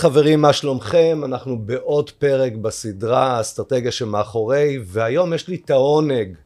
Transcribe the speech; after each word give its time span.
חברים, 0.00 0.40
מה 0.40 0.52
שלומכם? 0.52 1.20
אנחנו 1.24 1.58
בעוד 1.58 2.10
פרק 2.10 2.52
בסדרה 2.52 3.36
האסטרטגיה 3.36 3.92
שמאחורי, 3.92 4.78
והיום 4.84 5.32
יש 5.32 5.48
לי 5.48 5.56
את 5.64 5.70
העונג 5.70 6.36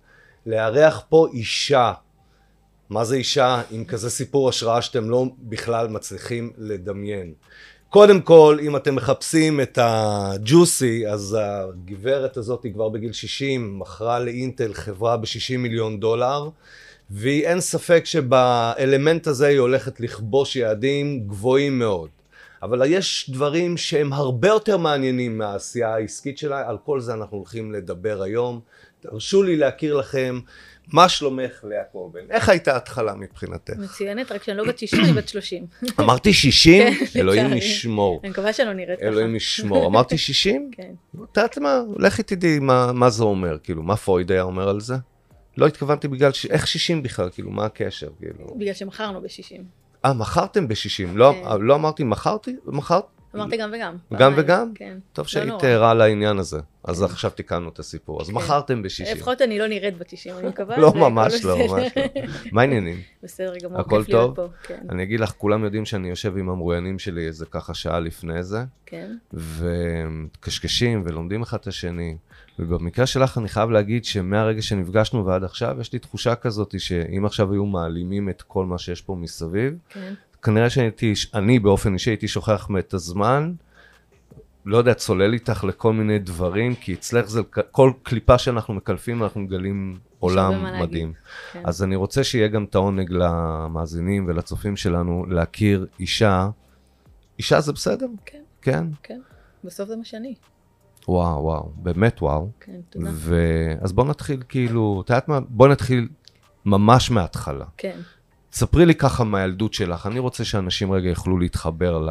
לארח 0.46 1.02
פה 1.08 1.26
אישה. 1.32 1.92
מה 2.90 3.04
זה 3.04 3.16
אישה 3.16 3.62
עם 3.70 3.84
כזה 3.84 4.10
סיפור 4.10 4.48
השראה 4.48 4.82
שאתם 4.82 5.10
לא 5.10 5.24
בכלל 5.42 5.88
מצליחים 5.88 6.52
לדמיין. 6.58 7.32
קודם 7.88 8.20
כל, 8.20 8.58
אם 8.62 8.76
אתם 8.76 8.94
מחפשים 8.94 9.60
את 9.60 9.78
הג'וסי, 9.82 11.06
אז 11.08 11.38
הגברת 11.40 12.36
הזאת 12.36 12.62
היא 12.62 12.72
כבר 12.72 12.88
בגיל 12.88 13.12
60, 13.12 13.78
מכרה 13.78 14.18
לאינטל 14.18 14.74
חברה 14.74 15.16
ב-60 15.16 15.56
מיליון 15.58 16.00
דולר, 16.00 16.48
והיא 17.10 17.46
אין 17.46 17.60
ספק 17.60 18.02
שבאלמנט 18.04 19.26
הזה 19.26 19.46
היא 19.46 19.58
הולכת 19.58 20.00
לכבוש 20.00 20.56
יעדים 20.56 21.28
גבוהים 21.28 21.78
מאוד. 21.78 22.08
אבל 22.64 22.82
יש 22.86 23.30
דברים 23.30 23.76
שהם 23.76 24.12
הרבה 24.12 24.48
יותר 24.48 24.76
מעניינים 24.76 25.38
מהעשייה 25.38 25.94
העסקית 25.94 26.38
שלה, 26.38 26.68
על 26.68 26.78
כל 26.84 27.00
זה 27.00 27.14
אנחנו 27.14 27.36
הולכים 27.36 27.72
לדבר 27.72 28.22
היום. 28.22 28.60
תרשו 29.00 29.42
לי 29.42 29.56
להכיר 29.56 29.96
לכם, 29.96 30.40
מה 30.92 31.08
שלומך 31.08 31.64
לאה 31.64 31.84
קורבן? 31.92 32.20
איך 32.30 32.48
הייתה 32.48 32.72
ההתחלה 32.72 33.14
מבחינתך? 33.14 33.72
מצוינת, 33.76 34.32
רק 34.32 34.42
שאני 34.42 34.56
לא 34.56 34.64
בת 34.64 34.78
60, 34.78 35.00
אני 35.04 35.12
בת 35.12 35.28
30. 35.28 35.66
אמרתי 36.00 36.32
60? 36.32 36.94
כן, 36.94 37.20
אלוהים. 37.20 37.52
ישמור. 37.52 38.20
אני 38.22 38.30
מקווה 38.30 38.52
שאני 38.52 38.68
לא 38.68 38.74
נראית 38.74 38.98
ככה. 38.98 39.08
אלוהים 39.08 39.36
ישמור. 39.36 39.86
אמרתי 39.86 40.18
60? 40.18 40.70
כן. 40.76 40.94
את 41.14 41.36
יודעת 41.36 41.58
מה? 41.58 41.80
לכי 41.98 42.22
תדעי 42.22 42.58
מה, 42.58 43.10
זה 43.10 43.24
אומר, 43.24 43.58
כאילו, 43.62 43.82
מה 43.82 43.96
פרויד 43.96 44.32
היה 44.32 44.42
אומר 44.42 44.68
על 44.68 44.80
זה? 44.80 44.94
לא 45.56 45.66
התכוונתי 45.66 46.08
בגלל, 46.08 46.32
ש... 46.32 46.46
איך 46.46 46.66
60 46.66 47.02
בכלל, 47.02 47.30
כאילו, 47.30 47.50
מה 47.50 47.64
הקשר, 47.64 48.08
כאילו? 48.18 48.54
בגלל 48.58 48.74
שמכרנו 48.74 49.20
ב-60. 49.20 49.83
אה, 50.04 50.12
מכרתם 50.12 50.68
ב-60, 50.68 51.08
לא, 51.14 51.32
כן. 51.44 51.60
לא 51.60 51.74
אמרתי 51.74 52.04
מכרתי? 52.04 52.56
מכרת? 52.66 53.04
אמרתי 53.34 53.56
גם 53.56 53.70
וגם. 53.72 53.96
גם 54.18 54.32
וגם? 54.36 54.72
כן. 54.74 54.98
טוב 55.12 55.24
לא 55.24 55.28
שהיית. 55.28 55.64
ערה 55.64 55.94
לעניין 55.94 56.38
הזה, 56.38 56.58
אז 56.84 56.98
כן. 56.98 57.04
עכשיו 57.04 57.30
תיקנו 57.30 57.68
את 57.68 57.78
הסיפור. 57.78 58.20
אז 58.20 58.28
כן. 58.28 58.34
מכרתם 58.34 58.82
ב-60. 58.82 59.14
לפחות 59.16 59.42
אני 59.42 59.58
לא 59.58 59.66
נראית 59.66 59.98
בת 59.98 60.10
60, 60.10 60.34
אני 60.38 60.48
מקווה. 60.48 60.78
לא, 60.78 60.94
ממש 60.94 61.44
לא. 61.44 61.58
ממש 61.58 61.92
לא. 61.96 62.02
מה 62.52 62.60
העניינים? 62.60 63.00
בסדר 63.22 63.54
גמור, 63.62 63.80
הכל 63.80 63.98
כיף 63.98 64.08
להיות 64.08 64.36
טוב? 64.36 64.46
פה. 64.46 64.52
כן, 64.62 64.86
אני 64.90 65.02
אגיד 65.02 65.20
לך, 65.20 65.30
כולם 65.30 65.64
יודעים 65.64 65.84
שאני 65.84 66.08
יושב 66.08 66.36
עם 66.36 66.48
המרואיינים 66.48 66.98
שלי 66.98 67.26
איזה 67.26 67.46
ככה 67.46 67.74
שעה 67.74 68.00
לפני 68.00 68.42
זה, 68.42 68.64
כן. 68.86 69.16
וקשקשים 69.32 71.02
ולומדים 71.06 71.42
אחד 71.42 71.58
את 71.60 71.66
השני. 71.66 72.16
ובמקרה 72.58 73.06
שלך 73.06 73.38
אני 73.38 73.48
חייב 73.48 73.70
להגיד 73.70 74.04
שמהרגע 74.04 74.62
שנפגשנו 74.62 75.26
ועד 75.26 75.44
עכשיו, 75.44 75.76
יש 75.80 75.92
לי 75.92 75.98
תחושה 75.98 76.34
כזאת 76.34 76.74
שאם 76.80 77.24
עכשיו 77.24 77.52
היו 77.52 77.66
מעלימים 77.66 78.28
את 78.28 78.42
כל 78.42 78.66
מה 78.66 78.78
שיש 78.78 79.02
פה 79.02 79.14
מסביב, 79.14 79.74
כן. 79.88 80.14
כנראה 80.44 80.70
שהייתי, 80.70 81.12
אני 81.34 81.58
באופן 81.58 81.94
אישי 81.94 82.10
הייתי 82.10 82.28
שוכח 82.28 82.68
את 82.78 82.94
הזמן, 82.94 83.52
לא 84.66 84.76
יודע, 84.76 84.94
צולל 84.94 85.32
איתך 85.32 85.64
לכל 85.64 85.92
מיני 85.92 86.18
דברים, 86.18 86.74
כי 86.74 86.94
אצלך 86.94 87.26
זה, 87.26 87.40
כל 87.70 87.92
קליפה 88.02 88.38
שאנחנו 88.38 88.74
מקלפים, 88.74 89.22
אנחנו 89.22 89.40
מגלים 89.40 89.98
עולם. 90.18 90.80
מדהים. 90.80 91.12
כן. 91.52 91.62
אז 91.64 91.82
אני 91.82 91.96
רוצה 91.96 92.24
שיהיה 92.24 92.48
גם 92.48 92.64
את 92.64 92.74
העונג 92.74 93.10
למאזינים 93.10 94.24
ולצופים 94.28 94.76
שלנו 94.76 95.26
להכיר 95.28 95.86
אישה. 96.00 96.48
אישה 97.38 97.60
זה 97.60 97.72
בסדר? 97.72 98.06
כן, 98.24 98.42
כן? 98.62 98.84
כן. 99.02 99.20
בסוף 99.64 99.88
זה 99.88 99.96
מה 99.96 100.04
שאני. 100.04 100.34
וואו, 101.08 101.42
וואו, 101.42 101.72
באמת 101.76 102.22
וואו. 102.22 102.50
כן, 102.60 102.80
תודה. 102.90 103.10
ו... 103.12 103.36
אז 103.80 103.92
בוא 103.92 104.04
נתחיל 104.04 104.42
כאילו, 104.48 105.02
את 105.04 105.10
יודעת 105.10 105.28
מה? 105.28 105.40
בוא 105.40 105.68
נתחיל 105.68 106.08
ממש 106.64 107.10
מההתחלה. 107.10 107.64
כן. 107.76 108.00
ספרי 108.54 108.86
לי 108.86 108.94
ככה 108.94 109.24
מהילדות 109.24 109.74
שלך, 109.74 110.06
אני 110.06 110.18
רוצה 110.18 110.44
שאנשים 110.44 110.92
רגע 110.92 111.08
יוכלו 111.08 111.38
להתחבר 111.38 112.06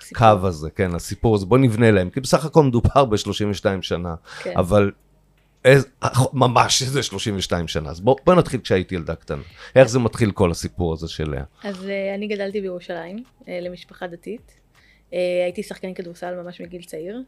סיפור. 0.00 0.26
לקו 0.28 0.46
הזה, 0.46 0.70
כן, 0.70 0.90
לסיפור 0.92 1.34
הזה, 1.34 1.46
בוא 1.46 1.58
נבנה 1.58 1.90
להם, 1.90 2.10
כי 2.10 2.20
בסך 2.20 2.44
הכל 2.44 2.62
מדובר 2.62 3.04
ב-32 3.04 3.82
שנה, 3.82 4.14
כן. 4.42 4.52
אבל 4.56 4.90
איז, 5.64 5.86
ממש 6.32 6.82
איזה 6.82 7.02
32 7.02 7.68
שנה, 7.68 7.90
אז 7.90 8.00
בוא, 8.00 8.16
בוא 8.24 8.34
נתחיל 8.34 8.60
כשהייתי 8.60 8.94
ילדה 8.94 9.14
קטנה. 9.14 9.42
איך 9.76 9.88
זה 9.88 9.98
מתחיל 9.98 10.30
כל 10.30 10.50
הסיפור 10.50 10.92
הזה 10.92 11.08
של 11.08 11.30
לאה? 11.30 11.42
אז 11.62 11.88
אה, 11.88 12.14
אני 12.14 12.26
גדלתי 12.26 12.60
בירושלים, 12.60 13.24
אה, 13.48 13.58
למשפחה 13.62 14.06
דתית. 14.06 14.52
אה, 15.12 15.18
הייתי 15.44 15.62
שחקנית 15.62 15.96
כדורסל 15.96 16.42
ממש 16.42 16.60
מגיל 16.60 16.82
צעיר. 16.82 17.22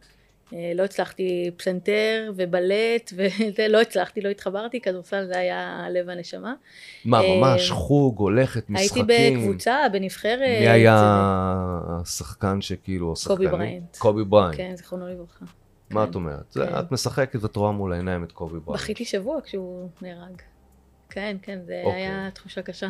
אה, 0.52 0.72
לא 0.74 0.82
הצלחתי 0.82 1.50
פסנתר 1.56 2.32
ובלט, 2.36 3.12
ולא 3.58 3.80
הצלחתי, 3.80 4.20
לא 4.20 4.28
התחברתי, 4.28 4.80
כדורסל 4.80 5.26
זה 5.26 5.38
היה 5.38 5.86
לב 5.90 6.08
הנשמה. 6.08 6.54
מה, 7.04 7.20
אה, 7.20 7.40
ממש 7.40 7.70
חוג, 7.70 8.18
הולכת, 8.18 8.70
משחקים? 8.70 9.06
הייתי 9.10 9.36
בקבוצה, 9.36 9.78
בנבחרת. 9.92 10.60
מי 10.60 10.68
היה 10.68 10.96
השחקן 11.88 12.60
שכאילו, 12.60 13.08
או 13.08 13.14
קובי? 13.26 13.48
בריינט. 13.48 13.96
קובי 13.96 14.24
בריינט. 14.24 14.56
כן, 14.56 14.72
זיכרונו 14.76 15.08
לברכה. 15.08 15.44
מה 15.90 16.04
כן. 16.04 16.10
את 16.10 16.14
אומרת? 16.14 16.54
כן. 16.54 16.78
את 16.78 16.92
משחקת 16.92 17.42
ואת 17.42 17.56
רואה 17.56 17.72
מול 17.72 17.92
העיניים 17.92 18.24
את 18.24 18.32
קובי 18.32 18.60
בריינט. 18.60 18.82
בכיתי 18.82 19.04
שבוע 19.04 19.40
כשהוא 19.44 19.88
נהרג. 20.02 20.42
כן, 21.18 21.36
כן, 21.42 21.58
זה 21.66 21.80
אוקיי. 21.84 22.00
היה 22.02 22.28
תחושה 22.34 22.62
קשה. 22.62 22.88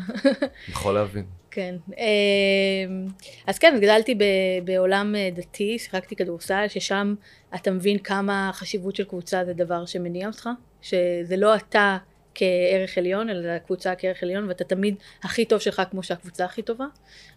יכול 0.69 0.95
להבין. 0.95 1.25
כן. 1.51 1.75
אמ, 1.99 3.07
אז 3.47 3.59
כן, 3.59 3.79
גדלתי 3.81 4.15
ב- 4.15 4.23
בעולם 4.65 5.15
אה, 5.17 5.29
דתי, 5.35 5.79
שיחקתי 5.79 6.17
כדורסל, 6.17 6.65
ששם 6.69 7.15
אתה 7.55 7.71
מבין 7.71 7.99
כמה 7.99 8.49
החשיבות 8.49 8.97
של 8.97 9.05
קבוצה 9.05 9.45
זה 9.45 9.53
דבר 9.53 9.87
שמניע 9.87 10.27
אותך, 10.27 10.49
שזה 10.83 11.37
לא 11.37 11.57
אתה 11.57 11.99
כערך 12.39 12.99
עליון, 12.99 13.31
אלא 13.31 13.49
הקבוצה 13.49 13.95
כערך 13.95 14.23
עליון, 14.23 14.49
ואתה 14.49 14.65
תמיד 14.65 14.95
הכי 15.23 15.45
טוב 15.45 15.59
שלך 15.59 15.83
כמו 15.91 16.03
שהקבוצה 16.03 16.45
הכי 16.45 16.63
טובה. 16.63 16.87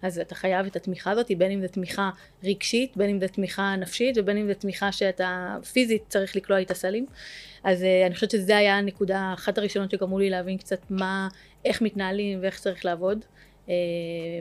אז 0.02 0.20
אתה 0.20 0.36
חייב 0.36 0.66
את 0.66 0.76
התמיכה 0.76 1.12
הזאת, 1.12 1.32
בין 1.38 1.52
אם 1.52 1.62
זו 1.62 1.68
תמיכה 1.68 2.10
רגשית, 2.44 2.98
בין 2.98 3.10
אם 3.10 3.20
זו 3.20 3.28
תמיכה 3.28 3.76
נפשית, 3.76 4.18
ובין 4.18 4.38
אם 4.38 4.48
זו 4.48 4.54
תמיכה 4.54 4.92
שאתה 4.92 5.58
פיזית 5.74 6.04
צריך 6.08 6.36
לקלוע 6.36 6.60
איתה 6.60 6.74
סלים. 6.74 7.06
אז 7.64 7.84
אה, 7.84 8.06
אני 8.06 8.16
חושבת 8.16 8.32
שזה 8.32 8.58
היה 8.58 8.78
הנקודה, 8.78 9.32
אחת 9.34 9.58
הראשונות 9.58 9.92
שגרמו 9.92 10.20
לי 10.20 10.30
להבין 10.30 10.58
קצת 10.58 10.82
מה, 10.90 11.28
איך 11.66 11.82
מתנהלים 11.82 12.40
ואיך 12.42 12.60
צריך 12.60 12.86
לעבוד. 12.86 13.26
אה, 13.70 13.74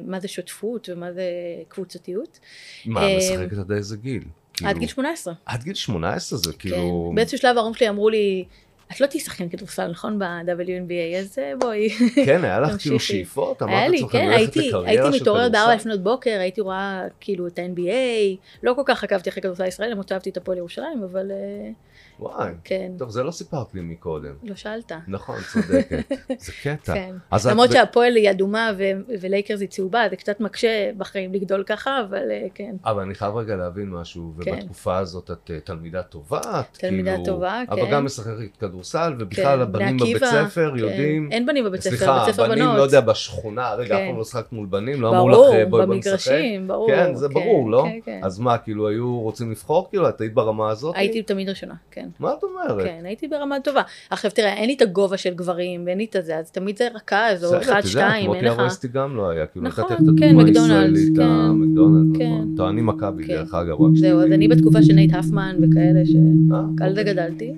מה 0.06 0.20
זה 0.20 0.28
שותפות 0.28 0.88
ומה 0.92 1.12
זה 1.12 1.24
קבוצתיות. 1.68 2.38
מה, 2.86 3.02
אה, 3.02 3.16
משחקת 3.16 3.58
עד 3.58 3.72
איזה 3.72 3.96
גיל? 3.96 4.22
עד 4.22 4.66
כאילו- 4.66 4.80
גיל 4.80 4.88
18. 4.88 5.34
עד 5.46 5.62
גיל 5.62 5.74
18 5.74 6.38
זה 6.38 6.52
כן. 6.52 6.58
כאילו... 6.58 7.12
באיזשהו 7.14 7.38
שלב 7.38 7.56
ההורים 7.56 7.74
שלי 7.74 7.88
אמרו 7.88 8.10
לי, 8.10 8.44
את 8.92 9.00
לא 9.00 9.06
תהיי 9.06 9.20
שחקנית 9.20 9.52
כדורסל, 9.52 9.86
נכון? 9.86 10.18
ב-WNBA, 10.18 11.18
אז 11.18 11.38
אה, 11.38 11.52
בואי. 11.58 11.88
כן, 12.26 12.44
היה 12.44 12.60
לך 12.60 12.82
כאילו. 12.82 13.00
שאיפות? 13.00 13.62
היה 13.62 13.70
אמרת 13.70 13.90
לי, 13.90 13.96
לעצמך, 13.96 14.12
כן, 14.12 14.18
אני 14.18 14.26
הולכת 14.26 14.56
הייתי, 14.56 14.68
לקריירה 14.68 15.04
הייתי 15.04 15.18
של 15.18 15.22
מתעוררת 15.22 15.52
בארבע? 15.52 15.74
לפנות 15.74 16.02
בוקר, 16.02 16.38
הייתי 16.40 16.60
רואה 16.60 17.02
כאילו 17.20 17.46
את 17.46 17.58
ה-NBA, 17.58 18.36
לא 18.62 18.74
כל 18.74 18.82
כך 18.84 19.04
עקבתי 19.04 19.30
אחרי 19.30 19.42
כדורסל 19.42 19.66
ישראל, 19.66 19.90
למרות 19.90 20.08
שאהבתי 20.08 20.30
את 20.30 20.36
הפועל 20.36 20.58
ירושלים, 20.58 21.02
אבל 21.10 21.30
אה, 21.30 21.70
וואי, 22.20 22.52
כן, 22.64 22.92
טוב, 22.98 23.10
זה 23.10 23.22
לא 23.22 23.30
סיפרת 23.30 23.74
לי 23.74 23.80
מקודם. 23.80 24.34
לא 24.42 24.54
שאלת. 24.54 24.92
נכון, 25.08 25.36
צודקת. 25.52 26.12
זה 26.44 26.52
קטע. 26.62 26.94
כן. 26.94 27.14
את 27.36 27.44
למרות 27.44 27.70
ב- 27.70 27.72
שהפועל 27.72 28.16
היא 28.16 28.30
אדומה 28.30 28.70
ו- 28.78 29.14
ולייקרס 29.20 29.60
היא 29.60 29.68
צהובה, 29.68 30.02
זה 30.10 30.16
קצת 30.16 30.40
מקשה 30.40 30.90
בחיים 30.96 31.34
לגדול 31.34 31.62
ככה, 31.62 32.00
אבל 32.08 32.30
אה, 32.30 32.46
כן. 32.54 32.76
אבל 32.84 33.02
אני 33.02 33.14
חייב 33.14 33.36
רגע 33.36 33.56
להבין 33.56 33.90
משהו, 33.90 34.32
כן. 34.44 34.52
ובתקופה 34.52 34.98
הזאת 34.98 35.30
את 35.30 35.50
אה, 35.50 35.60
תלמידה 35.60 36.02
טובה, 36.02 36.40
את 36.60 36.76
תלמידה 36.78 37.10
כאילו... 37.10 37.24
טובה, 37.26 37.62
אבל 37.68 37.84
כן. 37.86 37.90
גם 37.90 38.04
משחקת 38.04 38.56
כדורסל, 38.60 39.14
ובכלל 39.18 39.56
כן, 39.56 39.60
הבנים 39.60 39.96
בני 39.96 40.14
בבית 40.14 40.24
ספר 40.30 40.70
כן. 40.70 40.78
יודעים... 40.78 41.28
אין 41.32 41.46
בנים 41.46 41.64
בבית 41.64 41.80
ספר, 41.80 41.96
סליחה, 41.96 42.24
בית 42.24 42.34
ספר 42.34 42.44
הבנים, 42.44 42.64
בנות. 42.64 42.76
לא 42.76 42.82
יודע, 42.82 43.00
בשכונה, 43.00 43.74
רגע, 43.74 43.94
אף 43.94 44.00
כן. 44.00 44.06
פעם 44.08 44.18
לא 44.18 44.24
שחקת 44.24 44.52
מול 44.52 44.66
בנים, 44.66 45.00
לא 45.02 45.08
אמרו 45.08 45.28
לך, 45.28 45.38
אה, 45.38 45.66
בואי 45.66 45.86
בוא 45.86 45.94
נשחק? 45.94 46.10
במגרשים, 46.10 46.68
ברור. 46.68 46.88
כן, 46.88 47.14
זה 47.14 47.28
ברור, 47.28 47.70
לא? 47.70 47.84
כן, 47.88 47.98
כן. 48.04 48.20
אז 48.22 48.38
מה, 48.38 48.58
כאילו, 48.58 48.88
היו 48.88 49.20
רוצים 49.20 49.50
לבחור? 49.50 49.88
כאילו, 49.90 50.08
את 50.08 50.20
היית 50.20 50.34
ברמה 50.34 50.70
הזאת? 50.70 50.94
הייתי 50.96 51.22
תמיד 51.22 51.48
ראשונה, 51.48 51.74
כן. 51.90 52.08
מה 52.18 52.32
את 52.38 52.42
אומרת? 52.42 52.84
כן, 52.84 53.02
הייתי 53.04 53.28
ברמה 53.28 53.60
טובה. 53.60 53.82
עכשיו 54.10 54.30
תראה, 54.30 54.54
אין 54.54 54.66
לי 54.66 54.74
את 54.74 54.82
הגובה 54.82 55.16
של 55.16 55.34
גברים, 55.34 55.82
ואין 55.86 55.98
לי 55.98 56.04
את 56.04 56.16
הזה, 56.16 56.38
אז 56.38 56.50
תמיד 56.50 56.78
זה 56.78 56.88
רכז, 56.94 57.44
או 57.44 57.58
אחד, 57.58 57.82
שתיים, 57.84 58.34
אין 58.34 58.44
לך... 58.44 58.58
ארסטי 58.58 58.88
גם 58.88 59.16
לא 59.16 59.30
היה, 59.30 59.46
כאילו 59.46 59.66
נכון, 59.66 59.84
נתת 59.84 59.92
את 59.92 59.98
כן, 59.98 60.04
הדוגמה 60.04 60.32
מקדונלדס, 60.32 60.98
הישראלית, 60.98 61.16
כן, 61.16 61.22
המקדונלדס, 61.22 62.18
כן. 62.18 62.32
נכון. 62.32 62.54
טוענים 62.56 62.86
מכבי, 62.86 63.26
כן. 63.26 63.32
דרך 63.32 63.54
אגב, 63.54 63.80
רק 63.80 63.90
זהו, 63.94 64.20
אז. 64.20 64.32
אני 64.32 64.48
בתקופה 64.48 64.82
של 64.82 64.92
נייט 64.92 65.14
הפמן 65.14 65.56
וכאלה, 65.62 66.00
שעל 66.06 66.94
זה. 66.94 67.02
גדלתי. 67.02 67.52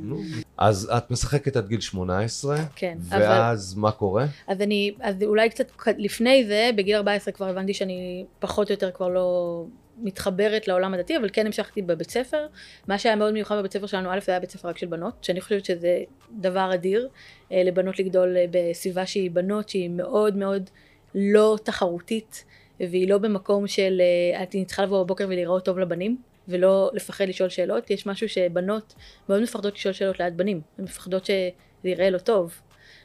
אז 0.59 0.91
את 0.97 1.11
משחקת 1.11 1.57
עד 1.57 1.69
גיל 1.69 1.81
18, 1.81 2.57
כן, 2.77 2.99
אבל... 3.11 3.21
ואז 3.21 3.75
מה 3.75 3.91
קורה? 3.91 4.27
אז 4.49 4.61
אני, 4.61 4.95
אז 5.01 5.15
אולי 5.23 5.51
קצת 5.51 5.73
לפני 5.99 6.45
זה, 6.45 6.71
בגיל 6.77 6.97
14 6.97 7.33
כבר 7.33 7.49
הבנתי 7.49 7.75
שאני 7.75 8.25
פחות 8.39 8.69
או 8.69 8.75
יותר 8.75 8.91
כבר 8.91 9.09
לא 9.09 9.65
מתחברת 10.03 10.69
לעולם 10.69 10.95
הדתי, 10.95 11.17
אבל 11.17 11.29
כן 11.33 11.47
המשכתי 11.47 11.83
בבית 11.83 12.11
ספר. 12.11 12.47
מה 12.89 12.99
שהיה 12.99 13.17
מאוד 13.17 13.33
מיוחד 13.33 13.59
בבית 13.59 13.73
ספר 13.73 13.87
שלנו, 13.87 14.13
א', 14.13 14.19
זה 14.21 14.33
היה 14.33 14.41
בית 14.41 14.51
ספר 14.51 14.69
רק 14.69 14.79
של 14.79 14.87
בנות, 14.87 15.15
שאני 15.23 15.41
חושבת 15.41 15.65
שזה 15.65 15.99
דבר 16.31 16.75
אדיר, 16.75 17.09
אה, 17.53 17.63
לבנות 17.63 17.99
לגדול 17.99 18.37
אה, 18.37 18.45
בסביבה 18.51 19.07
שהיא 19.07 19.31
בנות, 19.31 19.69
שהיא 19.69 19.91
מאוד 19.91 20.37
מאוד 20.37 20.71
לא 21.15 21.59
תחרותית, 21.63 22.45
והיא 22.81 23.09
לא 23.09 23.19
במקום 23.19 23.67
של 23.67 24.01
אה, 24.35 24.45
אני 24.53 24.65
צריכה 24.65 24.83
לבוא 24.83 25.03
בבוקר 25.05 25.25
ולהיראות 25.29 25.65
טוב 25.65 25.79
לבנים. 25.79 26.17
ולא 26.49 26.91
לפחד 26.95 27.29
לשאול 27.29 27.49
שאלות, 27.49 27.91
יש 27.91 28.07
משהו 28.07 28.29
שבנות 28.29 28.95
מאוד 29.29 29.43
מפחדות 29.43 29.75
לשאול 29.75 29.93
שאלות 29.95 30.21
ליד 30.21 30.37
בנים, 30.37 30.61
הן 30.79 30.85
מפחדות 30.85 31.25
שזה 31.25 31.51
ייראה 31.85 32.11
לא 32.11 32.19
טוב. 32.19 32.61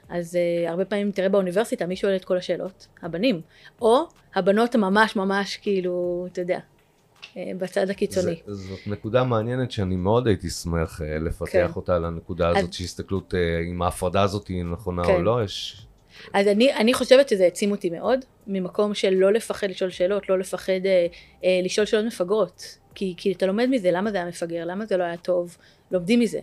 אז 0.10 0.36
uh, 0.36 0.70
הרבה 0.70 0.86
פעמים 0.86 1.12
תראה 1.12 1.30
באוניברסיטה 1.30 1.86
מי 1.86 1.96
שואל 1.96 2.16
את 2.16 2.26
כל 2.26 2.38
השאלות? 2.38 2.88
הבנים. 3.02 3.42
או 3.82 4.08
הבנות 4.36 4.76
הממש 4.76 5.16
ממש 5.16 5.58
כאילו, 5.58 6.28
אתה 6.32 6.42
יודע, 6.42 6.56
אה, 6.56 6.60
בצד 7.58 7.90
הקיצוני. 7.90 8.36
זה, 8.46 8.54
זאת 8.54 8.80
נקודה 8.88 9.24
מעניינת 9.24 9.72
שאני 9.72 9.96
מאוד 9.96 10.28
הייתי 10.28 10.50
שמח 10.50 11.02
אה, 11.02 11.20
לפתח 11.20 11.52
כן. 11.52 11.68
אותה 11.76 11.96
על 11.96 12.06
הנקודה 12.06 12.50
הזאת, 12.50 12.70
אז- 12.70 12.76
שהסתכלות, 12.76 13.34
אה, 13.36 13.40
אם 13.72 13.82
ההפרדה 13.82 14.22
הזאת 14.22 14.48
היא 14.48 14.64
נכונה 14.64 15.02
או 15.02 15.08
כן. 15.08 15.22
לא, 15.22 15.44
יש... 15.44 15.88
אז 16.34 16.48
אני, 16.48 16.74
אני 16.74 16.94
חושבת 16.94 17.30
שזה 17.30 17.44
העצים 17.44 17.72
אותי 17.72 17.90
מאוד, 17.90 18.20
ממקום 18.48 18.94
של 18.94 19.14
לא 19.14 19.34
לפחד 19.34 19.70
לשאול 19.70 19.90
שאלות, 19.90 20.30
לא 20.30 20.40
לפחד 20.40 20.86
אה, 20.86 21.08
אה, 21.44 21.60
לשאול 21.64 21.86
שאלות 21.86 22.06
מפגרות. 22.06 22.78
כי, 22.96 23.14
כי 23.18 23.32
אתה 23.32 23.46
לומד 23.46 23.68
מזה, 23.72 23.92
למה 23.92 24.12
זה 24.12 24.18
היה 24.18 24.26
מפגר, 24.26 24.66
למה 24.66 24.86
זה 24.86 24.98
לא 24.98 25.04
היה 25.04 25.18
טוב, 25.18 25.58
לומדים 25.92 26.20
מזה. 26.20 26.40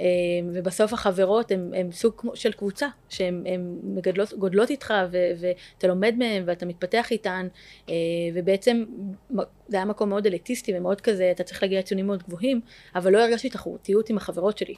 אה, 0.00 0.06
ובסוף 0.52 0.92
החברות 0.92 1.50
הן 1.50 1.92
סוג 1.92 2.14
של 2.34 2.52
קבוצה, 2.52 2.86
שהן 3.08 3.44
מגדלות, 3.82 4.32
גודלות 4.34 4.70
איתך, 4.70 4.94
ו, 5.10 5.18
ואתה 5.40 5.86
לומד 5.86 6.14
מהן, 6.18 6.42
ואתה 6.46 6.66
מתפתח 6.66 7.06
איתן, 7.10 7.46
אה, 7.88 7.94
ובעצם 8.34 8.84
זה 9.68 9.76
היה 9.76 9.84
מקום 9.84 10.08
מאוד 10.08 10.26
אליטיסטי 10.26 10.72
ומאוד 10.78 11.00
כזה, 11.00 11.30
אתה 11.30 11.42
צריך 11.42 11.62
להגיע 11.62 11.78
לציונים 11.78 12.06
מאוד 12.06 12.22
גבוהים, 12.22 12.60
אבל 12.94 13.12
לא 13.12 13.24
הרגשתי 13.24 13.50
תחרותיות 13.50 14.10
עם 14.10 14.16
החברות 14.16 14.58
שלי. 14.58 14.74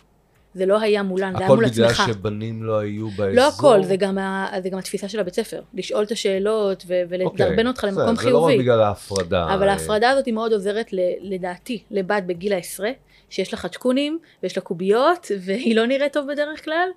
זה 0.54 0.66
לא 0.66 0.80
היה 0.80 1.02
מולן, 1.02 1.32
זה 1.32 1.38
היה 1.38 1.46
הכל 1.46 1.56
מול 1.56 1.68
בגלל 1.68 1.86
עצמך. 1.86 2.02
שבנים 2.08 2.62
לא 2.62 2.78
היו 2.78 3.08
באזור. 3.10 3.34
לא 3.34 3.48
הכל, 3.48 3.82
זה 3.82 3.96
גם, 3.96 4.18
ה, 4.18 4.50
זה 4.62 4.68
גם 4.68 4.78
התפיסה 4.78 5.08
של 5.08 5.20
הבית 5.20 5.34
ספר. 5.34 5.62
לשאול 5.74 6.04
את 6.04 6.10
השאלות 6.10 6.84
ו- 6.86 7.02
אוקיי, 7.02 7.46
ולדרבן 7.46 7.66
אותך 7.66 7.84
בסדר, 7.84 8.00
למקום 8.02 8.16
זה 8.16 8.30
לא 8.30 8.38
רק 8.38 8.44
חיובי. 8.46 8.62
בגלל 8.62 8.80
ההפרדה. 8.80 9.54
אבל 9.54 9.68
אה, 9.68 9.72
ההפרדה 9.72 10.10
הזאת 10.10 10.26
היא 10.26 10.34
מאוד 10.34 10.52
עוזרת 10.52 10.92
ל- 10.92 11.34
לדעתי 11.34 11.82
לבת 11.90 12.22
בגיל 12.26 12.52
העשרה, 12.52 12.90
שיש 13.30 13.52
לה 13.52 13.58
חדשקונים 13.58 14.18
ויש 14.42 14.56
לה 14.56 14.62
קוביות 14.62 15.26
והיא 15.40 15.76
לא 15.76 15.86
נראית 15.86 16.12
טוב 16.12 16.32
בדרך 16.32 16.64
כלל. 16.64 16.88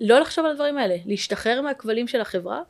לא 0.00 0.18
לחשוב 0.20 0.44
על 0.44 0.50
הדברים 0.50 0.78
האלה, 0.78 0.96
להשתחרר 1.06 1.62
מהכבלים 1.62 2.08
של 2.08 2.20
החברה 2.20 2.62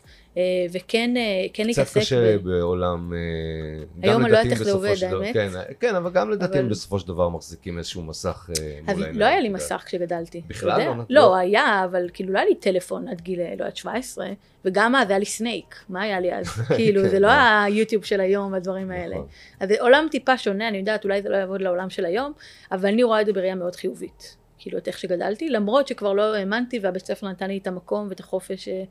וכן 0.73 1.15
אה, 1.17 1.23
כן 1.53 1.63
קצת 1.63 1.79
להתעסק 1.79 2.01
קשה 2.01 2.39
ב... 2.39 2.43
בעולם, 2.49 3.13
אה, 3.15 3.85
גם 4.01 4.23
לא 4.23 4.29
לדתיים 4.29 4.55
זה 4.55 4.65
בסופו 4.65 4.77
עובד, 4.77 4.95
של 4.95 5.11
דבר. 5.11 5.33
כן, 5.33 5.49
כן, 5.81 5.95
אבל 5.95 6.11
גם 6.11 6.31
לדתיים 6.31 6.65
אבל- 6.65 6.71
בסופו 6.71 6.99
של 6.99 7.09
דבר 7.09 7.29
מחזיקים 7.29 7.79
איזשהו 7.79 8.03
מסך 8.03 8.51
אה, 8.51 8.65
מול 8.81 8.91
אז 8.91 8.97
העיניים. 8.99 9.19
לא 9.21 9.25
היה 9.25 9.41
לי. 9.41 9.49
מסך 9.49 9.83
כשגדלתי. 9.87 10.43
בכלל? 10.47 10.79
לא 10.79 10.91
נתנו? 10.95 11.05
לא, 11.11 11.37
היה, 11.37 11.85
אבל 11.85 12.09
כאילו 12.13 12.33
לא 12.33 12.39
היה 12.39 12.49
לי 12.49 12.55
טלפון 12.55 13.09
עד 13.09 13.21
גיל, 13.21 13.41
לא 13.59 13.65
עד 13.65 13.77
17, 13.77 14.27
וגם 14.65 14.95
אז 14.95 15.11
היה 15.11 15.19
לי 15.19 15.25
סנייק, 15.25 15.75
מה 15.89 16.03
היה 16.03 16.21
לי 16.21 16.35
אז? 16.35 16.47
כאילו, 16.77 17.09
זה 17.09 17.21
לא 17.21 17.29
כן. 17.29 17.35
היוטיוב 17.65 18.05
של 18.05 18.21
היום 18.21 18.53
והדברים 18.53 18.91
האלה. 18.91 19.15
נכון. 19.15 19.27
אז 19.61 19.69
זה 19.69 19.75
עולם 19.81 20.07
טיפה 20.11 20.39
שונה, 20.39 20.69
אני 20.69 20.79
יודעת, 20.79 21.05
אולי 21.05 21.23
זה 21.23 21.29
לא 21.29 21.37
יעבוד 21.37 21.61
לעולם 21.63 21.91
של 21.91 22.05
היום, 22.05 22.33
אבל 22.73 22.89
אני 22.89 23.03
רואה 23.03 23.21
את 23.21 23.27
זה 23.27 23.33
בראייה 23.33 23.55
מאוד 23.55 23.77
חיובית. 23.77 24.37
כאילו, 24.61 24.79
את 24.79 24.89
איך 24.89 24.99
שגדלתי, 24.99 25.49
למרות 25.49 25.89
שכבר 25.89 26.13
לא 26.13 26.35
האמנתי 26.35 26.79
והבית 26.79 27.07
ספר 27.07 27.29
נתן 27.29 27.49
לי 27.49 27.59
את 27.59 27.67
המקום 27.67 28.07
ואת 28.09 28.21
החופש 28.21 28.69
אה, 28.69 28.83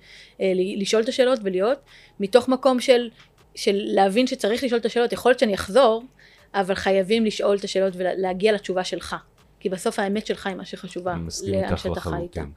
אה, 0.41 0.51
לשאול 0.55 1.03
את 1.03 1.09
השאלות 1.09 1.39
ולהיות, 1.43 1.79
מתוך 2.19 2.49
מקום 2.49 2.79
של, 2.79 3.09
של 3.55 3.81
להבין 3.83 4.27
שצריך 4.27 4.63
לשאול 4.63 4.79
את 4.79 4.85
השאלות, 4.85 5.13
יכול 5.13 5.29
להיות 5.29 5.39
שאני 5.39 5.53
אחזור, 5.53 6.03
אבל 6.53 6.75
חייבים 6.75 7.25
לשאול 7.25 7.57
את 7.57 7.63
השאלות 7.63 7.93
ולהגיע 7.95 8.51
לתשובה 8.51 8.83
שלך. 8.83 9.15
כי 9.59 9.69
בסוף 9.69 9.99
האמת 9.99 10.25
שלך 10.25 10.47
היא 10.47 10.55
מה 10.55 10.65
שחשובה 10.65 11.13
אני 11.13 11.21
מסכים 11.21 11.53
איתך 11.53 11.85
לחלוטין. 11.85 12.51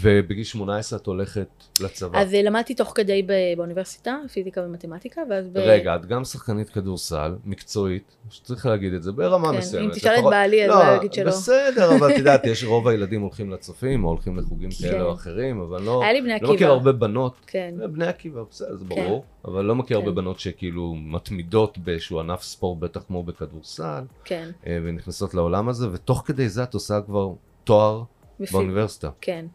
ובגיל 0.00 0.44
18 0.44 0.98
את 0.98 1.06
הולכת 1.06 1.48
לצבא. 1.80 2.18
אז 2.18 2.34
אה, 2.34 2.42
למדתי 2.42 2.74
תוך 2.74 2.92
כדי 2.94 3.26
באוניברסיטה, 3.56 4.16
פיזיקה 4.32 4.60
ומתמטיקה, 4.60 5.20
ואז 5.30 5.48
ב... 5.48 5.56
רגע, 5.58 5.96
את 5.96 6.06
גם 6.06 6.24
שחקנית 6.24 6.70
כדורסל, 6.70 7.34
מקצועית, 7.44 8.16
שצריך 8.30 8.66
להגיד 8.66 8.92
את 8.92 9.02
זה, 9.02 9.12
ברמה 9.12 9.52
כן, 9.52 9.58
מסוימת. 9.58 9.92
אם 9.92 9.98
תשאל 9.98 10.18
את 10.18 10.24
בעלי, 10.24 10.64
אז 10.64 10.70
לא, 10.70 10.88
הוא 10.88 10.96
יגיד 10.96 11.12
שלא. 11.12 11.26
בסדר, 11.26 11.96
אבל 11.96 12.12
את 12.12 12.18
יודעת, 12.18 12.46
יש 12.46 12.64
רוב 12.72 12.88
הילדים 12.88 13.20
הולכים 13.20 13.50
לצופים, 13.50 14.04
או 14.04 14.08
הולכים 14.08 14.36
לחוגים 14.38 14.70
כאלה 14.80 14.92
כן. 14.92 15.00
או 15.00 15.12
אחרים, 15.12 15.60
אבל 15.60 15.82
לא... 15.82 16.02
היה 16.02 16.12
לי 16.12 16.20
בני 16.20 16.30
לא 16.30 16.34
עקיבא. 16.34 16.52
מכיר 16.52 16.70
הרבה 16.70 16.92
בנות, 16.92 17.34
כן. 17.46 17.74
בני 17.92 18.06
עקיבא, 18.06 18.42
בסדר, 18.50 18.76
זה 18.76 18.84
כן. 18.88 18.94
ברור, 18.94 19.24
אבל 19.44 19.64
לא 19.64 19.74
מכיר 19.74 19.96
הרבה 19.96 20.10
כן. 20.10 20.14
בנות 20.14 20.40
שכאילו 20.40 20.94
מתמידות 20.94 21.78
באיזשהו 21.78 22.20
ענף 22.20 22.42
ספורט, 22.42 22.78
בטח 22.78 23.02
כמו 23.06 23.22
בכדורסל, 23.22 24.04
כן. 24.24 24.50
אה, 24.66 24.78
ונכנסות 24.84 25.34
לעולם 25.34 25.68
הזה, 25.68 25.88
ותוך 25.92 26.22
כדי 26.26 26.45
זה 26.48 26.62
את 26.62 26.74
עושה 26.74 27.00
כבר 27.06 27.28
תואר 27.64 28.02
בפי- 28.40 28.52
באוניברסיטה. 28.52 29.10
כן. 29.20 29.46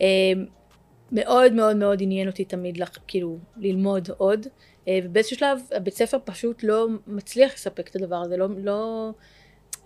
אה, 0.00 0.06
מאוד 1.12 1.52
מאוד 1.52 1.76
מאוד 1.76 2.02
עניין 2.02 2.28
אותי 2.28 2.44
תמיד 2.44 2.76
לח- 2.76 2.98
כאילו 3.06 3.38
ללמוד 3.56 4.08
עוד, 4.16 4.46
אה, 4.88 4.98
ובאיזשהו 5.04 5.36
שלב 5.36 5.58
הבית 5.76 5.94
ספר 5.94 6.18
פשוט 6.24 6.64
לא 6.64 6.86
מצליח 7.06 7.54
לספק 7.54 7.88
את 7.88 7.96
הדבר 7.96 8.16
הזה, 8.16 8.36
לא, 8.36 8.46
לא, 8.58 9.10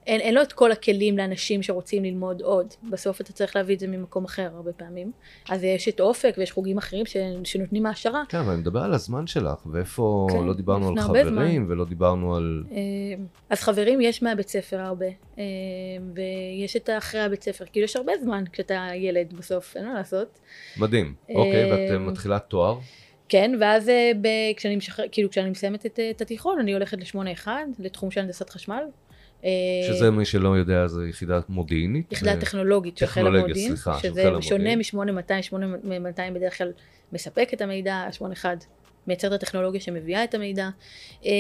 אין, 0.07 0.21
אין 0.21 0.35
לו 0.35 0.43
את 0.43 0.53
כל 0.53 0.73
הכלים 0.73 1.19
לאנשים 1.19 1.63
שרוצים 1.63 2.05
ללמוד 2.05 2.43
עוד, 2.43 2.67
בסוף 2.91 3.21
אתה 3.21 3.33
צריך 3.33 3.57
להביא 3.57 3.75
את 3.75 3.81
זה 3.81 3.87
ממקום 3.87 4.25
אחר 4.25 4.49
הרבה 4.55 4.73
פעמים, 4.73 5.13
אז 5.49 5.65
יש 5.65 5.89
את 5.89 6.01
אופק 6.01 6.35
ויש 6.39 6.53
חוגים 6.53 6.79
אחרים 6.79 7.07
ש, 7.07 7.17
שנותנים 7.45 7.87
העשרה, 7.87 8.23
כן, 8.29 8.39
אבל 8.39 8.53
אני 8.53 8.61
מדבר 8.61 8.81
על 8.81 8.95
הזמן 8.95 9.27
שלך, 9.27 9.67
ואיפה 9.73 10.27
כן, 10.31 10.45
לא 10.45 10.55
דיברנו 10.55 10.89
על 10.89 11.01
חברים, 11.01 11.67
ולא 11.69 11.85
דיברנו 11.85 12.37
על... 12.37 12.65
אה, 12.73 12.77
אז 13.51 13.61
חברים 13.61 14.01
יש 14.01 14.23
מהבית 14.23 14.49
ספר 14.49 14.81
הרבה, 14.81 15.07
אה, 15.39 15.45
ויש 16.15 16.77
את 16.77 16.91
אחרי 16.99 17.21
הבית 17.21 17.43
ספר, 17.43 17.65
כאילו 17.73 17.85
יש 17.85 17.97
הרבה 17.97 18.13
זמן 18.23 18.45
כשאתה 18.53 18.89
ילד 18.95 19.33
בסוף, 19.33 19.77
אין 19.77 19.87
מה 19.87 19.95
לעשות. 19.95 20.39
מדהים. 20.77 21.15
אוקיי, 21.35 21.73
ואת 21.73 21.79
אה, 21.79 21.95
אה, 21.95 21.99
מתחילה 21.99 22.39
תואר. 22.39 22.79
כן, 23.29 23.53
ואז 23.61 23.91
ב, 24.21 24.29
כשאני, 24.57 24.77
משחר, 24.77 25.03
כאילו, 25.13 25.31
כשאני 25.31 25.51
מסיימת 25.51 25.87
את, 25.87 26.01
את 26.11 26.21
התיכון, 26.21 26.59
אני 26.59 26.73
הולכת 26.73 26.99
לשמונה 27.01 27.33
אחד, 27.33 27.67
לתחום 27.79 28.11
של 28.11 28.21
הנדסת 28.21 28.51
חשמל. 28.51 28.83
אה, 29.45 29.51
שזה 29.89 30.11
מי 30.11 30.25
שלא 30.25 30.49
יודע, 30.49 30.87
זה 30.87 31.09
יחידה 31.09 31.41
מודיעינית. 31.49 32.13
יחידה 32.13 32.35
ו- 32.37 32.41
טכנולוגית 32.41 32.99
של 32.99 33.07
חיל 33.07 33.27
המודיעין, 33.27 33.75
שזה. 34.03 34.31
שונה 34.41 34.77
מ-8200, 34.77 35.43
8200 35.43 36.35
בדרך 36.35 36.59
כלל 36.59 36.73
מספק 37.13 37.49
את 37.55 37.61
המידע, 37.61 38.07
81 38.13 38.65
מייצר 39.07 39.29
את 39.29 39.33
הטכנולוגיה 39.33 39.81
שמביאה 39.81 40.25
את 40.25 40.35
המידע. 40.35 40.69
אה, 41.25 41.31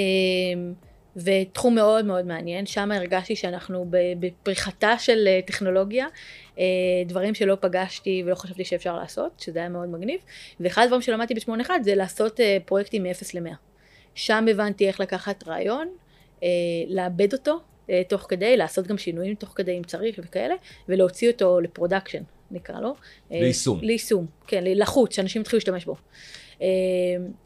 ותחום 1.16 1.74
מאוד 1.74 2.04
מאוד 2.04 2.26
מעניין, 2.26 2.66
שם 2.66 2.92
הרגשתי 2.92 3.36
שאנחנו 3.36 3.86
בפריחתה 3.90 4.98
של 4.98 5.24
אה, 5.26 5.40
טכנולוגיה, 5.46 6.06
אה, 6.58 6.64
דברים 7.06 7.34
שלא 7.34 7.56
פגשתי 7.60 8.22
ולא 8.26 8.34
חשבתי 8.34 8.64
שאפשר 8.64 8.96
לעשות, 8.96 9.32
שזה 9.38 9.58
היה 9.58 9.68
מאוד 9.68 9.88
מגניב, 9.88 10.20
ואחד 10.60 10.82
הדברים 10.82 11.02
שלמדתי 11.02 11.34
ב-81 11.34 11.70
זה 11.82 11.94
לעשות 11.94 12.40
אה, 12.40 12.56
פרויקטים 12.64 13.02
מ-0 13.02 13.30
ל-100. 13.34 13.54
שם 14.14 14.46
הבנתי 14.50 14.88
איך 14.88 15.00
לקחת 15.00 15.48
רעיון, 15.48 15.88
אה, 16.42 16.48
לעבד 16.86 17.32
אותו 17.32 17.52
אה, 17.52 17.58
תוך 18.08 18.26
כדי, 18.28 18.56
לעשות 18.56 18.86
גם 18.86 18.98
שינויים 18.98 19.34
תוך 19.34 19.52
כדי 19.54 19.78
אם 19.78 19.82
צריך 19.82 20.20
וכאלה, 20.24 20.54
ולהוציא 20.88 21.30
אותו 21.30 21.60
ל 21.60 21.66
production, 21.66 22.22
נקרא 22.50 22.80
לו. 22.80 22.94
אה, 23.32 23.40
ליישום. 23.40 23.80
ליישום, 23.82 24.26
כן, 24.46 24.64
לחוץ, 24.66 25.16
שאנשים 25.16 25.42
יתחילו 25.42 25.58
להשתמש 25.58 25.84
בו. 25.84 25.96
אה, 26.62 26.66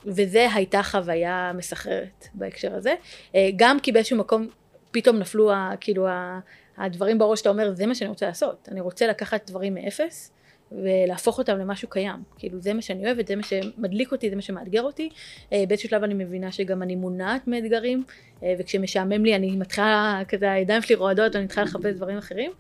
וזה 0.07 0.47
הייתה 0.55 0.83
חוויה 0.83 1.53
מסחררת 1.55 2.29
בהקשר 2.35 2.75
הזה. 2.75 2.95
אה, 3.35 3.51
גם 3.57 3.81
כי 3.81 3.93
באיזשהו 3.93 4.17
מקום 4.17 4.49
פתאום 4.91 5.19
נפלו 5.19 5.53
ה, 5.53 5.73
כאילו 5.81 6.07
הדברים 6.77 7.19
בראש 7.19 7.39
שאתה 7.39 7.51
אומר, 7.51 7.75
זה 7.75 7.87
מה 7.87 7.95
שאני 7.95 8.09
רוצה 8.09 8.27
לעשות. 8.27 8.69
אני 8.73 8.81
רוצה 8.81 9.07
לקחת 9.07 9.51
דברים 9.51 9.75
מאפס 9.75 10.33
ולהפוך 10.73 11.39
אותם 11.39 11.59
למשהו 11.59 11.89
קיים. 11.89 12.23
כאילו 12.39 12.61
זה 12.61 12.75
מה 12.75 12.83
שאני 12.83 13.07
אוהבת, 13.07 13.27
זה 13.27 13.37
מה 13.37 13.43
שמדליק 13.43 14.13
אותי, 14.13 14.31
זה 14.31 14.37
מה 14.37 14.43
שמאתגר 14.43 14.83
אותי. 14.83 15.11
אה, 15.53 15.65
באיזשהו 15.69 15.89
שלב 15.89 16.03
אני 16.03 16.15
מבינה 16.15 16.53
שגם 16.53 16.83
אני 16.83 16.97
מונעת 16.97 17.49
מאתגרים, 17.49 18.05
אה, 18.43 18.55
וכשמשעמם 18.59 19.25
לי 19.25 19.37
אני 19.37 19.57
מתחילה, 19.57 20.23
כזה 20.29 20.53
הידיים 20.53 20.83
שלי 20.83 20.95
רועדות 20.95 21.35
ואני 21.35 21.45
מתחילה 21.45 21.67
לחפש 21.67 21.95
דברים 21.97 22.19
אחרים. 22.19 22.53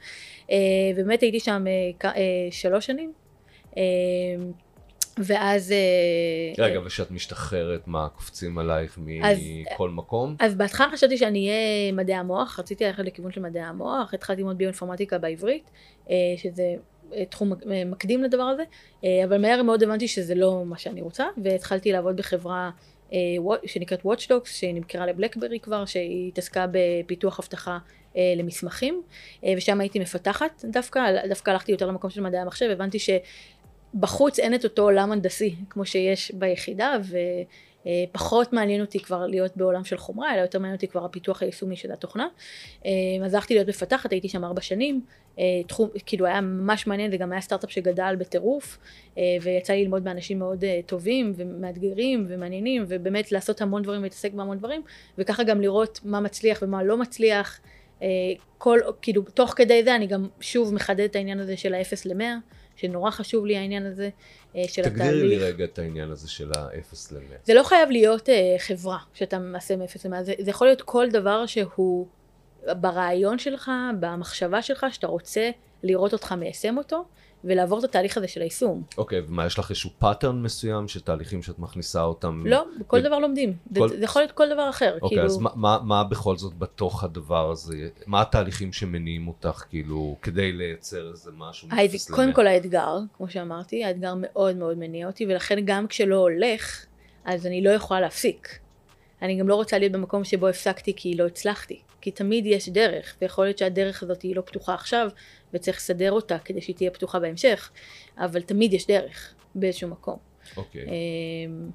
אה, 0.51 0.57
ובאמת 0.97 1.21
הייתי 1.21 1.41
שם 1.41 1.65
שלוש 2.51 2.87
שנים. 2.87 3.13
ואז... 5.19 5.75
רגע, 6.59 6.81
וכשאת 6.81 7.11
משתחררת, 7.11 7.89
מה, 7.89 8.09
קופצים 8.09 8.59
עלייך 8.59 8.99
מכל 9.03 9.91
מקום? 9.91 10.37
אז 10.39 10.55
בהתחלה 10.55 10.87
חשבתי 10.93 11.17
שאני 11.17 11.49
אהיה 11.49 11.93
מדעי 11.93 12.17
המוח, 12.17 12.59
רציתי 12.59 12.85
ללכת 12.85 13.05
לכיוון 13.05 13.33
של 13.33 13.41
מדעי 13.41 13.63
המוח, 13.63 14.15
התחלתי 14.15 14.41
ללמוד 14.41 14.59
ביואינפורמטיקה 14.59 15.19
בעברית, 15.19 15.71
שזה 16.37 16.75
תחום 17.31 17.51
מק- 17.51 17.67
אה, 17.71 17.85
מקדים 17.85 18.23
לדבר 18.23 18.43
הזה, 18.43 18.63
אה, 19.05 19.25
אבל 19.25 19.41
מהר 19.41 19.63
מאוד 19.63 19.83
הבנתי 19.83 20.09
שזה 20.09 20.35
לא 20.35 20.63
מה 20.67 20.79
שאני 20.79 21.01
רוצה, 21.01 21.27
והתחלתי 21.43 21.93
לעבוד 21.93 22.17
בחברה 22.17 22.71
אה, 23.13 23.19
שנקראת 23.67 24.03
Watchdogs, 24.03 24.47
שנמכרה 24.49 25.07
לבלקברי 25.07 25.61
כבר, 25.61 25.85
שהיא 25.85 26.29
התעסקה 26.29 26.67
בפיתוח 26.71 27.41
אבטחה 27.41 27.79
אה, 28.17 28.35
למסמכים, 28.37 29.03
אה, 29.45 29.53
ושם 29.57 29.81
הייתי 29.81 29.99
מפתחת 29.99 30.65
דווקא, 30.65 31.01
דווקא 31.29 31.51
הלכתי 31.51 31.73
יותר 31.73 31.87
למקום 31.87 32.11
של 32.11 32.21
מדעי 32.21 32.41
המחשב, 32.41 32.71
הבנתי 32.71 32.99
שבחוץ 32.99 34.39
אין 34.39 34.55
את 34.55 34.65
אותו 34.65 34.83
עולם 34.83 35.13
הנדסי 35.13 35.55
כמו 35.71 35.85
שיש 35.85 36.33
ביחידה, 36.35 36.97
ו... 37.05 37.17
אה, 37.87 38.05
פחות 38.13 38.53
מעניין 38.53 38.81
אותי 38.81 38.99
כבר 39.01 39.27
להיות 39.27 39.57
בעולם 39.57 39.85
של 39.85 39.97
חומרה, 39.97 40.35
אלא 40.35 40.41
יותר 40.41 40.59
מעניין 40.59 40.75
אותי 40.75 40.89
כבר 40.89 41.05
הפיתוח 41.05 41.43
היישומי 41.43 41.77
של 41.77 41.93
התוכנה. 41.93 42.29
אה, 42.87 42.91
אז 43.25 43.35
הלכתי 43.35 43.55
להיות 43.55 43.69
מפתחת, 43.69 44.13
הייתי 44.13 44.29
שם 44.29 44.45
ארבע 44.45 44.61
שנים, 44.61 45.01
אה, 45.39 45.45
תחום, 45.67 45.89
כאילו 46.07 46.27
היה 46.27 46.41
ממש 46.41 46.87
מעניין, 46.87 47.11
זה 47.11 47.17
גם 47.17 47.33
היה 47.33 47.41
סטארט-אפ 47.41 47.71
שגדל 47.71 48.15
בטירוף, 48.19 48.79
ויצא 49.43 49.73
לי 49.73 49.83
ללמוד 49.83 50.05
מאנשים 50.05 50.39
מאוד 50.39 50.65
טובים 50.87 51.33
ומאתגרים 51.37 52.27
ומעניינים, 52.29 52.85
ובאמת 52.89 53.33
לעשות 53.33 53.61
המון 53.61 53.83
דברים 53.83 54.01
ולהתעסק 54.01 54.33
בהמון 54.33 54.59
דברים, 54.59 54.83
וככה 55.19 55.43
גם 55.43 55.61
לראות 55.61 56.01
מה 56.05 56.21
מצליח 56.21 56.59
ומה 56.63 56.83
לא 56.83 56.97
מצליח. 56.97 57.61
כל, 58.59 58.79
כאילו, 59.03 59.23
תוך 59.23 59.55
כדי 59.57 59.85
זה 59.85 59.97
אני 59.97 60.07
גם 60.07 60.29
שוב 60.41 60.75
מחדדת 60.75 61.11
את 61.11 61.17
העניין 61.17 61.41
הזה 61.41 61.57
של 61.57 61.75
ה-0 61.75 61.97
ל-100, 62.05 62.25
שנורא 62.81 63.11
חשוב 63.11 63.47
לי 63.47 63.57
העניין 63.57 63.87
הזה 63.87 64.11
אה, 64.57 64.65
של 64.69 64.83
התהליך. 64.83 65.03
תגדירי 65.03 65.29
לי 65.29 65.39
רגע 65.39 65.65
את 65.65 65.79
העניין 65.79 66.11
הזה 66.11 66.31
של 66.31 66.53
ה-0 66.57 67.15
ל-100. 67.15 67.35
זה 67.45 67.55
לא 67.55 67.63
חייב 67.63 67.91
להיות 67.91 68.29
אה, 68.29 68.57
חברה 68.59 68.99
שאתה 69.15 69.39
מעשה 69.39 69.77
מ-0 69.77 70.09
ל-100, 70.09 70.23
זה, 70.23 70.33
זה 70.39 70.51
יכול 70.51 70.67
להיות 70.67 70.83
כל 70.83 71.11
דבר 71.11 71.47
שהוא 71.47 72.07
ברעיון 72.67 73.39
שלך, 73.39 73.71
במחשבה 74.01 74.63
שלך, 74.63 74.87
שאתה 74.91 75.07
רוצה 75.07 75.51
לראות 75.83 76.13
אותך 76.13 76.33
מיישם 76.33 76.79
אותו, 76.79 77.05
ולעבור 77.45 77.79
את 77.79 77.85
התהליך 77.85 78.17
הזה 78.17 78.29
של 78.29 78.41
היישום. 78.41 78.83
אוקיי, 78.99 79.21
ומה, 79.29 79.47
יש 79.47 79.59
לך 79.59 79.71
איזשהו 79.71 79.91
pattern 79.99 80.43
מסוים 80.43 80.89
של 80.89 81.01
תהליכים 81.01 81.43
שאת 81.43 81.59
מכניסה 81.59 82.03
אותם? 82.03 82.43
לא, 82.47 82.65
כל 82.87 82.97
ו- 82.97 83.01
דבר 83.01 83.19
לומדים. 83.19 83.53
כל- 83.79 83.89
זה, 83.89 83.99
זה 83.99 84.05
יכול 84.05 84.23
להיות 84.23 84.33
כל 84.33 84.49
דבר 84.55 84.71
אחר. 84.71 84.95
אוקיי, 84.95 85.09
כאילו, 85.09 85.25
אז 85.25 85.39
מה, 85.39 85.51
מה, 85.55 85.79
מה 85.85 86.05
בכל 86.05 86.37
זאת 86.37 86.59
בתוך 86.59 87.05
הדבר 87.05 87.51
הזה? 87.51 87.75
מה 88.07 88.21
התהליכים 88.21 88.73
שמניעים 88.73 89.29
אותך, 89.29 89.65
כאילו, 89.71 90.17
כדי 90.23 90.53
לייצר 90.53 91.11
איזה 91.11 91.31
משהו 91.39 91.69
מ-0 91.69 91.75
קודם 92.15 92.29
ל-100? 92.29 92.35
כל 92.37 92.47
האתגר, 92.47 92.99
כמו 93.17 93.29
שאמרתי, 93.31 93.85
האתגר 93.85 94.15
מאוד 94.17 94.57
מאוד 94.57 94.79
מניע 94.79 95.07
אותי, 95.07 95.27
ולכן 95.27 95.59
גם 95.65 95.87
כשלא 95.87 96.17
הולך, 96.17 96.85
אז 97.25 97.47
אני 97.47 97.63
לא 97.65 97.71
יכולה 97.71 98.01
להפסיק. 98.01 98.59
אני 99.23 99.37
גם 99.39 99.49
לא 99.49 99.55
רוצה 99.55 99.79
להיות 99.79 99.93
במקום 99.93 100.25
שבו 100.25 100.49
הפסקתי 100.49 100.93
כי 100.97 101.15
לא 101.15 101.27
הצלחתי. 101.27 101.81
כי 102.01 102.11
תמיד 102.11 102.47
יש 102.47 102.69
דרך, 102.69 103.17
ויכול 103.23 103.45
להיות 103.45 103.59
שהדרך 103.59 104.03
הזאת 104.03 104.23
היא 104.23 104.37
לא 104.37 104.41
פתוחה 104.41 104.75
עכשיו, 104.75 105.09
וצריך 105.55 105.77
לסדר 105.77 106.13
אותה 106.13 106.39
כדי 106.39 106.61
שהיא 106.61 106.77
תהיה 106.77 106.91
פתוחה 106.91 107.19
בהמשך, 107.19 107.71
אבל 108.19 108.43
תמיד 108.43 108.73
יש 108.73 108.87
דרך 108.87 109.35
באיזשהו 109.55 109.89
מקום. 109.89 110.17
אוקיי. 110.57 110.87
אמ, 110.87 111.71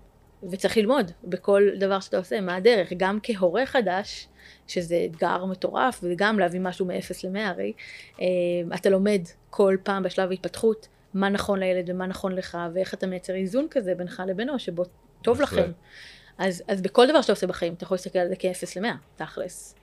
וצריך 0.52 0.78
ללמוד 0.78 1.12
בכל 1.24 1.70
דבר 1.80 2.00
שאתה 2.00 2.18
עושה, 2.18 2.42
מה 2.42 2.56
הדרך. 2.56 2.94
גם 2.98 3.20
כהורה 3.24 3.66
חדש, 3.66 4.28
שזה 4.68 5.06
אתגר 5.12 5.46
מטורף, 5.46 6.00
וגם 6.04 6.40
להביא 6.40 6.60
משהו 6.60 6.86
מ-0 6.86 6.94
ל-100 7.24 7.40
הרי, 7.40 7.74
אמ, 8.20 8.26
אתה 8.76 8.90
לומד 8.90 9.22
כל 9.50 9.78
פעם 9.84 10.04
בשלב 10.04 10.30
ההתפתחות, 10.30 10.88
מה 11.14 11.30
נכון 11.30 11.60
לילד 11.60 11.90
ומה 11.90 12.08
נכון 12.08 12.32
לך, 12.32 12.58
ואיך 12.74 12.94
אתה 12.94 13.08
מייצר 13.08 13.36
איזון 13.36 13.68
כזה 13.72 13.96
בינך 13.96 14.24
לבינו, 14.28 14.60
שבו 14.60 14.84
טוב. 15.22 15.42
לכם. 15.42 15.72
אז, 16.38 16.64
אז 16.68 16.82
בכל 16.82 17.08
דבר 17.08 17.22
שאתה 17.22 17.32
עושה 17.34 17.48
בחיים, 17.48 17.74
אתה 17.74 17.84
יכול 17.84 17.96
להסתכל 17.96 18.20
על 18.20 18.30
זה 18.30 18.36
כ-0 18.40 18.80
ל-100, 18.80 18.88
תכלס. 19.16 19.76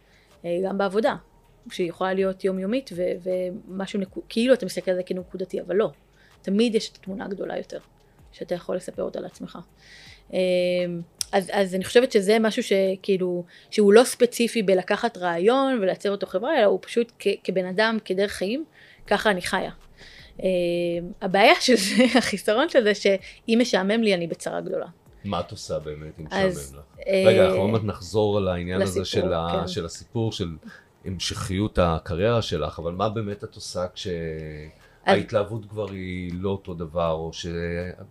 אה, 0.45 0.59
גם 0.65 0.79
בעבודה, 0.79 1.17
שהיא 1.71 1.89
יכולה 1.89 2.15
להיות 2.15 2.45
יומיומית, 2.45 2.91
ו- 2.95 3.31
ומשהו, 3.69 4.01
נקו- 4.01 4.23
כאילו 4.29 4.55
אתה 4.55 4.67
מסתכל 4.67 4.91
על 4.91 4.97
זה 4.97 5.03
כנקודתי, 5.03 5.61
אבל 5.61 5.77
לא. 5.77 5.91
תמיד 6.43 6.75
יש 6.75 6.91
את 6.91 6.97
התמונה 6.97 7.25
הגדולה 7.25 7.57
יותר, 7.59 7.79
שאתה 8.33 8.55
יכול 8.55 8.77
לספר 8.77 9.03
אותה 9.03 9.21
לעצמך. 9.21 9.59
אה, 10.33 10.39
אז, 11.33 11.51
אז 11.53 11.75
אני 11.75 11.85
חושבת 11.85 12.13
שזה 12.13 12.39
משהו 12.39 12.63
שכאילו, 12.63 13.45
שהוא 13.71 13.93
לא 13.93 14.05
ספציפי 14.05 14.63
בלקחת 14.63 15.17
רעיון 15.17 15.79
ולייצר 15.83 16.11
אותו 16.11 16.27
חברה, 16.27 16.59
אלא 16.59 16.65
הוא 16.67 16.79
פשוט 16.83 17.13
כ- 17.19 17.27
כבן 17.45 17.65
אדם, 17.67 17.99
כדרך 18.05 18.33
חיים, 18.33 18.65
ככה 19.07 19.31
אני 19.31 19.43
חיה. 19.43 19.71
Uh, 20.39 20.43
הבעיה 21.23 21.55
של 21.61 21.75
זה, 21.77 22.05
החיסרון 22.19 22.69
של 22.69 22.83
זה, 22.83 22.95
שאם 22.95 23.59
משעמם 23.61 24.03
לי, 24.03 24.15
אני 24.15 24.27
בצרה 24.27 24.61
גדולה. 24.61 24.87
מה 25.25 25.41
את 25.41 25.51
עושה 25.51 25.79
באמת 25.79 26.21
אם 26.21 26.27
משעמם 26.27 26.49
לך? 26.79 26.83
אה, 27.07 27.25
רגע, 27.27 27.45
אנחנו 27.47 27.61
עוד 27.61 27.71
מעט 27.71 27.83
נחזור 27.85 28.39
על 28.39 28.49
העניין 28.49 28.83
הזה 28.83 29.05
של. 29.05 29.33
כן. 29.53 29.69
של 29.69 29.85
הסיפור, 29.85 30.33
של 30.33 30.57
המשכיות 31.05 31.79
הקריירה 31.79 32.43
שלך, 32.43 32.79
אבל 32.79 32.93
מה 32.93 33.09
באמת 33.09 33.45
את 33.45 33.55
עושה 33.55 33.87
כשההתלהבות 35.07 35.65
כבר 35.71 35.91
היא 35.91 36.33
לא 36.35 36.51
אותו 36.51 36.75
דבר, 36.75 37.11
או 37.13 37.33
ש... 37.33 37.47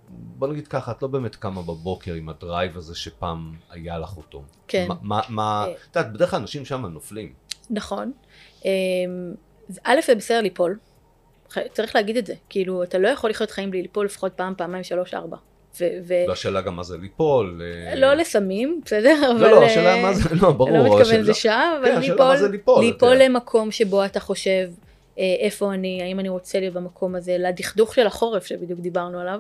בוא 0.10 0.48
נגיד 0.48 0.68
ככה, 0.68 0.92
את 0.92 1.02
לא 1.02 1.08
באמת 1.08 1.36
קמה 1.36 1.62
בבוקר 1.62 2.14
עם 2.14 2.30
הדרייב 2.30 2.78
הזה 2.78 2.96
שפעם 2.96 3.54
היה 3.70 4.00
לך 4.00 4.18
אותו. 4.18 4.44
כן. 4.68 4.88
מה- 5.02 5.22
אה. 5.40 5.72
את 5.72 5.96
יודעת, 5.96 6.14
בדרך 6.14 6.30
כלל 6.32 6.40
אנשים 6.40 6.66
שם 6.66 6.86
נופלים. 6.86 7.34
נכון. 7.70 8.12
אמ, 8.66 8.70
א', 9.84 9.96
זה 10.08 10.16
בסדר 10.16 10.42
ליפול. 10.42 10.78
צריך 11.74 11.96
להגיד 11.96 12.18
את 12.18 12.26
זה. 12.26 12.34
כאילו, 12.50 12.84
אתה 12.84 12.98
לא 12.98 13.08
יכול 13.08 13.30
לחיות 13.30 13.52
חיים 13.52 13.72
בלי 13.72 13.82
ליפול 13.82 14.06
לפחות 14.06 14.34
פעם, 14.34 14.54
פעמיים, 14.58 14.84
שלוש, 14.84 15.14
ארבע. 15.14 15.38
ו- 15.80 15.88
והשאלה 16.28 16.62
גם 16.62 16.76
מה 16.76 16.84
זה 16.84 16.98
ליפול. 16.98 17.62
אה, 17.90 17.96
לא 17.96 18.14
לסמים, 18.14 18.82
בסדר? 18.86 19.32
אבל... 19.32 19.42
לא, 19.42 19.52
לא, 19.52 19.62
אה, 19.62 19.66
השאלה 19.66 20.02
מה 20.02 20.14
זה, 20.14 20.30
לא, 20.42 20.52
ברור. 20.52 20.70
אני 20.70 20.90
לא 20.90 21.02
השאלה- 21.02 21.22
לשם, 21.30 21.74
אבל 21.82 21.92
כן, 21.92 22.02
ליפול, 22.52 22.84
ליפול 22.84 23.14
יודע. 23.14 23.26
למקום 23.26 23.72
שבו 23.72 24.06
אתה 24.06 24.20
חושב 24.20 24.70
אה, 25.20 25.24
איפה 25.40 25.74
אני, 25.74 26.04
האם 26.04 26.20
אני 26.20 26.30
רוצה 26.30 26.60
להיות 26.60 26.74
במקום 26.74 27.16
הזה, 27.16 27.38
לדכדוך 27.40 27.96
של 27.96 28.08
החורף 28.08 28.46
שבדיוק 28.46 28.80
דיברנו 28.80 29.20
עליו. 29.20 29.40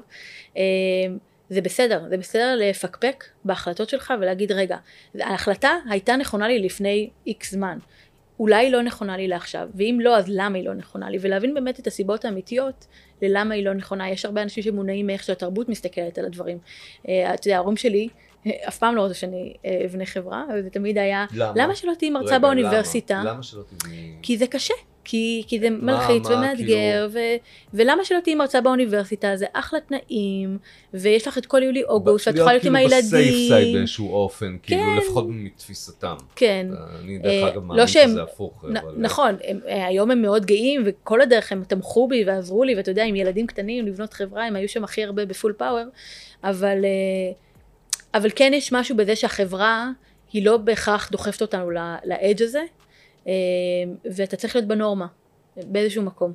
אה, 0.57 0.61
זה 1.50 1.61
בסדר, 1.61 2.01
זה 2.09 2.17
בסדר 2.17 2.55
לפקפק 2.59 3.23
בהחלטות 3.45 3.89
שלך 3.89 4.13
ולהגיד 4.21 4.51
רגע, 4.51 4.77
ההחלטה 5.19 5.69
הייתה 5.89 6.15
נכונה 6.15 6.47
לי 6.47 6.59
לפני 6.59 7.09
איקס 7.27 7.51
זמן, 7.51 7.77
אולי 8.41 8.65
היא 8.65 8.71
לא 8.71 8.81
נכונה 8.81 9.17
לי 9.17 9.27
לעכשיו, 9.27 9.69
ואם 9.75 9.98
לא 10.01 10.17
אז 10.17 10.25
למה 10.27 10.57
היא 10.57 10.65
לא 10.65 10.74
נכונה 10.74 11.10
לי, 11.10 11.17
ולהבין 11.21 11.53
באמת 11.53 11.79
את 11.79 11.88
הסיבות 11.88 12.25
האמיתיות 12.25 12.88
ללמה 13.21 13.55
היא 13.55 13.65
לא 13.65 13.74
נכונה, 13.74 14.10
יש 14.10 14.25
הרבה 14.25 14.41
אנשים 14.41 14.63
שמונעים 14.63 15.07
מאיך 15.07 15.24
שהתרבות 15.24 15.69
מסתכלת 15.69 16.17
על 16.17 16.25
הדברים. 16.25 16.57
אה, 17.07 17.33
אתה 17.33 17.48
יודע, 17.48 17.57
ההורים 17.57 17.77
שלי 17.77 18.07
אף 18.48 18.77
פעם 18.77 18.95
לא 18.95 19.01
רצו 19.01 19.15
שאני 19.15 19.53
אה, 19.65 19.81
אבנה 19.86 20.05
חברה, 20.05 20.45
וזה 20.55 20.69
תמיד 20.69 20.98
היה, 20.98 21.25
למה? 21.33 21.51
למה 21.55 21.75
שלא 21.75 21.93
תהיי 21.98 22.10
מרצה 22.10 22.29
רגע, 22.29 22.39
באוניברסיטה? 22.39 23.13
למה? 23.13 23.31
למה 23.31 23.43
שלא 23.43 23.62
תבני... 23.62 24.13
כי 24.21 24.38
זה 24.38 24.48
קשה, 24.48 24.74
כי, 25.03 25.43
כי 25.48 25.60
זה 25.60 25.69
מלחיץ 25.69 26.27
מה, 26.27 26.36
ומאתגר, 26.36 27.07
ו, 27.12 27.19
ולמה 27.74 28.05
שלא 28.05 28.19
תהיי 28.24 28.36
מרצה 28.36 28.62
באוניברסיטה, 28.62 29.36
זה 29.36 29.45
אחלה 29.53 29.79
תנאים, 29.79 30.57
ויש 30.93 31.27
לך 31.27 31.38
את 31.38 31.45
כל 31.45 31.63
יולי 31.63 31.83
אוגוסט, 31.83 32.27
ואת 32.27 32.36
יכולה 32.36 32.51
להיות 32.51 32.65
עם 32.65 32.75
להיות 32.75 32.91
כאילו 32.91 33.07
בסייף 33.07 33.36
סייד 33.36 33.51
הילדים. 33.51 33.75
באיזשהו 33.75 34.13
אופן, 34.13 34.57
כאילו 34.63 34.81
כן. 34.81 34.98
לפחות 34.98 35.25
מתפיסתם. 35.29 36.15
כן, 36.36 36.67
אני 37.00 37.17
אה, 37.17 37.21
דרך 37.21 37.48
אגב 37.48 37.62
לא 37.62 37.67
מאמין 37.67 37.88
שזה 37.88 38.24
הפוך. 38.24 38.65
נכון, 38.98 39.36
אה, 39.67 39.88
היום 39.88 40.12
הם 40.12 40.21
מאוד 40.21 40.45
גאים, 40.45 40.81
וכל 40.86 41.21
הדרך 41.21 41.51
הם 41.51 41.63
תמכו 41.67 42.07
בי 42.07 42.24
ועזרו 42.27 42.63
לי, 42.63 42.75
ואתה 42.75 42.91
יודע, 42.91 43.03
עם 43.03 43.15
ילדים 43.15 43.48
קטנים, 43.48 43.88
לבנות 43.88 44.13
חברה, 44.13 44.45
הם 44.45 44.55
היו 44.55 44.69
שם 44.69 44.83
הכי 44.83 45.03
הרבה 45.03 45.25
בפול 45.25 45.53
פאוור, 45.53 45.86
אבל, 46.43 46.86
אה, 46.86 47.33
אבל 48.13 48.30
כן 48.36 48.51
יש 48.56 48.72
משהו 48.74 48.98
בזה 48.98 49.15
שהחברה, 49.15 49.89
היא 50.34 50.46
לא 50.46 50.58
בהכרח 50.58 51.10
דוחפת 51.12 51.41
אותנו 51.41 51.70
לאדג' 52.06 52.41
הזה, 52.41 52.63
אה, 53.27 53.34
ואתה 54.15 54.36
צריך 54.36 54.56
להיות 54.56 54.68
בנורמה, 54.68 55.08
באיזשהו 55.58 56.03
מקום. 56.03 56.34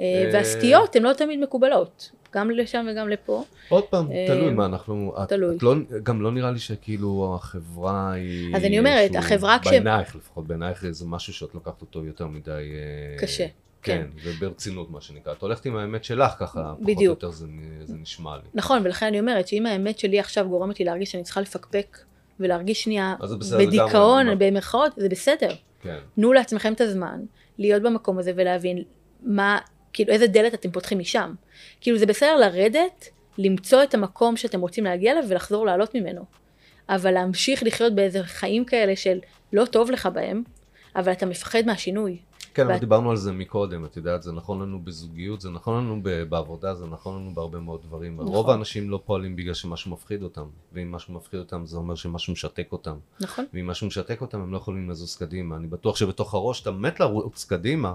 אה, 0.00 0.04
אה, 0.04 0.30
והסטיות 0.32 0.96
הן 0.96 1.02
לא 1.02 1.12
תמיד 1.12 1.40
מקובלות, 1.40 2.10
גם 2.34 2.50
לשם 2.50 2.86
וגם 2.92 3.08
לפה. 3.08 3.44
עוד 3.68 3.84
פעם, 3.84 4.06
תלוי 4.26 4.50
מה 4.52 4.66
אנחנו... 4.66 5.14
תלוי. 5.28 5.56
את 5.56 5.62
לא- 5.62 5.74
גם 6.02 6.22
לא 6.22 6.32
נראה 6.32 6.50
לי 6.50 6.58
שכאילו 6.58 7.32
החברה 7.38 8.12
היא... 8.12 8.56
אז 8.56 8.64
אני 8.64 8.78
אומרת, 8.78 9.16
החברה 9.16 9.58
כש- 9.58 9.66
בעינייך 9.68 10.16
לפחות, 10.16 10.46
בעינייך 10.46 10.84
זה 10.90 11.06
משהו 11.06 11.32
שאת 11.32 11.54
לוקחת 11.54 11.80
אותו 11.80 12.04
יותר 12.04 12.26
מדי... 12.26 12.72
קשה, 13.18 13.46
כן, 13.84 14.06
וברצינות 14.24 14.90
מה 14.90 15.00
שנקרא. 15.00 15.32
את 15.32 15.42
הולכת 15.42 15.66
עם 15.66 15.76
האמת 15.76 16.04
שלך 16.04 16.32
ככה, 16.38 16.74
פחות 16.82 16.96
או. 16.96 17.02
יותר 17.02 17.30
זה 17.30 17.46
זה 17.84 17.96
נשמע 17.96 18.36
לי. 18.36 18.42
נכון, 18.54 18.80
ולכן 18.84 19.06
אני 19.06 19.20
אומרת 19.20 19.48
שאם 19.48 19.66
האמת 19.66 19.98
שלי 19.98 20.20
עכשיו 20.20 20.48
גורמת 20.48 20.78
לי 20.78 20.84
להרגיש 20.84 21.12
שאני 21.12 21.22
צריכה 21.22 21.40
לפקפק 21.40 21.98
ולהרגיש 22.40 22.82
שנייה 22.82 23.14
בדיכאון, 23.58 24.26
לגמרי. 24.26 24.50
במרכאות, 24.50 24.92
זה 24.96 25.08
בסדר. 25.08 25.54
כן. 25.82 25.98
תנו 26.14 26.32
לעצמכם 26.32 26.72
את 26.72 26.80
הזמן 26.80 27.20
להיות 27.58 27.82
במקום 27.82 28.18
הזה 28.18 28.32
ולהבין 28.36 28.82
מה, 29.22 29.58
כאילו 29.92 30.12
איזה 30.12 30.26
דלת 30.26 30.54
אתם 30.54 30.70
פותחים 30.70 30.98
משם. 30.98 31.34
כאילו 31.80 31.98
זה 31.98 32.06
בסדר 32.06 32.36
לרדת, 32.36 33.08
למצוא 33.38 33.82
את 33.82 33.94
המקום 33.94 34.36
שאתם 34.36 34.60
רוצים 34.60 34.84
להגיע 34.84 35.12
אליו 35.12 35.24
ולחזור 35.28 35.66
לעלות 35.66 35.94
ממנו. 35.94 36.24
אבל 36.88 37.10
להמשיך 37.10 37.62
לחיות 37.62 37.94
באיזה 37.94 38.22
חיים 38.22 38.64
כאלה 38.64 38.96
של 38.96 39.18
לא 39.52 39.64
טוב 39.64 39.90
לך 39.90 40.06
בהם, 40.06 40.42
אבל 40.96 41.12
אתה 41.12 41.26
מפחד 41.26 41.62
מהשינוי. 41.66 42.18
כן, 42.54 42.62
אבל 42.66 42.78
דיברנו 42.78 43.10
על 43.10 43.16
זה 43.16 43.32
מקודם, 43.32 43.84
את 43.84 43.96
יודעת, 43.96 44.22
זה 44.22 44.32
נכון 44.32 44.62
לנו 44.62 44.80
בזוגיות, 44.84 45.40
זה 45.40 45.50
נכון 45.50 45.84
לנו 45.84 46.00
בעבודה, 46.28 46.74
זה 46.74 46.86
נכון 46.86 47.20
לנו 47.20 47.34
בהרבה 47.34 47.60
מאוד 47.60 47.82
דברים. 47.82 48.14
נכון. 48.16 48.26
רוב 48.28 48.50
האנשים 48.50 48.90
לא 48.90 49.00
פועלים 49.04 49.36
בגלל 49.36 49.54
שמשהו 49.54 49.90
מפחיד 49.90 50.22
אותם, 50.22 50.44
ואם 50.72 50.92
משהו 50.92 51.14
מפחיד 51.14 51.40
אותם 51.40 51.66
זה 51.66 51.76
אומר 51.76 51.94
שמשהו 51.94 52.32
משתק 52.32 52.68
אותם. 52.72 52.96
נכון? 53.20 53.44
ואם 53.54 53.66
משהו 53.66 53.86
משתק 53.86 54.20
אותם 54.20 54.40
הם 54.40 54.52
לא 54.52 54.56
יכולים 54.56 54.90
לזוז 54.90 55.16
קדימה. 55.16 55.56
אני 55.56 55.66
בטוח 55.66 55.96
שבתוך 55.96 56.34
הראש 56.34 56.62
אתה 56.62 56.70
מת 56.70 57.00
לרוץ 57.00 57.44
קדימה. 57.44 57.94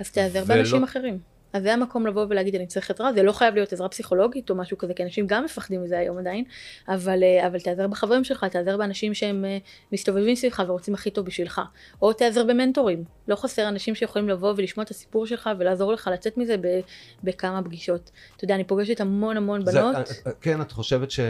אז 0.00 0.10
תיעזר 0.10 0.42
ולא- 0.46 0.54
באנשים 0.56 0.84
אחרים. 0.84 1.18
אז 1.52 1.62
זה 1.62 1.74
המקום 1.74 2.06
לבוא 2.06 2.26
ולהגיד 2.30 2.54
אני 2.54 2.66
צריך 2.66 2.90
עזרה, 2.90 3.12
זה 3.12 3.22
לא 3.22 3.32
חייב 3.32 3.54
להיות 3.54 3.72
עזרה 3.72 3.88
פסיכולוגית 3.88 4.50
או 4.50 4.54
משהו 4.54 4.78
כזה, 4.78 4.94
כי 4.94 5.02
אנשים 5.02 5.26
גם 5.26 5.44
מפחדים 5.44 5.82
מזה 5.82 5.98
היום 5.98 6.18
עדיין, 6.18 6.44
אבל, 6.88 7.22
אה, 7.22 7.46
אבל 7.46 7.60
תיעזר 7.60 7.86
בחברים 7.88 8.24
שלך, 8.24 8.44
תיעזר 8.44 8.76
באנשים 8.76 9.14
שהם 9.14 9.44
אה, 9.44 9.58
מסתובבים 9.92 10.34
סביבך 10.34 10.62
ורוצים 10.66 10.94
הכי 10.94 11.10
טוב 11.10 11.26
בשבילך, 11.26 11.60
או 12.02 12.12
תיעזר 12.12 12.44
במנטורים, 12.44 13.04
לא 13.28 13.36
חסר 13.36 13.68
אנשים 13.68 13.94
שיכולים 13.94 14.28
לבוא 14.28 14.54
ולשמוע 14.56 14.84
את 14.84 14.90
הסיפור 14.90 15.26
שלך 15.26 15.50
ולעזור 15.58 15.92
לך 15.92 16.10
לצאת 16.12 16.36
מזה 16.38 16.56
ב, 16.60 16.80
בכמה 17.24 17.62
פגישות. 17.62 18.10
אתה 18.36 18.44
יודע, 18.44 18.54
אני 18.54 18.64
פוגשת 18.64 19.00
המון 19.00 19.36
המון 19.36 19.64
זה- 19.66 19.72
בנות, 19.80 19.96
אה, 20.26 20.32
כן, 20.40 20.60
את 20.60 20.72
חושבת 20.72 21.10
ש... 21.10 21.20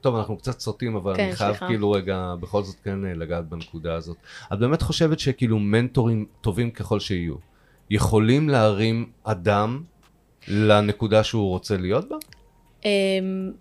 טוב, 0.00 0.16
אנחנו 0.16 0.36
קצת 0.38 0.60
סוטים, 0.60 0.96
אבל 0.96 1.16
כן, 1.16 1.22
אני 1.24 1.32
חייב 1.32 1.50
סליחה. 1.50 1.66
כאילו 1.66 1.90
רגע 1.90 2.34
בכל 2.40 2.62
זאת 2.62 2.76
כן 2.84 2.98
לגעת 3.00 3.48
בנקודה 3.48 3.94
הזאת. 3.94 4.16
את 4.52 4.58
באמת 4.58 4.82
חושבת 4.82 5.18
שכאילו 5.18 5.58
מנטורים 5.58 6.26
טובים 6.40 6.70
ככל 6.70 7.00
שיהיו, 7.00 7.34
יכולים 7.90 8.48
להרים 8.48 9.10
אדם 9.24 9.82
לנקודה 10.48 11.24
שהוא 11.24 11.48
רוצה 11.48 11.76
להיות 11.76 12.08
בה? 12.08 12.16
אמ, 12.84 13.52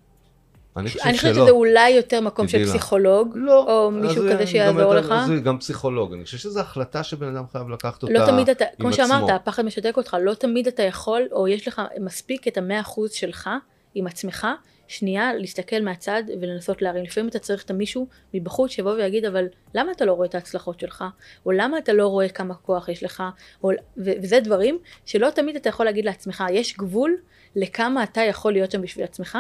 אני 0.78 0.88
חושב 0.88 1.00
אני 1.04 1.18
חושבת 1.18 1.34
שלא. 1.36 1.44
שזה 1.44 1.52
אולי 1.52 1.90
יותר 1.90 2.22
מקום 2.22 2.48
של. 2.48 2.66
פסיכולוג, 2.66 3.32
לא. 3.36 3.84
או 3.84 3.92
מישהו 3.92 4.24
זה 4.24 4.34
כזה 4.34 4.48
שיעזור 4.48 4.96
לך. 4.96 5.14
זה 5.28 5.36
גם 5.36 5.60
פסיכולוג. 5.60 6.14
אני 6.14 6.26
חושב 6.26 6.38
שזו 6.38 6.60
החלטה 6.60 7.04
שבן 7.04 7.36
אדם 7.36 7.44
חייב 7.52 7.70
לקחת 7.70 8.04
אותה 8.04 8.14
לא 8.14 8.26
תמיד 8.26 8.50
אתה, 8.50 8.66
כמו 8.80 8.94
שאמרת. 8.94 9.30
הפחד 9.30 9.66
משתק 9.66 9.98
אותך, 9.98 10.18
לא 10.22 10.34
תמיד 10.34 10.68
אתה 10.68 10.84
יכול, 10.84 11.22
או 11.32 11.48
יש 11.48 11.68
לך 11.68 11.82
מספיק 12.00 12.48
את 12.48 12.58
המאה 12.58 12.80
אחוז 12.80 13.12
שלך 13.12 13.50
עם 13.96 14.08
עצמך, 14.08 14.48
שנייה 14.94 15.34
להסתכל 15.34 15.82
מהצד 15.82 16.24
ולנסות 16.42 16.82
להרים. 16.82 17.04
לפעמים 17.04 17.30
אתה 17.30 17.40
צריך 17.40 17.64
את 17.64 17.70
המישהו 17.70 18.08
מבחוץ 18.34 18.72
שיבוא 18.72 18.92
ויגיד, 18.94 19.26
אבל 19.26 19.46
למה 19.76 19.92
אתה 19.92 20.06
לא 20.06 20.14
רואה 20.14 20.28
את 20.28 20.36
ההצלחות 20.36 20.80
שלך? 20.80 21.04
או 21.46 21.52
למה 21.52 21.78
אתה 21.78 21.94
לא 21.94 22.08
רואה 22.08 22.30
כמה 22.30 22.54
כוח 22.54 22.90
יש 22.90 23.04
לך? 23.04 23.24
או, 23.64 23.70
ו- 23.98 24.12
וזה 24.24 24.40
דברים 24.40 24.78
שלא 25.06 25.30
תמיד 25.30 25.56
אתה 25.56 25.70
יכול 25.70 25.86
להגיד 25.86 26.06
לעצמך, 26.06 26.44
יש 26.52 26.78
גבול 26.78 27.18
לכמה 27.56 28.04
אתה 28.04 28.22
יכול 28.22 28.54
להיות 28.54 28.72
שם 28.72 28.82
בשביל 28.82 29.04
עצמך, 29.06 29.38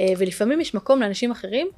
אה, 0.00 0.04
ולפעמים 0.18 0.60
יש 0.60 0.74
מקום 0.74 1.00
לאנשים 1.00 1.30
אחרים 1.30 1.68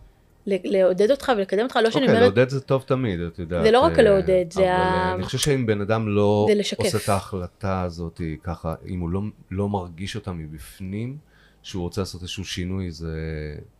לעודד 0.46 1.10
אותך 1.10 1.32
ולקדם 1.36 1.62
אותך, 1.62 1.76
לא 1.76 1.90
שאני 1.90 2.02
אוקיי, 2.06 2.18
אומרת, 2.18 2.36
לעודד 2.36 2.48
זה 2.48 2.60
טוב 2.60 2.82
תמיד, 2.86 3.20
את 3.20 3.38
יודעת. 3.38 3.64
זה 3.64 3.70
לא 3.70 3.80
רק 3.80 3.98
אה, 3.98 4.02
לעודד, 4.04 4.44
זה 4.50 4.60
אבל 4.60 4.68
ה- 4.70 4.74
אה, 5.08 5.14
אני 5.14 5.22
חושב 5.22 5.38
שאם 5.38 5.66
בן 5.66 5.80
אדם 5.80 6.08
לא. 6.08 6.48
עושה 6.78 6.98
את 7.04 7.08
ההחלטה 7.08 7.82
הזאת 7.82 8.20
ככה, 8.42 8.74
אם 8.88 9.00
הוא 9.00 9.10
לא- 9.10 9.20
לא 9.50 9.68
מרגיש 9.68 10.16
אותה 10.16 10.32
מבפנים, 10.32 11.16
שהוא 11.62 11.82
רוצה 11.82 12.00
לעשות 12.00 12.22
איזשהו 12.22 12.44
שינוי, 12.44 12.90
זה 12.90 13.14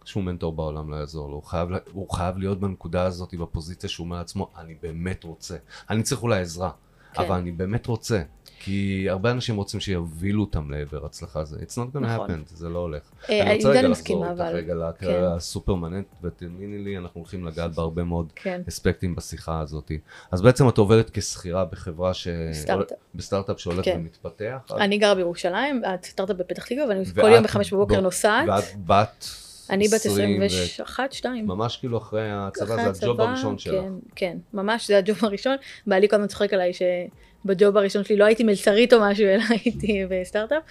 שום 0.05 0.25
מנטור 0.25 0.53
בעולם 0.53 0.91
לא 0.91 0.97
יעזור 0.97 1.29
לו. 1.29 1.35
הוא 1.35 1.45
חייב, 1.45 1.69
הוא 1.93 2.11
חייב 2.11 2.39
להיות 2.39 2.61
בנקודה 2.61 3.03
הזאת, 3.03 3.35
בפוזיציה 3.35 3.89
שהוא 3.89 4.05
אומר 4.05 4.17
לעצמו, 4.17 4.51
אני 4.57 4.75
באמת 4.83 5.25
רוצה. 5.25 5.57
אני 5.91 6.03
צריך 6.03 6.23
אולי 6.23 6.41
עזרה, 6.41 6.71
כן. 7.13 7.23
אבל 7.23 7.37
אני 7.37 7.53
באמת 7.53 7.87
רוצה. 7.87 8.23
כי 8.69 9.07
הרבה 9.11 9.31
אנשים 9.31 9.57
רוצים 9.57 9.81
שיובילו 9.81 10.41
אותם 10.45 10.71
לעבר 10.71 11.05
הצלחה, 11.07 11.45
זה 11.45 11.57
it's 11.57 11.73
not 11.73 11.97
gonna 11.97 12.01
נכון. 12.01 12.31
happen, 12.31 12.57
זה 12.57 12.69
לא 12.69 12.79
הולך. 12.79 13.03
אה, 13.31 13.43
אני 13.43 13.55
רוצה 13.55 13.73
זה 13.73 13.79
רגע 13.79 13.89
לחזור 13.89 14.31
אבל... 14.31 14.45
רגע 14.55 14.75
כן. 14.75 14.79
לקריירה 14.89 15.35
הסופרמנט, 15.35 16.07
ותאמיני 16.23 16.79
לי, 16.79 16.99
אנחנו 16.99 17.21
הולכים 17.21 17.45
לגעת 17.47 17.75
בהרבה 17.75 18.05
מאוד 18.05 18.33
כן, 18.37 18.61
אספקטים 18.69 19.15
בשיחה 19.15 19.61
הזאת. 19.61 19.93
אז 20.31 20.43
בעצם 20.43 20.69
את 20.69 20.79
עובדת 20.79 21.11
כשכירה 21.13 21.65
בחברה 21.65 22.15
ש... 22.15 22.29
סטארט-אפ. 22.53 22.99
בסטארט-אפ 23.15 23.61
שהולך 23.61 23.85
כן. 23.85 23.97
ומתפתח. 24.01 24.57
את- 24.67 24.73
אני 24.73 24.99
גרה 24.99 25.15
בירושלים, 25.15 25.83
הסטארט-אפ 25.87 26.37
בפתח 26.37 26.65
תקווה, 26.67 26.85
ואני 26.89 27.05
כל 27.05 27.31
יום 27.35 27.45
בחמש 27.45 27.73
בבוקר 27.73 28.01
נוסעת. 28.01 28.49
ואת 28.49 28.65
בת... 28.87 29.25
אני 29.71 29.89
בת 29.89 29.95
20 29.95 30.41
ו- 30.41 30.45
21, 30.45 31.13
2. 31.13 31.47
ממש 31.47 31.77
כאילו 31.77 31.99
אחרי 31.99 32.31
הצבא, 32.31 32.93
זה 32.93 33.05
הג'וב 33.07 33.21
הראשון 33.21 33.59
שלך. 33.59 33.75
כן, 33.75 33.93
כן, 34.17 34.37
ממש 34.53 34.87
זה 34.87 34.99
הג'וב 34.99 35.19
הראשון. 35.23 35.57
בעלי 35.87 36.09
כל 36.09 36.17
הזמן 36.17 36.29
צוחק 36.29 36.53
עליי 36.53 36.73
שבג'וב 36.73 37.77
הראשון 37.77 38.05
שלי 38.05 38.17
לא 38.17 38.25
הייתי 38.25 38.45
מלצרית 38.45 38.93
או 38.93 39.01
משהו, 39.01 39.27
אלא 39.27 39.43
הייתי 39.51 40.05
בסטארט-אפ. 40.11 40.63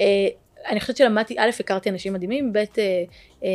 אה, 0.00 0.28
אני 0.68 0.80
חושבת 0.80 0.96
שלמדתי, 0.96 1.38
א', 1.38 1.50
הכרתי 1.60 1.90
אנשים 1.90 2.12
מדהימים, 2.12 2.52
ב', 2.52 2.56
אה, 2.56 2.64
אה, 3.44 3.48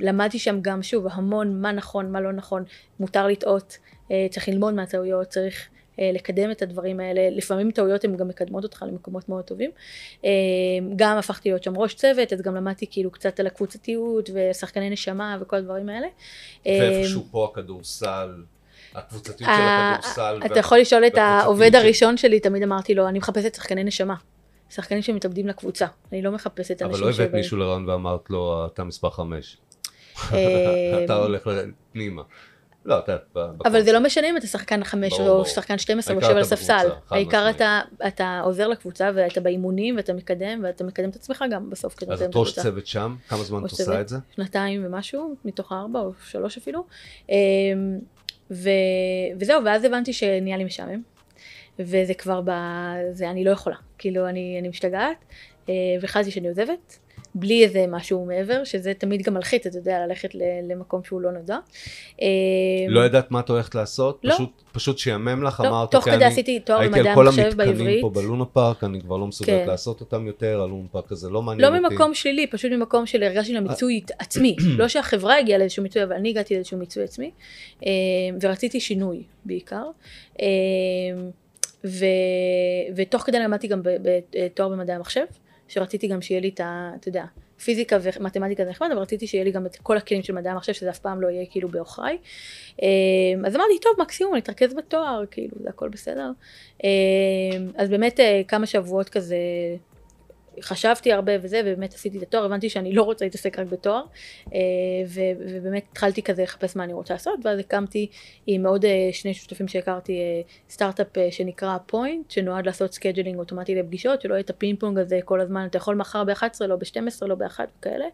למדתי 0.00 0.38
שם 0.38 0.58
גם, 0.62 0.82
שוב, 0.82 1.06
המון 1.10 1.60
מה 1.60 1.72
נכון, 1.72 2.12
מה 2.12 2.20
לא 2.20 2.32
נכון, 2.32 2.64
מותר 3.00 3.26
לטעות, 3.26 3.78
אה, 4.10 4.26
צריך 4.30 4.48
ללמוד 4.48 4.74
מהטעויות, 4.74 5.28
צריך 5.28 5.68
לקדם 6.14 6.50
את 6.50 6.62
הדברים 6.62 7.00
האלה, 7.00 7.20
לפעמים 7.30 7.70
טעויות 7.70 8.04
הן 8.04 8.16
גם 8.16 8.28
מקדמות 8.28 8.64
אותך 8.64 8.84
למקומות 8.88 9.28
מאוד 9.28 9.44
טובים. 9.44 9.70
אה, 10.24 10.30
גם 10.96 11.18
הפכתי 11.18 11.48
להיות 11.48 11.62
שם 11.62 11.76
ראש 11.76 11.94
צוות, 11.94 12.32
אז 12.32 12.42
גם 12.42 12.54
למדתי 12.54 12.86
כאילו 12.90 13.10
קצת 13.10 13.40
על 13.40 13.46
הקבוצתיות 13.46 14.30
ושחקני 14.34 14.90
נשמה 14.90 15.38
וכל 15.40 15.56
הדברים 15.56 15.88
האלה. 15.88 16.06
אה, 16.66 16.78
ואיפשהו 16.80 17.26
פה 17.30 17.48
הכדורסל, 17.52 18.42
הקבוצתיות 18.94 19.38
של 19.38 19.44
הכדורסל. 19.48 20.40
אתה 20.46 20.58
יכול 20.58 20.78
לשאול 20.78 21.06
את 21.06 21.18
העובד 21.18 21.74
הראשון 21.74 22.16
שלי, 22.16 22.40
תמיד 22.40 22.62
אמרתי 22.62 22.94
לו, 22.94 23.08
אני 23.08 23.18
מחפשת 23.18 23.54
שחקני 23.54 23.84
נשמה. 23.84 24.14
שחקנים 24.70 25.02
שמתאבדים 25.02 25.48
לקבוצה. 25.48 25.86
אני 26.12 26.22
לא 26.22 26.32
מחפשת 26.32 26.82
אבל 26.82 26.90
אנשים 26.90 27.06
לא 27.06 27.10
הבאת. 27.10 27.34
מישהו 27.34 27.56
לרעיון 27.56 27.88
ואמרת 27.88 28.30
לו, 28.30 28.66
אתה 28.66 28.84
מספר 28.84 29.10
חמש. 29.10 29.56
אה, 30.32 31.00
אתה 31.04 31.14
הולך 31.14 31.50
פנימה. 31.92 32.22
לא, 32.88 32.98
אתה... 32.98 33.16
אבל 33.64 33.82
זה 33.82 33.92
לא 33.92 34.00
משנה 34.00 34.30
אם 34.30 34.36
אתה 34.36 34.46
שחקן 34.46 34.84
חמש 34.84 35.12
או. 35.20 35.46
שחקן 35.46 35.78
12 35.78 36.14
העיקר 36.14 36.34
ויושב 36.36 36.56
על 36.56 36.66
חד 36.66 36.84
העיקר. 37.10 37.50
אתה, 38.06 38.40
עוזר 38.44 38.68
לקבוצה 38.68 39.10
ואתה 39.14 39.40
באימונים 39.40 39.96
ואתה 39.96 40.12
מקדם 40.12 40.60
ואתה 40.64 40.84
מקדם 40.84 41.10
את 41.10 41.16
עצמך 41.16 41.44
גם 41.50 41.70
בסוף 41.70 42.02
אז 42.02 42.08
מקדם 42.08 42.24
את 42.24 42.30
את 42.30 42.36
ראש. 42.36 42.58
צוות 42.58 42.86
שם, 42.86 43.16
כמה 43.28 43.42
זמן 43.42 43.58
את 43.58 43.70
עושה. 43.70 44.00
את 44.00 44.08
זה? 44.08 44.16
שנתיים 44.36 44.86
ומשהו, 44.86 45.34
מתוך 45.44 45.72
הארבע 45.72 46.00
או 46.00 46.12
שלוש 46.24 46.56
אפילו. 46.56 46.84
אמ. 47.28 47.34
וזהו, 48.50 49.64
ואז 49.64 49.84
הבנתי 49.84 50.12
שנהיה 50.12 50.56
לי 50.56 50.64
משעמם. 50.64 51.02
וזה 51.78 52.14
כבר 52.14 52.40
ב... 52.44 52.50
זה 53.12 53.30
אני 53.30 53.44
לא 53.44 53.50
יכולה. 53.50 53.76
כאילו, 53.98 54.28
אני, 54.28 54.56
אני 54.60 54.68
משתגעת. 54.68 55.24
אה, 55.68 55.74
והחלטתי 56.00 56.30
שאני 56.30 56.48
עוזבת. 56.48 56.98
בלי 57.34 57.64
איזה 57.64 57.84
משהו 57.88 58.24
מעבר, 58.26 58.64
שזה 58.64 58.92
תמיד 58.98 59.22
גם 59.22 59.34
מלחיץ, 59.34 59.66
אתה 59.66 59.78
יודע, 59.78 60.06
ללכת 60.06 60.30
למקום 60.68 61.04
שהוא 61.04 61.20
לא 61.20 61.32
נודע. 61.32 61.58
אמ, 62.22 62.26
לא 62.88 63.06
ידעת 63.06 63.30
מה 63.30 63.40
את 63.40 63.48
הולכת 63.48 63.74
לעשות? 63.74 64.20
לא. 64.24 64.34
פשוט- 64.34 64.62
פשוט 64.72 64.98
שיאמם 64.98 65.42
לך, 65.42 65.60
לא, 65.60 65.68
אמרת, 65.68 65.90
תוך 65.90 66.00
"אוקיי, 66.00 66.12
כדי 66.16 66.24
אני 66.24 66.32
עשיתי 66.32 66.60
תואר 66.60 66.78
הייתי 66.80 66.94
במדעי 66.94 67.08
על 67.08 67.14
כל 67.14 67.26
המחשב 67.26 67.42
המתקנים 67.42 67.76
בעברית. 67.78 68.00
פה 68.02 68.10
בלונה 68.10 68.44
פארק, 68.44 68.84
אני 68.84 69.00
כבר 69.00 69.16
לא 69.16 69.26
מסוגלת 69.26 69.62
כן. 69.62 69.66
לעשות 69.66 70.00
אותם 70.00 70.26
יותר, 70.26 70.60
הלונה 70.62 70.88
פארק 70.92 71.12
הזה 71.12 71.30
לא 71.30 71.42
מעניין 71.42 71.72
לא 71.72 71.76
אותי. 71.76 71.94
ממקום 71.94 72.14
שלילי, 72.14 72.46
פשוט 72.46 72.72
ממקום 72.72 73.06
של 73.06 73.22
הרגשתי 73.22 73.52
למיצוי 73.52 74.00
עצמי. 74.18 74.56
לא 74.78 74.88
שהחברה 74.88 75.38
הגיעה 75.38 75.58
לאיזשהו 75.58 75.82
מיצוי, 75.82 76.02
אבל 76.02 76.12
אני 76.12 76.28
הגעתי 76.28 76.54
לאיזשהו 76.54 76.78
מיצוי 76.78 77.04
עצמי. 77.04 77.30
אה, 77.86 77.90
ורציתי 78.40 78.80
שינוי 78.80 79.22
בעיקר. 79.44 79.84
אה, 80.42 80.46
ו, 81.84 82.04
ותוך 82.96 83.22
כדי 83.22 83.38
למדתי 83.38 83.66
גם 83.68 83.80
בתואר 83.82 84.68
במדעי 84.68 84.96
המחשב, 84.96 85.24
שרציתי 85.68 86.08
גם 86.08 86.22
שיהיה 86.22 86.40
לי 86.40 86.48
את 86.48 86.60
ה... 86.60 86.90
אתה 87.00 87.08
יודע, 87.08 87.24
פיזיקה 87.64 87.98
ומתמטיקה 88.02 88.64
זה 88.64 88.70
נחמד, 88.70 88.88
אבל 88.92 89.00
רציתי 89.00 89.26
שיהיה 89.26 89.44
לי 89.44 89.50
גם 89.50 89.66
את 89.66 89.76
כל 89.76 89.96
הכלים 89.96 90.22
של 90.22 90.32
מדעי 90.32 90.52
המחשב, 90.52 90.72
שזה 90.72 90.90
אף 90.90 90.98
פעם 90.98 91.20
לא 91.20 91.28
יהיה 91.28 91.46
כאילו 91.50 91.68
בעוכריי. 91.68 92.18
אה, 92.82 92.88
אז 93.44 93.56
אמרתי, 93.56 93.80
טוב, 93.82 93.92
מקסימום, 93.98 94.34
אני 94.34 94.40
אתרכז 94.42 94.74
בתואר, 94.74 95.24
כאילו, 95.30 95.56
זה 95.62 95.68
הכל 95.68 95.88
בסדר. 95.88 96.30
אה, 96.84 96.90
אז 97.76 97.88
באמת 97.88 98.20
אה, 98.20 98.42
כמה 98.48 98.66
שבועות 98.66 99.08
כזה 99.08 99.36
חשבתי 100.62 101.12
הרבה 101.12 101.32
וזה, 101.42 101.60
ובאמת 101.64 101.94
עשיתי 101.94 102.18
את 102.18 102.22
התואר, 102.22 102.44
הבנתי 102.44 102.70
שאני 102.70 102.92
לא 102.92 103.02
רוצה 103.02 103.24
להתעסק 103.24 103.58
רק 103.58 103.66
בתואר, 103.66 104.02
אה, 104.54 104.58
ובאמת 105.06 105.84
התחלתי 105.92 106.22
כזה 106.22 106.42
לחפש 106.42 106.76
מה 106.76 106.84
אני 106.84 106.92
רוצה 106.92 107.14
לעשות, 107.14 107.40
ואז 107.44 107.58
הקמתי 107.58 108.06
עם 108.46 108.66
עוד 108.66 108.84
אה, 108.84 109.08
שני 109.12 109.34
שותפים 109.34 109.68
שהכרתי 109.68 110.12
אה, 110.12 110.40
סטארט-אפ 110.70 111.06
שנקרא 111.30 111.76
פוינט, 111.86 112.30
שנועד 112.30 112.66
לעשות 112.66 112.92
scheduling 112.92 113.38
אוטומטי 113.38 113.74
לפגישות, 113.74 114.20
שלא 114.20 114.34
יהיה 114.34 114.40
את 114.40 114.50
הפינג 114.50 114.80
פונג 114.80 114.98
הזה 114.98 115.18
כל 115.24 115.40
הזמן, 115.40 115.66
אתה 115.70 115.76
יכול 115.76 115.96
מחר 115.96 116.24
ב-11, 116.24 116.66
לא 116.68 116.76
ב-12, 116.76 117.26
לא 117.26 117.34
ב-1 117.34 117.60
וכאלה. 117.78 118.06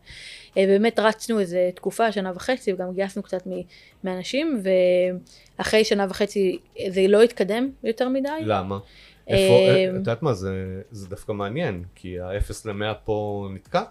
באמת 0.57 0.99
רצנו 0.99 1.41
איזה 1.41 1.71
תקופה, 1.75 2.13
שנה 2.13 2.33
וחצי, 2.35 2.73
וגם 2.73 2.93
גייסנו 2.93 3.23
קצת 3.23 3.49
מאנשים, 4.05 4.63
ואחרי 5.59 5.85
שנה 5.85 6.07
וחצי 6.11 6.59
זה 6.89 7.01
לא 7.09 7.23
התקדם 7.23 7.71
יותר 7.85 8.09
מדי. 8.09 8.29
למה? 8.41 8.79
אה, 9.31 9.37
איפה, 9.37 9.91
את 9.91 9.95
יודעת 9.95 10.23
מה, 10.23 10.35
זה 10.35 10.83
זה 10.91 11.09
דווקא 11.09 11.33
מעניין, 11.33 11.85
כי 11.95 12.21
ה-0 12.21 12.53
ל-100 12.65 12.95
פה 13.05 13.49
נתקע. 13.55 13.83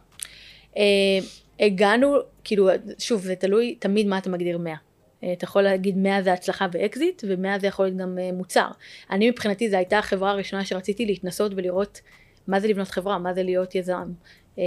אה, 0.77 1.19
הגענו, 1.59 2.15
כאילו, 2.43 2.69
שוב, 2.99 3.21
זה 3.21 3.35
תלוי 3.35 3.75
תמיד 3.79 4.07
מה 4.07 4.17
אתה 4.17 4.29
מגדיר 4.29 4.57
100. 4.57 4.75
אה, 5.23 5.33
אתה 5.33 5.45
יכול 5.45 5.61
להגיד 5.61 5.97
100 5.97 6.23
זה 6.23 6.33
הצלחה 6.33 6.67
באקזיט, 6.67 7.23
ו-100 7.27 7.59
זה 7.59 7.67
יכול 7.67 7.85
להיות 7.85 7.97
גם 7.97 8.19
אה, 8.19 8.31
מוצר. 8.31 8.67
אני 9.11 9.29
מבחינתי, 9.29 9.69
זו 9.69 9.77
הייתה 9.77 9.99
החברה 9.99 10.31
הראשונה 10.31 10.65
שרציתי 10.65 11.05
להתנסות 11.05 11.51
ולראות 11.55 12.01
מה 12.47 12.59
זה 12.59 12.67
לבנות 12.67 12.87
חברה, 12.87 13.17
מה 13.17 13.33
זה 13.33 13.43
להיות 13.43 13.75
יזם. 13.75 14.11
אה, 14.59 14.63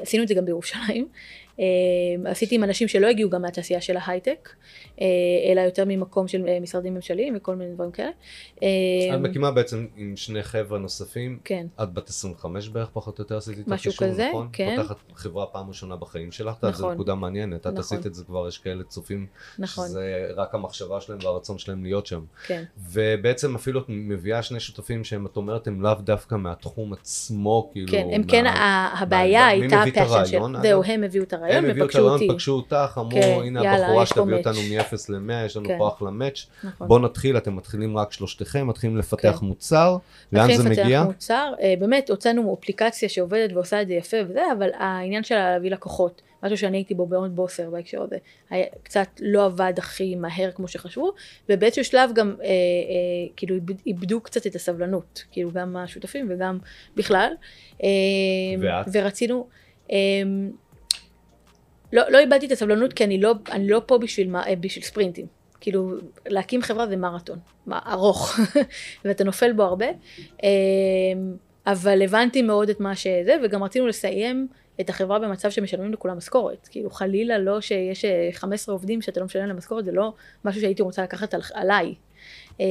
עשינו 0.00 0.22
את 0.22 0.28
זה 0.28 0.34
גם 0.34 0.44
בירושלים. 0.44 1.08
אה, 1.60 2.30
עשיתי 2.30 2.54
עם 2.54 2.64
אנשים 2.64 2.88
שלא 2.88 3.06
הגיעו 3.06 3.30
גם 3.30 3.42
מהתעשייה 3.42 3.80
של 3.80 3.96
ההייטק, 3.96 4.48
אה, 5.00 5.06
אלא 5.52 5.60
יותר 5.60 5.84
ממקום 5.86 6.28
של 6.28 6.48
אה, 6.48 6.60
משרדים 6.60 6.94
ממשליים 6.94 7.36
וכל 7.36 7.54
מיני 7.56 7.74
דברים 7.74 7.90
כאלה. 7.90 8.10
את 8.58 9.20
מקימה 9.20 9.50
בעצם 9.50 9.86
עם 9.96 10.16
שני 10.16 10.42
חבר'ה 10.42 10.78
נוספים, 10.78 11.38
כן. 11.44 11.66
את 11.82 11.92
בת 11.92 12.08
25 12.08 12.68
בערך 12.68 12.88
פחות 12.92 13.18
או 13.18 13.22
יותר 13.22 13.36
עשית 13.36 13.58
את 13.58 13.68
משהו 13.68 13.90
החישוב, 13.90 14.08
כזה, 14.08 14.28
נכון? 14.28 14.48
כן. 14.52 14.76
פותחת 14.76 14.96
חברה 15.14 15.46
פעם 15.46 15.68
ראשונה 15.68 15.96
בחיים 15.96 16.32
שלך, 16.32 16.56
את 16.58 16.62
יודעת, 16.62 16.76
זו 16.76 16.82
נכון. 16.84 16.94
נקודה 16.94 17.14
מעניינת, 17.14 17.60
את 17.60 17.66
נכון. 17.66 17.78
עשית 17.78 18.06
את 18.06 18.14
זה 18.14 18.24
כבר, 18.24 18.48
יש 18.48 18.58
כאלה 18.58 18.84
צופים, 18.84 19.26
נכון, 19.58 19.88
שזה 19.88 20.28
רק 20.36 20.54
המחשבה 20.54 21.00
שלהם 21.00 21.18
והרצון 21.22 21.58
שלהם 21.58 21.84
להיות 21.84 22.06
שם. 22.06 22.20
כן. 22.46 22.64
ובעצם 22.90 23.54
אפילו 23.54 23.80
את 23.80 23.86
מביאה 23.88 24.42
שני 24.42 24.60
שותפים 24.60 25.04
שהם, 25.04 25.26
את 25.26 25.36
אומרת, 25.36 25.66
הם 25.66 25.82
לאו 25.82 25.94
דווקא 25.94 26.34
מהתחום 26.34 26.92
עצמו, 26.92 27.70
כאילו, 27.72 27.92
כן, 27.92 28.08
הם 28.12 28.20
מה- 28.20 28.26
כן, 28.26 28.44
הבעיה 29.00 29.46
הייתה 29.46 29.82
את 29.82 29.88
הפאשן 29.88 30.00
הרעיון, 30.00 30.54
של... 30.54 30.62
זהו? 30.62 30.82
הם 30.84 31.04
הביאו 31.04 31.24
את 31.24 31.32
הרעיון 31.32 31.47
הם 31.56 31.64
הביאו 31.64 31.86
את 31.86 31.94
הרעיון. 31.94 32.28
פגשו 32.28 32.52
אותך, 32.52 32.98
אמרו, 32.98 33.10
כן, 33.10 33.38
הנה 33.44 33.64
יאללה, 33.64 33.86
הבחורה 33.86 34.06
שתביא 34.06 34.24
מאץ'." 34.24 34.46
אותנו 34.46 34.60
מ-0 34.62 34.94
ל-100, 35.08 35.46
יש 35.46 35.56
לנו 35.56 35.68
כן. 35.68 35.78
פה 35.78 35.88
אחלה 35.88 36.10
מאץ'. 36.10 36.46
נכון. 36.64 36.88
בואו 36.88 36.98
נתחיל, 36.98 37.36
אתם 37.36 37.56
מתחילים 37.56 37.98
רק 37.98 38.12
שלושתכם, 38.12 38.66
מתחילים 38.66 38.96
לפתח 38.96 39.36
כן. 39.40 39.46
מוצר, 39.46 39.96
לאן 40.32 40.42
מתחילים 40.42 40.62
זה 40.62 40.68
לפתח 40.70 40.82
מגיע? 40.84 41.02
מוצר, 41.04 41.52
אה, 41.60 41.74
באמת 41.78 42.10
הוצאנו 42.10 42.56
אפליקציה 42.60 43.08
שעובדת 43.08 43.50
ועושה 43.52 43.82
את 43.82 43.88
זה 43.88 43.94
יפה 43.94 44.16
וזה, 44.28 44.42
אבל 44.58 44.68
העניין 44.78 45.24
שלה 45.24 45.52
להביא 45.52 45.70
לקוחות, 45.70 46.22
משהו 46.42 46.58
שאני 46.58 46.76
הייתי 46.76 46.94
בו 46.94 47.06
מאוד 47.06 47.36
בוסר 47.36 47.70
בהקשר 47.70 48.02
הזה, 48.02 48.16
היה, 48.50 48.66
קצת 48.82 49.08
לא 49.20 49.44
עבד 49.44 49.72
הכי 49.78 50.14
מהר 50.14 50.50
כמו 50.54 50.68
שחשבו, 50.68 51.12
ובאיזשהו 51.48 51.84
שלב 51.84 52.10
גם 52.14 52.34
אה, 52.40 52.46
אה, 52.46 52.50
כאילו 53.36 53.54
איבד- 53.54 53.80
איבדו 53.86 54.20
קצת 54.20 54.46
את 54.46 54.54
הסבלנות, 54.54 55.24
כאילו 55.32 55.50
גם 55.52 55.76
השותפים 55.76 56.26
וגם 56.30 56.58
בכלל, 56.96 57.32
אה, 57.82 57.88
ואת? 58.60 58.86
ורצינו, 58.92 59.46
אה, 59.92 59.96
לא, 61.92 62.02
לא 62.10 62.18
איבדתי 62.18 62.46
את 62.46 62.52
הסבלנות 62.52 62.92
כי 62.92 63.04
אני 63.04 63.20
לא, 63.20 63.34
אני 63.50 63.68
לא 63.68 63.82
פה 63.86 63.98
בשביל, 63.98 64.30
מה- 64.30 64.46
אה, 64.46 64.56
בשביל 64.56 64.84
ספרינטים. 64.84 65.26
כאילו, 65.60 65.90
להקים 66.26 66.62
חברה 66.62 66.86
זה 66.86 66.96
מרתון, 66.96 67.38
ארוך, 67.72 68.38
ואתה 69.04 69.24
נופל 69.24 69.52
בו 69.52 69.62
הרבה. 69.62 69.86
אה, 70.44 70.48
אבל 71.66 72.02
הבנתי 72.02 72.42
מאוד 72.42 72.68
את 72.68 72.80
מה 72.80 72.94
שזה, 72.96 73.36
וגם 73.44 73.62
רצינו 73.62 73.86
לסיים 73.86 74.48
את 74.80 74.90
החברה 74.90 75.18
במצב 75.18 75.50
שמשלמים 75.50 75.92
לכולם 75.92 76.16
משכורת. 76.16 76.68
כאילו, 76.70 76.90
חלילה 76.90 77.38
לא 77.38 77.60
שיש 77.60 78.04
אה, 78.04 78.28
15 78.32 78.72
עובדים 78.72 79.02
שאתה 79.02 79.20
לא 79.20 79.26
משלם 79.26 79.46
להם 79.46 79.56
משכורת, 79.56 79.84
זה 79.84 79.92
לא 79.92 80.12
משהו 80.44 80.60
שהייתי 80.60 80.82
רוצה 80.82 81.02
לקחת 81.02 81.34
על, 81.34 81.40
עליי. 81.54 81.94
אה, 82.60 82.66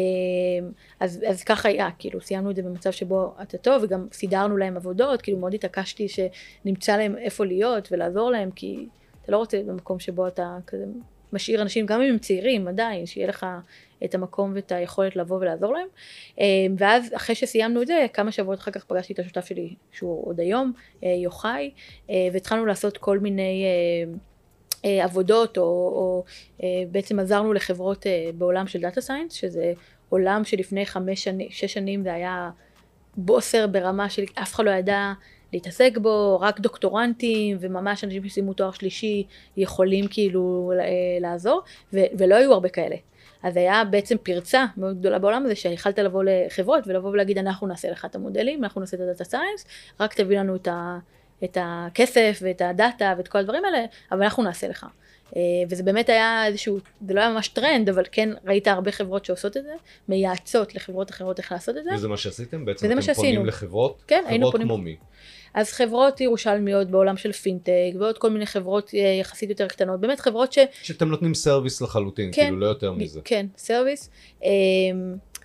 אז, 1.00 1.24
אז 1.28 1.44
ככה 1.44 1.70
היה, 1.70 1.90
כאילו, 2.00 2.22
סיימנו 2.22 2.52
את 2.52 2.56
זה 2.56 2.62
במצב 2.62 2.92
שבו 2.92 3.34
אתה 3.42 3.58
טוב, 3.58 3.84
וגם 3.84 4.08
סידרנו 4.12 4.58
להם 4.58 4.78
עבודות, 4.78 5.22
כאילו, 5.22 5.38
מאוד 5.38 5.54
התעקשתי 5.54 6.08
שנמצא 6.08 6.98
להם 6.98 7.16
איפה 7.18 7.46
להיות 7.46 7.88
ולעזור 7.92 8.32
להם, 8.32 8.52
כי 8.52 8.88
אתה 9.28 9.36
לא 9.36 9.38
רוצה 9.38 9.62
במקום 9.66 10.00
שבו 10.00 10.28
אתה 10.28 10.58
כזה 10.68 10.86
משאיר 11.34 11.62
אנשים, 11.62 11.86
גם 11.86 12.02
אם 12.02 12.10
הם 12.10 12.18
צעירים 12.18 12.68
עדיין, 12.68 13.06
שיהיה 13.06 13.28
לך 13.28 13.46
את 14.06 14.16
המקום 14.16 14.52
ואת 14.56 14.72
היכולת 14.72 15.16
לבוא 15.16 15.38
ולעזור 15.38 15.74
להם. 15.74 15.88
אה, 16.40 16.46
ואז 16.78 17.14
אחרי 17.16 17.36
שסיימנו 17.36 17.82
את 17.82 17.88
זה, 17.88 18.06
כמה 18.14 18.32
שבועות 18.32 18.60
אחר 18.60 18.72
כך 18.72 18.86
פגשתי 18.86 19.14
את 19.14 19.20
השותף 19.20 19.46
שלי, 19.46 19.76
שהוא 19.92 20.28
עוד 20.28 20.40
היום, 20.40 20.74
אה, 21.04 21.10
יוחאי, 21.10 21.72
אה, 22.10 22.28
והתחלנו 22.34 22.66
לעשות 22.66 22.98
כל 22.98 23.20
מיני 23.20 23.66
עבודות, 24.84 25.58
או, 25.58 25.64
או 25.64 26.24
בעצם 26.92 27.20
עזרנו 27.20 27.54
לחברות 27.54 28.06
בעולם 28.36 28.68
של 28.68 28.82
data 28.82 29.02
science, 29.02 29.34
שזה 29.34 29.74
עולם 30.10 30.44
שלפני 30.44 30.86
חמש 30.86 31.24
שנים, 31.24 31.48
שש 31.52 31.74
שנים 31.74 32.04
זה 32.04 32.14
היה 32.14 32.50
בוסר 33.18 33.68
ברמה 33.68 34.10
של 34.10 34.24
אף 34.34 34.54
אחד 34.54 34.66
לא 34.66 34.72
ידע 34.72 35.14
להתעסק 35.54 35.98
בו, 36.02 36.40
רק 36.42 36.60
דוקטורנטים 36.60 37.58
וממש 37.60 38.04
אנשים 38.04 38.30
שסיימו 38.30 38.54
תואר 38.54 38.72
שלישי 38.72 39.24
יכולים 39.58 40.08
כאילו 40.10 40.72
אה, 40.80 40.86
לעזור, 41.22 41.62
ו- 41.94 42.00
ולא 42.18 42.36
היו 42.36 42.54
הרבה 42.54 42.70
כאלה. 42.70 42.96
אז 43.44 43.58
היה 43.58 43.84
בעצם 43.84 44.16
פרצה 44.24 44.66
מאוד 44.78 45.00
גדולה 45.00 45.20
בעולם 45.20 45.46
הזה 45.46 45.56
שיכלת 45.56 46.00
לבוא 46.00 46.24
לחברות 46.24 46.88
ולבוא 46.88 47.10
ולהגיד 47.10 47.38
אנחנו 47.38 47.68
נעשה 47.68 47.92
לך 47.92 48.06
את 48.06 48.16
המודלים, 48.16 48.64
אנחנו 48.64 48.82
נעשה 48.82 48.98
את 48.98 49.02
ה 49.02 49.06
data 49.06 49.24
science, 49.24 49.66
רק 50.00 50.14
תביא 50.14 50.40
לנו 50.40 50.56
את, 50.56 50.68
ה- 50.68 50.98
את 51.44 51.58
הכסף 51.62 52.40
ואת 52.42 52.62
ה 52.62 52.72
data 52.72 53.14
ואת 53.18 53.28
כל 53.28 53.38
הדברים 53.38 53.66
האלה, 53.66 53.86
אבל 54.12 54.24
אנחנו 54.24 54.44
נעשה 54.44 54.68
לך. 54.68 54.86
אה, 55.36 55.42
וזה 55.70 55.84
באמת 55.84 56.10
היה 56.10 56.48
איזשהו, 56.48 56.78
זה 57.08 57.14
לא 57.14 57.20
היה 57.20 57.30
ממש 57.30 57.48
טרנד, 57.48 57.90
אבל 57.90 58.04
כן 58.12 58.30
ראית 58.46 58.68
הרבה 58.68 58.92
חברות 58.92 59.26
שעושות 59.26 59.58
את 59.58 59.64
זה, 59.64 59.74
מייעצות 60.10 60.76
לחברות 60.76 61.12
אחרות 61.12 61.40
איך 61.40 61.52
לעשות 61.52 61.78
את 61.78 61.84
זה. 61.84 61.90
וזה 61.94 62.08
מה 62.08 62.18
שעשיתם? 62.18 62.66
בעצם 62.66 62.86
אתם 62.86 62.96
פונים 62.96 63.02
שעשינו. 63.02 63.46
לחברות? 63.46 64.04
כן, 64.08 64.24
היינו 64.28 64.46
חברות 64.46 64.52
פונים- 64.54 64.68
כמו 64.68 64.78
מי? 64.78 64.96
אז 65.54 65.72
חברות 65.72 66.22
ירושלמיות 66.22 66.88
בעולם 66.88 67.18
של 67.18 67.32
פינטק, 67.32 67.72
ועוד 68.00 68.18
כל 68.18 68.30
מיני 68.30 68.46
חברות 68.46 68.92
אה, 68.94 69.00
יחסית 69.22 69.50
יותר 69.50 69.68
קטנות, 69.68 70.00
באמת 70.00 70.20
חברות 70.20 70.54
ש... 70.54 70.60
שאתם 70.84 71.08
נותנים 71.10 71.34
service 71.34 71.82
לחלוטין, 71.82 72.30
כן. 72.34 72.42
כאילו 72.44 72.60
לא 72.60 72.66
יותר 72.66 72.92
מזה. 72.92 73.22
כן, 73.24 73.46
סרוויס. 73.58 74.10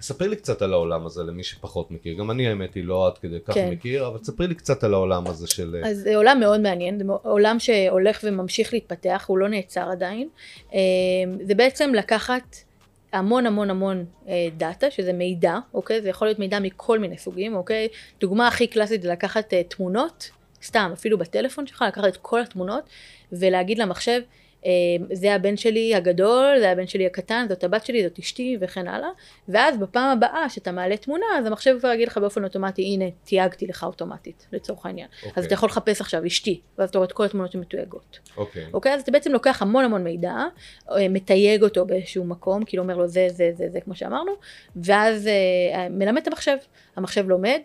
אה, 0.02 0.06
ספרי 0.06 0.28
לי 0.28 0.36
קצת 0.36 0.62
על 0.62 0.72
העולם 0.72 1.06
הזה 1.06 1.22
למי 1.22 1.42
שפחות 1.42 1.90
מכיר, 1.90 2.18
גם 2.18 2.30
אני 2.30 2.48
האמת 2.48 2.74
היא 2.74 2.84
לא 2.84 3.06
עד 3.06 3.18
כדי 3.18 3.40
כך 3.44 3.54
כן. 3.54 3.70
מכיר, 3.70 4.06
אבל 4.06 4.18
ספרי 4.22 4.46
לי 4.46 4.54
קצת 4.54 4.84
על 4.84 4.94
העולם 4.94 5.26
הזה 5.26 5.46
של... 5.46 5.82
אז 5.84 5.98
זה 5.98 6.16
עולם 6.16 6.40
מאוד 6.40 6.60
מעניין, 6.60 6.98
זה 6.98 7.04
עולם 7.22 7.58
שהולך 7.58 8.20
וממשיך 8.24 8.72
להתפתח, 8.72 9.24
הוא 9.26 9.38
לא 9.38 9.48
נעצר 9.48 9.90
עדיין. 9.90 10.28
אה, 10.74 10.78
זה 11.42 11.54
בעצם 11.54 11.92
לקחת 11.94 12.56
המון 13.12 13.46
המון 13.46 13.70
המון 13.70 14.04
אה, 14.28 14.48
דאטה, 14.56 14.90
שזה 14.90 15.12
מידע, 15.12 15.58
אוקיי? 15.74 16.02
זה 16.02 16.08
יכול 16.08 16.28
להיות 16.28 16.38
מידע 16.38 16.58
מכל 16.58 16.98
מיני 16.98 17.18
סוגים, 17.18 17.54
אוקיי? 17.54 17.88
דוגמה 18.20 18.48
הכי 18.48 18.66
קלאסית 18.66 19.02
זה 19.02 19.08
לקחת 19.08 19.54
אה, 19.54 19.62
תמונות, 19.62 20.30
סתם, 20.62 20.90
אפילו 20.92 21.18
בטלפון 21.18 21.66
שלך, 21.66 21.84
לקחת 21.88 22.08
את 22.08 22.16
כל 22.16 22.40
התמונות 22.40 22.84
ולהגיד 23.32 23.78
למחשב, 23.78 24.20
אה, 24.20 24.41
זה 25.12 25.34
הבן 25.34 25.56
שלי 25.56 25.94
הגדול, 25.94 26.58
זה 26.58 26.70
הבן 26.70 26.86
שלי 26.86 27.06
הקטן, 27.06 27.46
זאת 27.48 27.64
הבת 27.64 27.86
שלי, 27.86 28.02
זאת 28.02 28.18
אשתי 28.18 28.56
וכן 28.60 28.88
הלאה. 28.88 29.08
ואז 29.48 29.78
בפעם 29.78 30.10
הבאה 30.18 30.48
שאתה 30.48 30.72
מעלה 30.72 30.96
תמונה, 30.96 31.26
אז 31.38 31.46
המחשב 31.46 31.76
כבר 31.78 31.92
יגיד 31.92 32.08
לך 32.08 32.18
באופן 32.18 32.44
אוטומטי, 32.44 32.82
הנה, 32.82 33.04
תייגתי 33.24 33.66
לך 33.66 33.84
אוטומטית, 33.84 34.46
לצורך 34.52 34.86
העניין. 34.86 35.08
אז 35.22 35.28
אוקיי. 35.28 35.44
אתה 35.44 35.54
יכול 35.54 35.68
לחפש 35.68 36.00
עכשיו 36.00 36.26
אשתי, 36.26 36.60
ואז 36.78 36.88
אתה 36.88 36.98
רואה 36.98 37.06
את 37.06 37.12
כל 37.12 37.24
התמונות 37.24 37.52
שמתויגות. 37.52 38.18
אוקיי. 38.36 38.66
אוקיי? 38.74 38.94
אז 38.94 39.02
אתה 39.02 39.10
בעצם 39.10 39.32
לוקח 39.32 39.62
המון 39.62 39.84
המון 39.84 40.04
מידע, 40.04 40.34
אה, 40.90 41.08
מתייג 41.08 41.62
אותו 41.62 41.86
באיזשהו 41.86 42.24
מקום, 42.24 42.64
כאילו 42.64 42.82
אומר 42.82 42.96
לו 42.96 43.08
זה, 43.08 43.26
זה, 43.30 43.50
זה, 43.54 43.68
זה, 43.72 43.80
כמו 43.80 43.94
שאמרנו, 43.94 44.32
ואז 44.76 45.26
אה, 45.26 45.88
מלמד 45.88 46.22
את 46.22 46.26
המחשב. 46.26 46.56
המחשב 46.96 47.28
לומד, 47.28 47.60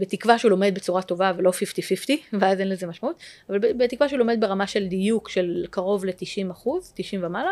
בתקווה 0.00 0.38
שהוא 0.38 0.50
לומד 0.50 0.72
בצורה 0.74 1.02
טובה 1.02 1.32
ולא 1.36 1.50
50-50, 2.08 2.12
ואז 2.40 2.60
אין 2.60 2.68
לזה 2.68 2.86
משמעות, 2.86 3.22
אבל 3.48 3.58
בתקווה 3.58 4.08
שהוא 4.08 4.18
לומד 4.18 4.36
ברמה 4.40 4.66
של 4.66 4.86
דיוק 4.86 5.28
של 5.28 5.64
קרוב 5.70 6.04
ל-90 6.04 6.52
אחוז, 6.52 6.92
90 6.96 7.24
ומעלה, 7.24 7.50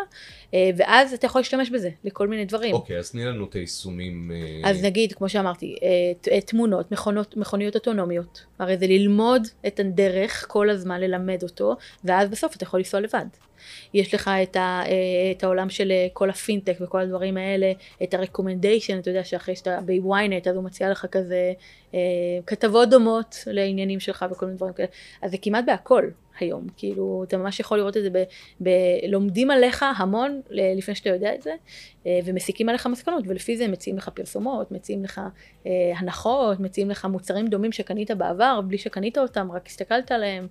אה, 0.55 0.71
ואז 0.77 1.13
אתה 1.13 1.27
יכול 1.27 1.41
להשתמש 1.41 1.71
בזה 1.71 1.91
לכל 2.05 2.29
מיני 2.29 2.45
דברים. 2.45 2.75
אוקיי, 2.75 2.99
אז 2.99 3.11
תני 3.11 3.25
לנו 3.25 3.45
את 3.45 3.55
היישומים. 3.55 4.31
אה, 4.35 4.71
אז 4.71 4.85
נגיד, 4.85 5.13
כמו 5.13 5.29
שאמרתי, 5.29 5.77
אה, 6.33 6.41
תמונות, 6.41 6.93
מכונות, 6.93 7.37
מכוניות 7.37 7.75
אוטונומיות. 7.75 8.45
הרי 8.59 8.77
זה 8.77 8.87
ללמוד 8.87 9.43
את 9.67 9.81
הדרך 9.81 10.47
כל 10.49 10.71
הזמן, 10.71 11.01
ללמד 11.01 11.43
אותו, 11.43 11.77
ואז 12.05 12.29
בסוף 12.29 12.57
אתה 12.57 12.65
יכול 12.65 12.81
לנסוע 12.81 13.01
לבד. 13.01 13.27
יש 13.95 14.15
לך 14.15 14.31
את, 14.43 14.57
ה, 14.57 14.83
אה, 14.87 15.31
את 15.31 15.45
העולם 15.45 15.71
של 15.71 15.91
אה, 15.91 16.07
כל 16.13 16.31
הפינטק 16.31 16.77
וכל 16.81 17.01
הדברים 17.01 17.37
האלה, 17.37 17.73
את 18.03 18.15
ה-recommendation, 18.15 18.99
אתה 18.99 19.11
יודע 19.11 19.25
שאחרי 19.25 19.57
שאתה 19.57 19.79
ב-ynet, 19.87 20.51
אז 20.51 20.57
הוא 20.57 20.65
מציע 20.65 20.91
לך 20.91 21.07
כזה 21.11 21.53
אה, 21.95 22.01
כתבות 22.47 22.91
דומות 22.91 23.37
לעניינים 23.47 24.01
שלך 24.01 24.25
וכל 24.31 24.47
מיני 24.47 24.57
דברים 24.57 24.75
כאלה. 24.75 24.89
אז 25.23 25.31
זה 25.31 25.37
כמעט 25.43 25.65
בהכל 25.67 26.09
היום, 26.41 26.67
כאילו, 26.77 27.25
אתה 27.29 27.37
ממש 27.37 27.61
יכול 27.61 27.79
לראות 27.79 27.97
את 27.97 28.03
זה, 28.03 28.11
ב, 28.11 28.23
ב, 28.63 28.69
עליך 29.51 29.85
המון 29.97 30.41
לפני 30.51 30.95
שאתה 30.95 31.09
יודע 31.09 31.35
את 31.35 31.43
זה, 31.43 31.55
אה, 32.07 32.21
ומסיקים 32.25 32.69
עליך 32.69 32.87
מסקנות, 32.87 33.25
ולפי 33.27 33.57
זה 33.57 33.69
מציעים 33.69 33.97
לך 33.97 34.09
פרסומות, 34.09 34.73
מציעים 34.73 35.05
לך 35.05 35.21
אה, 35.67 35.93
הנחות, 35.97 36.61
מציעים 36.61 36.91
לך 36.91 37.05
מוצרים 37.05 37.47
דומים 37.47 37.73
שקנית 37.73 38.11
בעבר, 38.11 38.61
בלי 38.67 38.79
שקנית 38.79 39.19
אותם, 39.19 39.53
רק 39.53 39.67
הסתכלת 39.67 40.13
עליהם. 40.13 40.47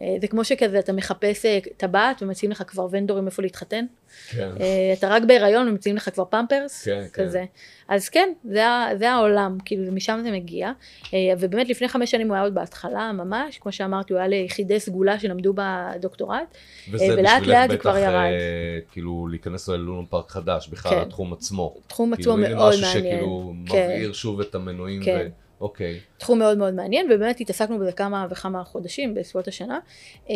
אה, 0.00 0.16
זה 0.20 0.28
כמו 0.28 0.44
שכזה, 0.44 0.78
אתה 0.78 0.92
מחפש 0.92 1.46
אה, 1.46 1.58
טבעת 1.76 2.22
ומציעים 2.22 2.50
לך 2.50 2.62
כבר 2.66 2.86
ונדורים 2.90 3.26
איפה 3.26 3.42
להתחתן. 3.42 3.84
כן. 4.30 4.50
אה, 4.60 4.92
אתה 4.98 5.08
רק 5.08 5.22
בהיריון 5.22 5.68
ומציעים 5.68 5.96
לך 5.96 6.10
כבר 6.14 6.24
פמפרס, 6.24 6.84
כן, 6.84 7.02
כן. 7.12 7.24
כזה. 7.24 7.44
אז 7.88 8.08
כן, 8.08 8.32
זה, 8.44 8.62
זה 8.98 9.10
העולם, 9.10 9.58
כאילו 9.64 9.92
משם 9.92 10.20
זה 10.22 10.30
מגיע. 10.30 10.72
אה, 11.14 11.18
ובאמת 11.38 11.68
לפני 11.68 11.88
חמש 11.88 12.10
שנים 12.10 12.28
הוא 12.28 12.34
היה 12.34 12.42
עוד 12.42 12.54
בהתחלה 12.54 13.12
ממש, 13.12 13.58
כמו 13.58 13.72
שאמרתי, 13.72 14.12
הוא 14.12 14.18
היה 14.18 14.28
ליחידי 14.28 14.80
סגולה 14.80 15.18
שלמדו 15.18 15.54
בדוקטורט. 15.56 16.56
וזה 16.92 17.04
אה, 17.04 17.14
ולאט 17.18 17.40
בשבילך 17.40 17.58
לאט 17.58 17.70
בטח, 17.70 17.82
כבר 17.82 17.96
ירד. 17.96 18.14
אה, 18.14 18.78
כאילו 18.92 19.28
להיכנס 19.30 19.68
ללונה 19.68 20.06
פארק 20.06 20.30
חדש, 20.30 20.68
בכלל 20.68 20.92
כן. 20.92 21.00
התחום 21.00 21.32
עצמו. 21.32 21.74
תחום 21.86 22.14
כאילו, 22.16 22.32
עצמו 22.32 22.46
הנה 22.46 22.54
מאוד 22.54 22.68
משהו 22.68 23.00
מעניין. 23.00 23.18
שכאילו 23.18 23.54
כן. 23.66 24.12
שוב 24.12 24.40
את 24.40 24.54
המנועים. 24.54 25.02
כן. 25.02 25.28
ו... 25.30 25.39
אוקיי. 25.60 26.00
תחום 26.18 26.38
מאוד 26.38 26.58
מאוד 26.58 26.74
מעניין, 26.74 27.12
ובאמת 27.12 27.40
התעסקנו 27.40 27.78
בזה 27.78 27.92
כמה 27.92 28.26
וכמה 28.30 28.64
חודשים 28.64 29.14
בסביבות 29.14 29.48
השנה. 29.48 29.78
אה, 30.30 30.34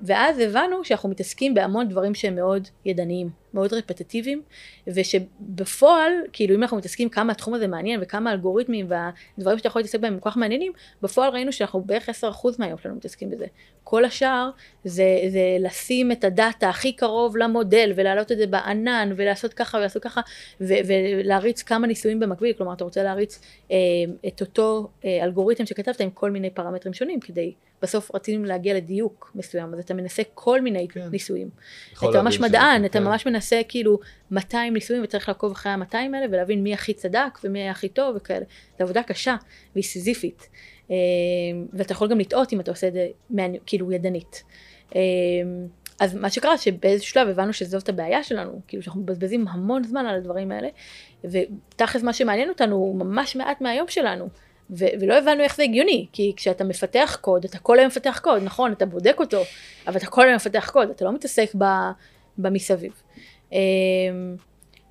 ואז 0.00 0.38
הבנו 0.38 0.84
שאנחנו 0.84 1.08
מתעסקים 1.08 1.54
בהמון 1.54 1.88
דברים 1.88 2.14
שהם 2.14 2.34
מאוד 2.34 2.68
ידניים, 2.84 3.30
מאוד 3.54 3.72
רפטטיביים, 3.72 4.42
ושבפועל, 4.86 6.12
כאילו 6.32 6.54
אם 6.54 6.62
אנחנו 6.62 6.76
מתעסקים 6.76 7.08
כמה 7.08 7.32
התחום 7.32 7.54
הזה 7.54 7.66
מעניין 7.66 8.00
וכמה 8.02 8.32
אלגוריתמים 8.32 8.86
והדברים 8.88 9.58
שאתה 9.58 9.68
יכול 9.68 9.80
להתעסק 9.80 10.00
בהם 10.00 10.12
הם 10.12 10.20
כל 10.20 10.30
כך 10.30 10.36
מעניינים, 10.36 10.72
בפועל 11.02 11.32
ראינו 11.32 11.52
שאנחנו 11.52 11.80
בערך 11.80 12.08
10% 12.08 12.12
מהיום 12.58 12.78
שלנו 12.78 12.94
מתעסקים 12.94 13.30
בזה. 13.30 13.46
כל 13.84 14.04
השאר 14.04 14.50
זה, 14.84 15.04
זה 15.28 15.56
לשים 15.60 16.12
את 16.12 16.24
הדאטה 16.24 16.68
הכי 16.68 16.92
קרוב 16.92 17.36
למודל 17.36 17.92
ולהעלות 17.96 18.32
את 18.32 18.38
זה 18.38 18.46
בענן 18.46 19.12
ולעשות 19.16 19.54
ככה 19.54 19.78
ולעשות 19.78 20.02
ככה 20.02 20.20
ו- 20.60 20.74
ולהריץ 20.86 21.62
כמה 21.62 21.86
ניסויים 21.86 22.20
במקביל, 22.20 22.52
כלומר 22.52 22.72
אתה 22.72 22.84
רוצה 22.84 23.02
להריץ 23.02 23.40
אה, 23.70 23.76
את 24.28 24.40
אותו 24.40 24.88
אה, 25.04 25.24
אלגוריתם 25.24 25.66
שכתבת 25.66 26.00
עם 26.00 26.10
כל 26.10 26.30
מיני 26.30 26.50
פרמטרים 26.50 26.94
שונים 26.94 27.20
כדי, 27.20 27.54
בסוף 27.82 28.14
רצינו 28.14 28.44
להגיע 28.44 28.74
לדיוק 28.74 29.32
מסוים, 29.34 29.74
אז 29.74 29.80
אתה 29.80 29.94
מנסה 29.94 30.22
כל 30.34 30.60
מיני 30.60 30.88
כן. 30.88 31.08
ניסויים. 31.08 31.50
אתה 31.92 32.22
ממש 32.22 32.40
מדען, 32.40 32.84
אתה 32.84 32.98
כן. 32.98 33.04
ממש 33.04 33.26
מנסה 33.26 33.60
כאילו 33.68 33.98
200 34.30 34.74
ניסויים 34.74 35.04
וצריך 35.04 35.28
לעקוב 35.28 35.52
אחרי 35.52 35.72
ה-200 35.72 35.94
האלה 35.94 36.26
ולהבין 36.30 36.62
מי 36.62 36.74
הכי 36.74 36.94
צדק 36.94 37.38
ומי 37.44 37.58
היה 37.58 37.70
הכי 37.70 37.88
טוב 37.88 38.16
וכאלה. 38.16 38.44
זו 38.78 38.84
עבודה 38.84 39.02
קשה 39.02 39.36
והיא 39.74 39.84
סיזיפית. 39.84 40.48
אה, 40.90 40.96
ואתה 41.72 41.92
יכול 41.92 42.08
גם 42.08 42.18
לטעות 42.18 42.52
אם 42.52 42.60
אתה 42.60 42.70
עושה 42.70 42.88
את 42.88 42.92
זה 42.92 43.08
כאילו 43.66 43.92
ידנית. 43.92 44.42
אה, 44.94 45.00
אז 46.00 46.14
מה 46.14 46.30
שקרה 46.30 46.58
שבאיזשהו 46.58 47.10
שלב 47.10 47.28
הבנו 47.28 47.52
שזאת 47.52 47.88
הבעיה 47.88 48.22
שלנו, 48.22 48.60
כאילו 48.68 48.82
שאנחנו 48.82 49.00
מבזבזים 49.00 49.48
המון 49.48 49.84
זמן 49.84 50.06
על 50.06 50.16
הדברים 50.16 50.52
האלה, 50.52 50.68
ותכלס 51.24 52.02
מה 52.02 52.12
שמעניין 52.12 52.48
אותנו 52.48 52.76
הוא 52.76 52.96
ממש 52.96 53.36
מעט 53.36 53.60
מהיום 53.60 53.88
שלנו. 53.88 54.28
ו- 54.78 54.84
ולא 55.00 55.18
הבנו 55.18 55.42
איך 55.42 55.56
זה 55.56 55.62
הגיוני, 55.62 56.06
כי 56.12 56.32
כשאתה 56.36 56.64
מפתח 56.64 57.18
קוד, 57.20 57.44
אתה 57.44 57.58
כל 57.58 57.78
היום 57.78 57.86
מפתח 57.88 58.20
קוד, 58.22 58.42
נכון, 58.42 58.72
אתה 58.72 58.86
בודק 58.86 59.16
אותו, 59.20 59.42
אבל 59.86 59.96
אתה 59.96 60.06
כל 60.06 60.22
היום 60.22 60.34
מפתח 60.34 60.70
קוד, 60.72 60.90
אתה 60.90 61.04
לא 61.04 61.12
מתעסק 61.12 61.50
ב- 61.58 61.90
במסביב. 62.38 62.92
אמ, 63.52 63.58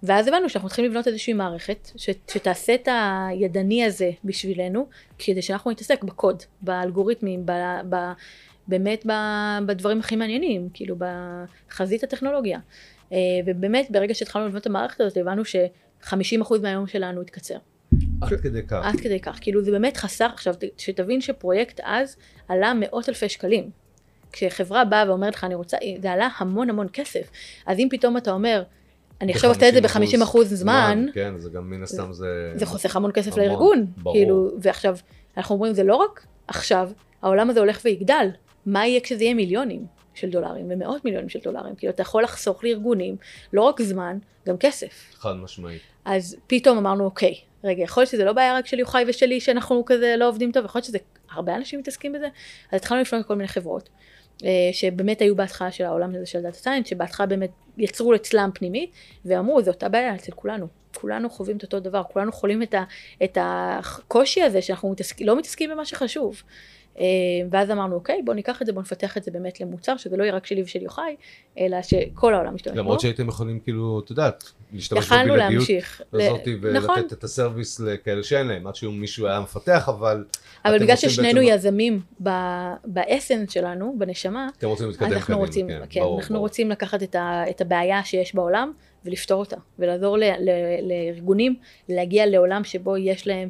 ואז 0.03 0.27
הבנו 0.27 0.49
שאנחנו 0.49 0.69
צריכים 0.69 0.85
לבנות 0.85 1.07
איזושהי 1.07 1.33
מערכת 1.33 1.89
ש- 1.95 2.09
שתעשה 2.31 2.73
את 2.75 2.87
הידני 2.91 3.85
הזה 3.85 4.11
בשבילנו, 4.23 4.87
כדי 5.19 5.41
שאנחנו 5.41 5.71
נתעסק 5.71 6.03
בקוד, 6.03 6.43
באלגוריתמים, 6.61 7.45
ב- 7.45 7.81
ב- 7.89 8.11
באמת 8.67 9.05
ב- 9.05 9.59
בדברים 9.65 9.99
הכי 9.99 10.15
מעניינים, 10.15 10.69
כאילו 10.73 10.95
בחזית 11.69 12.03
הטכנולוגיה. 12.03 12.59
אה, 13.11 13.17
ובאמת, 13.45 13.91
ברגע 13.91 14.13
שהתחלנו 14.13 14.45
לבנות 14.47 14.61
את 14.61 14.67
המערכת 14.67 15.01
הזאת, 15.01 15.17
הבנו 15.17 15.45
ש-50% 15.45 16.53
מהיום 16.61 16.87
שלנו 16.87 17.21
התקצר. 17.21 17.57
עד 18.21 18.39
כדי 18.41 18.63
כך. 18.63 18.85
עד 18.85 18.99
כדי 18.99 19.19
כך. 19.19 19.37
כאילו 19.41 19.63
זה 19.63 19.71
באמת 19.71 19.97
חסך, 19.97 20.31
עכשיו 20.33 20.53
שתבין 20.77 21.21
שפרויקט 21.21 21.79
אז 21.83 22.15
עלה 22.47 22.73
מאות 22.75 23.09
אלפי 23.09 23.29
שקלים. 23.29 23.69
כשחברה 24.31 24.85
באה 24.85 25.09
ואומרת 25.09 25.35
לך 25.35 25.43
אני 25.43 25.55
רוצה, 25.55 25.77
זה 26.01 26.11
עלה 26.11 26.29
המון 26.37 26.69
המון 26.69 26.87
כסף. 26.93 27.29
אז 27.65 27.79
אם 27.79 27.87
פתאום 27.91 28.17
אתה 28.17 28.31
אומר, 28.31 28.63
אני 29.21 29.33
עכשיו 29.33 29.49
עושה 29.49 29.69
את 29.69 29.73
זה 29.73 29.81
ב-50% 29.81 30.23
אחוז 30.23 30.53
זמן, 30.53 31.05
כן, 31.13 31.33
זה 31.37 31.49
גם 31.49 31.69
מן 31.69 31.83
הסתם 31.83 32.13
זה... 32.13 32.53
זה 32.55 32.65
חוסך 32.65 32.95
המון 32.95 33.11
כסף 33.13 33.33
המון, 33.33 33.45
לארגון. 33.45 33.85
ברור. 33.97 34.15
כאילו, 34.15 34.51
ועכשיו, 34.61 34.97
אנחנו 35.37 35.55
אומרים 35.55 35.73
זה 35.73 35.83
לא 35.83 35.95
רק 35.95 36.25
עכשיו, 36.47 36.89
העולם 37.21 37.49
הזה 37.49 37.59
הולך 37.59 37.81
ויגדל. 37.85 38.27
מה 38.65 38.87
יהיה 38.87 38.99
כשזה 38.99 39.23
יהיה 39.23 39.33
מיליונים 39.33 39.85
של 40.13 40.29
דולרים 40.29 40.65
ומאות 40.69 41.05
מיליונים 41.05 41.29
של 41.29 41.39
דולרים? 41.43 41.75
כאילו 41.75 41.93
אתה 41.93 42.01
יכול 42.01 42.23
לחסוך 42.23 42.63
לארגונים 42.63 43.15
לא 43.53 43.61
רק 43.61 43.81
זמן, 43.81 44.17
גם 44.47 44.57
כסף. 44.57 45.15
חד 45.15 45.33
משמעית. 45.33 45.81
אז 46.05 46.37
פתאום 46.47 46.77
אמרנו 46.77 47.05
אוקיי, 47.05 47.35
רגע, 47.63 47.83
יכול 47.83 48.01
להיות 48.01 48.11
שזה 48.11 48.23
לא 48.23 48.33
בעיה 48.33 48.57
רק 48.57 48.65
של 48.65 48.79
יוחאי 48.79 49.03
ושלי 49.07 49.39
שאנחנו 49.39 49.83
כזה 49.85 50.15
לא 50.17 50.27
עובדים 50.27 50.51
טוב, 50.51 50.65
יכול 50.65 50.79
להיות 50.79 50.85
שזה 50.85 50.97
הרבה 51.31 51.55
אנשים 51.55 51.79
מתעסקים 51.79 52.13
בזה, 52.13 52.27
אז 52.71 52.79
התחלנו 52.79 53.01
לפנות 53.01 53.25
לכל 53.25 53.35
מיני 53.35 53.47
חברות, 53.47 53.89
אה, 54.43 54.49
שבאמת 54.71 55.21
היו 55.21 55.35
בהתחלה 55.35 55.71
של 55.71 55.83
העולם 55.83 56.15
הזה 56.15 56.25
של 56.25 56.41
data 56.41 56.57
science, 56.57 56.87
שבהתחלה 56.87 57.25
באמת 57.25 57.49
יצרו 57.77 58.15
אצלם 58.15 58.49
פנימית, 58.53 58.91
ואמרו 59.25 59.61
זו 59.61 59.71
אותה 59.71 59.89
בעיה 59.89 60.15
אצל 60.15 60.31
כולנו, 60.31 60.67
כולנו 60.95 61.29
חווים 61.29 61.57
את 61.57 61.63
אותו 61.63 61.79
דבר, 61.79 62.03
כולנו 62.03 62.31
חולים 62.31 62.63
את, 62.63 62.73
ה, 62.73 62.83
את 63.23 63.37
הקושי 63.41 64.41
הזה 64.41 64.61
שאנחנו 64.61 64.91
מתעסק, 64.91 65.21
לא 65.21 65.37
מתעסקים 65.37 65.69
במה 65.69 65.85
שחשוב. 65.85 66.43
אה, 66.99 67.05
ואז 67.51 67.71
אמרנו 67.71 67.95
אוקיי 67.95 68.21
בוא 68.25 68.33
ניקח 68.33 68.61
את 68.61 68.67
זה 68.67 68.73
בוא 68.73 68.81
נפתח 68.81 69.17
את 69.17 69.23
זה 69.23 69.31
באמת 69.31 69.61
למוצר 69.61 69.97
שזה 69.97 70.17
לא 70.17 70.23
יהיה 70.23 70.33
רק 70.35 70.45
שלי 70.45 70.63
ושל 70.63 70.81
יוחאי 70.81 71.15
אלא 71.59 71.77
שכל 71.81 72.33
העולם 72.33 72.55
משתמש 72.55 72.73
בו. 72.73 72.79
למרות 72.79 72.99
שהייתם 72.99 73.27
יכולים 73.27 73.59
כאילו, 73.59 74.01
את 74.05 74.09
יודעת, 74.09 74.43
להשתמש 74.73 75.05
בבלעדיות 75.11 75.37
להמשיך. 75.37 76.01
ל- 76.13 76.21
הזאת 76.21 76.39
נכון. 76.75 76.95
ולתת 76.99 77.13
את 77.13 77.23
הסרוויס 77.23 77.79
לכאלה 77.79 78.23
שאין 78.23 78.47
להם, 78.47 78.67
עד 78.67 78.75
שהוא 78.75 78.93
מישהו 78.93 79.27
היה 79.27 79.39
מפתח, 79.39 79.89
אבל 79.89 80.25
אבל 80.65 80.79
בגלל 80.79 80.95
ששנינו 80.95 81.39
בעצם- 81.41 81.53
יזמים 81.53 81.99
ב- 82.23 82.29
באסנס 82.85 83.51
שלנו, 83.51 83.95
בנשמה, 83.97 84.47
אתם 84.57 84.67
רוצים 84.67 84.87
להתקדם 84.87 85.05
קדימה, 85.05 85.19
אנחנו 85.19 85.37
רוצים, 85.37 85.67
כן, 85.67 85.81
כן, 85.89 85.99
ברור, 86.01 86.19
אנחנו 86.19 86.33
ברור. 86.33 86.45
רוצים 86.45 86.69
לקחת 86.69 87.03
את, 87.03 87.15
ה, 87.15 87.43
את 87.49 87.61
הבעיה 87.61 88.03
שיש 88.03 88.35
בעולם 88.35 88.71
ולפתור 89.05 89.39
אותה, 89.39 89.57
ולעזור 89.79 90.17
לארגונים 90.81 91.55
להגיע 91.89 92.25
לעולם 92.25 92.63
שבו 92.63 92.97
יש 92.97 93.27
להם 93.27 93.49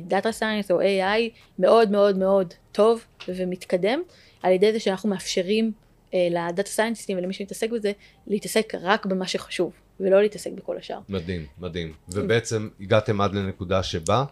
data 0.00 0.32
science 0.32 0.70
או 0.70 0.80
AI 0.80 1.30
מאוד 1.58 1.90
מאוד 1.90 2.18
מאוד 2.18 2.54
טוב 2.72 3.04
ומתקדם, 3.28 4.02
על 4.42 4.52
ידי 4.52 4.72
זה 4.72 4.80
שאנחנו 4.80 5.08
מאפשרים 5.08 5.72
אה, 6.14 6.28
ל 6.30 6.38
data 6.38 6.68
scientist 6.68 7.09
ים 7.09 7.18
ולמי 7.18 7.32
שמתעסק 7.32 7.70
בזה, 7.70 7.92
להתעסק 8.26 8.72
רק 8.82 9.06
במה 9.06 9.26
שחשוב, 9.26 9.72
ולא 10.00 10.22
להתעסק 10.22 10.50
בכל 10.52 10.76
השאר. 10.76 10.98
מדהים, 11.08 11.46
מדהים. 11.58 11.92
ובעצם 12.08 12.68
הגעתם 12.80 13.20
עד 13.20 13.34
לנקודה 13.34 13.82
שבה, 13.82 14.24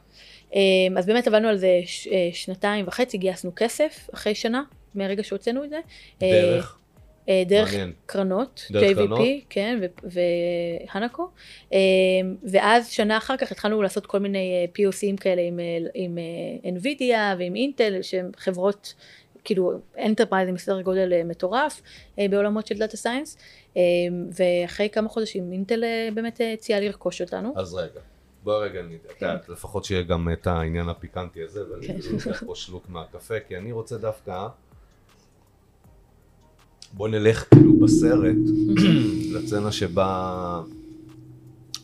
אה, 0.55 0.61
אז 0.99 1.07
באמת 1.07 1.27
עבדנו 1.27 1.49
על 1.49 1.57
זה 1.57 1.81
אה, 2.11 2.29
שנתיים 2.33 2.89
וחצי, 2.89 3.19
גייסנו 3.19 3.53
כסף 3.57 4.09
אחרי 4.15 4.35
שנה, 4.35 4.63
מהרגע 4.95 5.25
שהוצאנו 5.25 5.65
את 5.65 5.71
זה. 5.71 5.81
דרך, 6.21 6.79
דרך 7.47 7.69
מעניין. 7.71 7.93
קרנות, 8.07 8.67
דרך 8.71 8.83
JVP, 8.83 8.95
קרנות? 8.95 9.21
כן, 9.51 9.81
והנקו, 10.03 11.29
אה, 11.73 11.79
ואז 12.51 12.89
שנה 12.89 13.17
אחר 13.17 13.37
כך 13.37 13.53
התחלנו 13.53 13.83
לעשות 13.83 14.07
כל 14.07 14.19
מיני 14.19 14.67
אה, 14.79 14.87
POC 14.89 15.05
ים 15.05 15.17
כאלה 15.21 15.43
עם, 15.43 15.61
אה, 15.61 15.79
עם 15.95 16.19
אה, 16.19 16.71
NVIDIA 16.71 17.39
ועם 17.39 17.55
אינטל, 17.57 18.03
שהן 18.03 18.31
חברות, 18.37 18.95
כאילו 19.45 19.73
enterprise 19.99 20.45
ים 20.45 20.55
מסדר 20.55 20.81
גודל 20.81 21.13
אה, 21.13 21.25
מטורף 21.25 21.83
אה, 22.19 22.27
בעולמות 22.31 22.67
של 22.67 22.79
data 22.79 22.97
science, 22.97 23.37
אה, 23.77 23.83
ואחרי 24.33 24.89
כמה 24.91 25.09
חודשים 25.09 25.53
אינטל 25.53 25.85
אה, 25.85 26.09
באמת 26.15 26.41
אה, 26.41 26.53
הציעה 26.53 26.81
לרכוש 26.81 27.21
אותנו. 27.21 27.53
אז 27.57 27.75
רגע. 27.75 28.01
בוא 28.43 28.65
רגע, 28.65 28.81
יודעת, 29.21 29.49
לפחות 29.49 29.85
שיהיה 29.85 30.03
גם 30.03 30.29
את 30.33 30.47
העניין 30.47 30.89
הפיקנטי 30.89 31.43
הזה, 31.43 31.71
ואני 31.71 31.87
כן. 31.87 31.97
לוקח 32.13 32.45
פה 32.47 32.55
שלוק 32.55 32.89
מהקפה, 32.89 33.41
כי 33.49 33.57
אני 33.57 33.73
רוצה 33.73 33.99
דווקא... 33.99 34.49
בוא 36.93 37.09
נלך 37.09 37.45
כאילו 37.55 37.77
בסרט 37.81 38.37
לצנה 39.33 39.73
שבה 39.73 40.63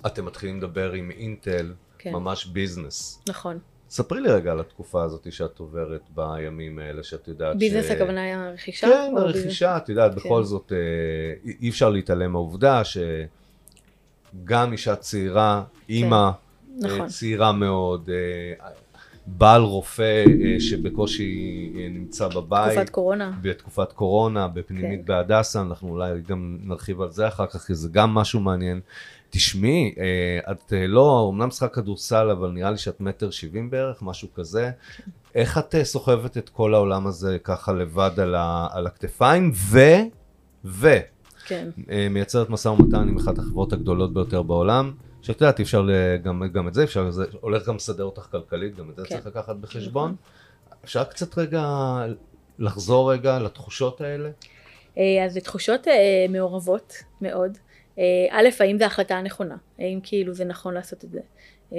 אתם 0.07 0.25
מתחילים 0.25 0.59
לדבר 0.59 0.93
עם 0.93 1.11
אינטל, 1.11 1.73
כן. 1.99 2.13
ממש 2.13 2.47
business. 2.47 3.23
נכון. 3.29 3.59
ספרי 3.91 4.21
לי 4.21 4.29
רגע 4.29 4.53
על 4.53 4.61
התקופה 4.61 5.03
הזאת 5.05 5.33
שאת 5.33 5.59
עוברת 5.59 6.01
בימים 6.15 6.79
האלה, 6.79 7.03
שאת 7.03 7.29
יודעת 7.29 7.59
business 7.59 7.91
הכוונה 7.91 8.23
היא 8.23 8.35
הרכישה? 8.35 8.87
כן, 8.87 9.13
או 9.17 9.27
business- 9.27 9.37
הרכישה, 9.37 9.77
את 9.77 9.89
יודעת, 9.89 10.11
כן. 10.13 10.17
בכל 10.17 10.45
זאת, 10.45 10.73
אה, 10.73 10.79
אי 11.61 11.69
אפשר 11.69 11.91
להתעלם 11.91 12.33
מהעובדה 12.33 12.83
שגם 12.85 14.73
אישה 14.73 14.97
צעירה, 14.97 15.65
אימא 15.89 16.31
נכון. 16.79 17.01
אה, 17.01 17.07
צעירה 17.09 17.53
מאוד, 17.53 18.11
אה, 18.11 18.69
בעל 19.27 19.63
רופא 19.63 20.25
אה, 20.45 20.61
שבקושי 20.61 21.73
אה, 21.77 21.89
נמצא 21.91 22.29
בבית, 22.29 22.73
תקופת 22.73 22.91
קורונה. 22.91 23.33
בתקופת 23.43 23.93
קורונה, 23.93 24.49
בפנימית 24.49 25.01
כן. 25.01 25.07
בהדסה, 25.07 25.61
אנחנו 25.61 25.89
אולי 25.89 26.21
גם 26.29 26.59
נרחיב 26.63 27.01
על 27.01 27.11
זה 27.11 27.29
אחר 27.29 27.47
כך, 27.47 27.67
כי 27.67 27.75
זה 27.75 27.89
גם 27.93 28.15
משהו 28.15 28.41
מעניין. 28.41 28.81
תשמעי, 29.31 29.95
אה, 29.99 30.53
את 30.53 30.73
לא, 30.89 31.31
אמנם 31.35 31.49
משחק 31.49 31.75
כדורסל, 31.75 32.31
אבל 32.31 32.51
נראה 32.51 32.71
לי 32.71 32.79
שאת 32.79 33.01
מטר 33.01 33.31
שבעים 33.31 33.71
בערך, 33.71 34.03
משהו 34.03 34.29
כזה. 34.35 34.71
איך 35.35 35.59
את 35.59 35.75
סוחבת 35.83 36.39
את 36.39 36.49
כל 36.49 36.75
העולם 36.75 37.07
הזה 37.07 37.39
ככה 37.45 37.73
לבד 37.73 38.11
על, 38.21 38.35
ה, 38.35 38.69
על 38.73 38.87
הכתפיים, 38.87 39.53
ו... 39.55 39.81
ו... 40.65 40.89
כן. 41.47 41.69
מייצרת 42.11 42.51
משא 42.51 42.69
ומתן 42.69 43.09
עם 43.09 43.17
אחת 43.17 43.39
החברות 43.39 43.73
הגדולות 43.73 44.15
ביותר 44.15 44.43
בעולם, 44.43 44.93
שאת 45.27 45.41
יודעת, 45.41 45.61
אפשר 45.61 45.83
ל- 45.83 46.17
גם, 46.17 46.43
גם 46.53 46.69
את 46.69 46.75
זה, 46.75 46.85
אפשר, 46.85 47.11
זה 47.11 47.25
הולך 47.41 47.69
גם 47.69 47.77
לסדר 47.77 48.05
אותך 48.05 48.23
כלכלית, 48.31 48.77
גם 48.77 48.91
את 48.91 48.97
זה 48.97 49.03
כן. 49.03 49.15
צריך 49.15 49.27
לקחת 49.27 49.57
בחשבון. 49.57 50.17
אפשר 50.85 51.05
קצת 51.05 51.39
רגע 51.39 51.63
לחזור 52.59 53.13
רגע 53.13 53.39
לתחושות 53.39 54.01
האלה? 54.01 54.31
אה, 54.99 55.25
אז 55.25 55.33
זה 55.33 55.41
תחושות 55.41 55.89
אה, 55.89 56.27
מעורבות 56.29 56.93
מאוד. 57.21 57.59
אה, 57.99 58.05
א', 58.31 58.49
האם 58.61 58.79
זו 58.79 58.85
ההחלטה 58.85 59.17
הנכונה? 59.17 59.57
האם 59.79 60.01
כאילו 60.03 60.35
זה 60.35 60.45
נכון 60.45 60.75
לעשות 60.75 61.05
את 61.05 61.11
זה? 61.11 61.21
אה, 61.73 61.79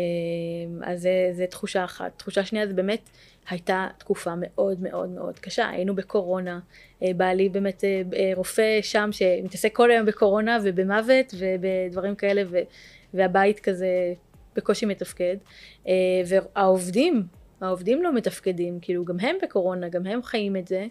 אז 0.83 1.01
זה, 1.01 1.29
זה 1.31 1.45
תחושה 1.45 1.83
אחת. 1.85 2.11
תחושה 2.17 2.45
שנייה 2.45 2.67
זה 2.67 2.73
באמת 2.73 3.09
הייתה 3.49 3.87
תקופה 3.97 4.33
מאוד 4.37 4.81
מאוד 4.81 5.09
מאוד 5.09 5.39
קשה. 5.39 5.69
היינו 5.69 5.95
בקורונה, 5.95 6.59
אה, 7.03 7.13
בעלי 7.17 7.49
באמת 7.49 7.83
אה, 7.83 8.01
אה, 8.15 8.31
רופא 8.35 8.79
שם 8.81 9.09
שמתעסק 9.11 9.75
כל 9.75 9.91
היום 9.91 10.05
בקורונה 10.05 10.57
ובמוות 10.63 11.33
ובדברים 11.39 12.15
כאלה 12.15 12.41
ו, 12.49 12.57
והבית 13.13 13.59
כזה 13.59 14.13
בקושי 14.55 14.85
מתפקד. 14.85 15.37
אה, 15.87 15.93
והעובדים, 16.27 17.23
העובדים 17.61 18.03
לא 18.03 18.13
מתפקדים, 18.13 18.79
כאילו 18.81 19.05
גם 19.05 19.19
הם 19.19 19.35
בקורונה, 19.41 19.89
גם 19.89 20.05
הם 20.05 20.23
חיים 20.23 20.55
את 20.55 20.67
זה. 20.67 20.85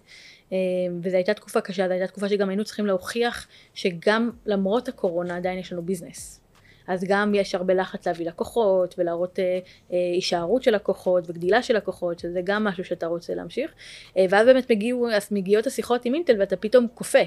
אה, 0.52 0.56
וזו 1.02 1.16
הייתה 1.16 1.34
תקופה 1.34 1.60
קשה, 1.60 1.86
זו 1.86 1.92
הייתה 1.92 2.06
תקופה 2.06 2.28
שגם 2.28 2.48
היינו 2.48 2.64
צריכים 2.64 2.86
להוכיח 2.86 3.48
שגם 3.74 4.30
למרות 4.46 4.88
הקורונה 4.88 5.36
עדיין 5.36 5.58
יש 5.58 5.72
לנו 5.72 5.82
ביזנס. 5.82 6.46
אז 6.86 7.04
גם 7.08 7.34
יש 7.34 7.54
הרבה 7.54 7.74
לחץ 7.74 8.06
להביא 8.06 8.26
לקוחות 8.26 8.94
ולהראות 8.98 9.38
אה, 9.38 9.44
אה, 9.92 9.96
הישארות 10.14 10.62
של 10.62 10.74
לקוחות 10.74 11.30
וגדילה 11.30 11.62
של 11.62 11.76
לקוחות, 11.76 12.18
שזה 12.18 12.40
גם 12.44 12.64
משהו 12.64 12.84
שאתה 12.84 13.06
רוצה 13.06 13.34
להמשיך. 13.34 13.70
אה, 14.16 14.26
ואז 14.30 14.46
באמת 14.46 14.70
מגיעו, 14.70 15.08
מגיעות 15.30 15.66
השיחות 15.66 16.04
עם 16.04 16.14
אינטל 16.14 16.36
ואתה 16.40 16.56
פתאום 16.56 16.86
כופה. 16.94 17.18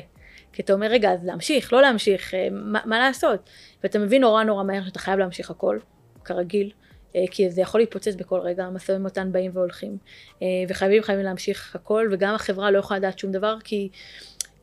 כי 0.53 0.61
אתה 0.61 0.73
אומר, 0.73 0.87
רגע, 0.87 1.11
אז 1.11 1.25
להמשיך, 1.25 1.73
לא 1.73 1.81
להמשיך, 1.81 2.33
אה, 2.33 2.47
מה, 2.51 2.79
מה 2.85 2.99
לעשות? 2.99 3.49
ואתה 3.83 3.99
מבין 3.99 4.21
נורא 4.21 4.43
נורא 4.43 4.63
מהר 4.63 4.85
שאתה 4.85 4.99
חייב 4.99 5.19
להמשיך 5.19 5.51
הכל, 5.51 5.79
כרגיל. 6.25 6.71
אה, 7.15 7.23
כי 7.31 7.49
זה 7.49 7.61
יכול 7.61 7.81
להתפוצץ 7.81 8.15
בכל 8.15 8.39
רגע, 8.39 8.65
המשא 8.65 8.91
ומתן 8.91 9.31
באים 9.31 9.51
והולכים. 9.53 9.97
אה, 10.41 10.47
וחייבים 10.67 11.03
חייבים 11.03 11.25
להמשיך 11.25 11.75
הכל, 11.75 12.09
וגם 12.11 12.35
החברה 12.35 12.71
לא 12.71 12.79
יכולה 12.79 12.99
לדעת 12.99 13.19
שום 13.19 13.31
דבר, 13.31 13.57
כי 13.63 13.89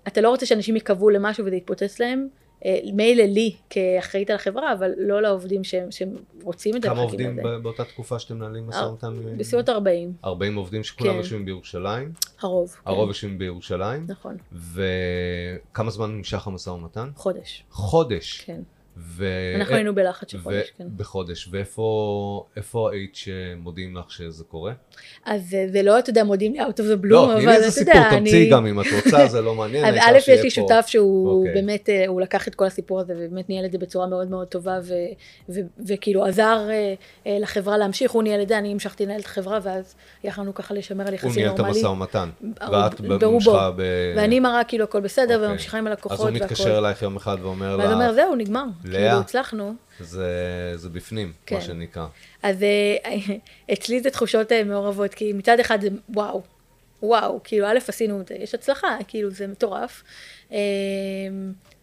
אתה 0.09 0.21
לא 0.21 0.29
רוצה 0.29 0.47
שאנשים 0.47 0.77
יקבעו 0.77 1.11
למשהו 1.11 1.47
וזה 1.47 1.57
יתפוצץ 1.57 2.01
להם. 2.01 2.29
אה, 2.65 2.79
מילא 2.95 3.23
לי 3.23 3.55
כאחראית 3.71 4.31
על 4.31 4.37
החברה, 4.37 4.73
אבל 4.73 4.91
לא 4.99 5.23
לעובדים 5.23 5.65
שהם, 5.65 5.91
שהם 5.91 6.09
רוצים 6.43 6.77
את 6.77 6.83
זה 6.83 6.89
כמה 6.89 7.01
עובדים. 7.01 7.37
ב- 7.37 7.57
באותה 7.57 7.85
תקופה 7.85 8.19
שאתם 8.19 8.37
מנהלים 8.37 8.67
משא 8.67 8.79
אה, 8.79 8.89
ומתן? 8.91 9.15
בסביבות 9.39 9.69
40, 9.69 10.13
40 10.25 10.57
עובדים 10.57 10.85
שכולם 10.85 11.13
כן. 11.13 11.19
יושבים 11.19 11.45
בירושלים, 11.45 12.13
הרוב. 12.41 12.71
כן, 12.71 12.81
הרוב 12.91 13.09
יושבים 13.09 13.39
בירושלים, 13.39 14.07
נכון, 14.09 14.37
וכמה 14.53 15.91
זמן 15.91 16.17
נמשך 16.17 16.47
המשא 16.47 16.71
ומתן? 16.71 17.11
חודש, 17.17 17.65
חודש. 17.71 18.41
כן. 18.41 18.61
ו... 18.97 19.27
אנחנו 19.57 19.75
היינו 19.75 19.95
בלחץ 19.95 20.31
של 20.31 20.39
חודש, 20.39 20.73
כן. 20.79 20.85
בחודש. 20.97 21.49
ואיפה 21.51 22.47
איפה 22.57 22.91
היית 22.93 23.15
שמודיעים 23.15 23.97
לך 23.97 24.11
שזה 24.11 24.45
קורה? 24.45 24.73
אז 25.25 25.55
אה, 25.55 25.67
זה 25.73 25.83
לא, 25.83 25.99
אתה 25.99 26.11
יודע, 26.11 26.25
מודיעים 26.25 26.53
לי 26.53 26.61
out 26.61 26.65
of 26.65 27.01
the 27.01 27.05
blue, 27.05 27.09
לא, 27.09 27.25
אבל 27.25 27.35
תני 27.35 27.47
לי 27.47 27.53
איזה 27.53 27.67
אתה 27.67 27.71
סיפור, 27.71 27.95
יודע, 27.95 28.19
תמציאי 28.19 28.43
אני... 28.43 28.51
גם 28.51 28.67
אם 28.67 28.81
את 28.81 28.87
רוצה, 29.05 29.27
זה 29.29 29.41
לא 29.41 29.55
מעניין. 29.55 29.85
אז 29.85 29.95
א', 29.95 30.17
יש 30.17 30.29
לי. 30.29 30.51
שותף 30.51 30.85
שהוא 30.89 31.39
אוקיי. 31.41 31.55
באמת, 31.55 31.89
אה, 31.89 32.05
הוא 32.07 32.21
לקח 32.21 32.49
את 32.49 32.55
כל 32.55 32.65
הסיפור 32.65 33.01
הזה 33.01 33.15
ובאמת 33.17 33.49
ניהל 33.49 33.65
את 33.65 33.73
זה 33.73 33.79
בצורה 33.79 34.07
מאוד 34.07 34.31
מאוד 34.31 34.47
טובה, 34.47 34.79
ו- 34.83 34.95
ו- 35.49 35.61
וכאילו 35.89 36.25
עזר 36.25 36.67
אה, 36.71 36.95
אה, 37.27 37.39
לחברה 37.41 37.79
להמשיך, 37.79 38.11
הוא 38.11 38.23
ניהל 38.23 38.43
את 38.43 38.49
זה, 38.49 38.59
אני 38.59 38.73
המשכתי 38.73 39.07
לנהל 39.07 39.21
את 39.21 39.25
החברה, 39.25 39.59
ואז 39.63 39.95
יכלנו 40.25 40.55
ככה 40.55 40.75
לשמר 40.75 41.03
על 41.03 41.09
הוא 41.09 41.15
יחסים 41.15 41.33
ניהל 41.37 41.55
את 41.55 41.59
נורמליים. 41.59 41.87
המשא 41.87 41.93
ומתן. 41.93 42.29
ואת. 42.71 43.01
ממשיכה 43.01 43.71
ב... 43.77 43.83
ואני 44.17 44.41
מראה 44.41 44.65
כאילו 44.65 44.85
הכל 44.85 45.01
בסדר, 45.01 45.35
אוקיי. 45.35 45.49
וממשיכה 45.49 45.79
עם 45.79 45.87
אז 45.87 45.91
הלקוחות 45.91 46.19
הוא 46.19 46.27
והכל. 46.27 46.45
מתקשר 46.45 46.79
אלייך 46.79 47.03
יום 47.03 47.17
אחד 47.17 47.37
ואומר 47.43 47.77
ואז 47.79 47.87
הוא 47.89 47.95
אומר, 47.95 48.07
לה, 48.07 48.15
זהו, 48.15 48.35
נגמר. 48.35 48.65
לאה. 48.89 49.01
כאילו, 49.09 49.21
הצלחנו. 49.21 49.75
זה 50.01 50.27
זה 50.75 50.89
בפנים, 50.89 51.33
כן. 51.47 51.57
מה 51.57 51.61
שנקרא. 51.63 52.07
אז 52.43 52.63
אה, 52.63 53.15
אצלי 53.73 54.01
זה 54.01 54.11
תחושות 54.11 54.53
אה, 54.53 54.65
מעורבות, 54.65 55.15
כי 55.15 55.33
מצד 55.33 55.61
אחד 55.61 55.81
זה 55.81 55.89
וואו, 56.09 56.43
וואו, 57.03 57.41
כאילו 57.45 57.67
א' 57.67 57.79
עשינו 57.89 58.21
את 58.21 58.29
זה, 58.29 58.35
יש 58.35 58.55
הצלחה, 58.55 58.97
כאילו 59.09 59.31
זה 59.31 59.47
מטורף, 59.47 60.03
אה, 60.53 60.59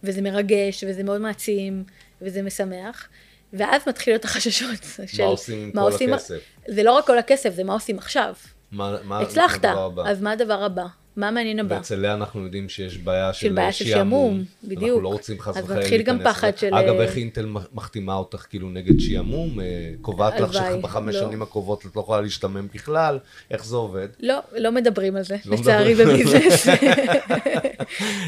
וזה 0.04 0.22
מרגש, 0.22 0.84
וזה 0.88 1.04
מאוד 1.04 1.22
מעצים, 1.22 1.84
וזה 2.22 2.42
משמח, 2.42 3.08
ואז 3.54 3.82
מתחילות 3.88 4.26
החששות 4.26 4.84
של 5.08 5.24
מה 5.24 5.30
עושים 5.30 5.60
עם 5.63 5.72
מה 5.74 5.82
כל 5.82 5.92
עושים- 5.92 6.13
הכסף? 6.13 6.39
זה 6.68 6.84
לא 6.84 6.92
רק 6.92 7.08
כל 7.08 7.18
הכסף, 7.18 7.54
זה 7.54 7.63
מה 7.63 7.74
עושים 7.74 7.98
עכשיו. 7.98 8.34
מה 8.72 8.96
מה- 9.04 9.20
הצלחת, 9.20 9.66
מה 9.66 9.72
הדבר 9.72 9.86
הבא? 9.86 10.10
אז 10.10 10.22
מה 10.22 10.32
הדבר 10.32 10.63
הבא? 10.63 10.86
מה 11.15 11.32
מעניין 11.32 11.60
הבא? 11.60 11.76
ואצל 11.76 11.95
לאה 11.95 12.13
אנחנו 12.13 12.43
יודעים 12.43 12.69
שיש 12.69 12.97
בעיה 12.97 13.34
של 13.34 13.47
של 13.47 13.54
בעיה 13.54 13.71
של 13.71 13.86
שעמום. 13.86 14.43
בדיוק. 14.63 14.84
אנחנו 14.84 15.02
לא 15.02 15.08
רוצים 15.10 15.39
חס 15.39 15.58
אז 15.58 15.63
וחלילה 15.63 15.82
מתחיל 15.82 16.02
גם 16.02 16.15
להיכנס 16.17 16.34
פחד. 16.36 16.58
של- 16.58 16.73
אגב, 16.76 16.99
איך 16.99 17.17
אינטל 17.17 17.45
מחתימה 17.73 18.15
אותך 18.15 18.45
כאילו 18.49 18.69
נגד 18.69 18.99
שעמום? 18.99 19.60
אה, 19.60 19.65
קובעת 20.02 20.39
לך 20.39 20.54
שבחמש 20.54 21.15
לא. 21.15 21.21
שנים 21.21 21.41
הקרובות 21.41 21.86
את 21.86 21.95
לא 21.95 22.02
יכולה 22.02 22.21
להשתמם 22.21 22.67
בכלל? 22.73 23.19
איך 23.52 23.65
זה 23.65 23.76
עובד? 23.76 24.08
לא, 24.19 24.39
לא 24.58 24.71
מדברים 24.71 25.15
על 25.15 25.23
זה, 25.23 25.36
לא 25.45 25.56
לצערי. 25.58 25.95
בביזנס. 25.95 26.67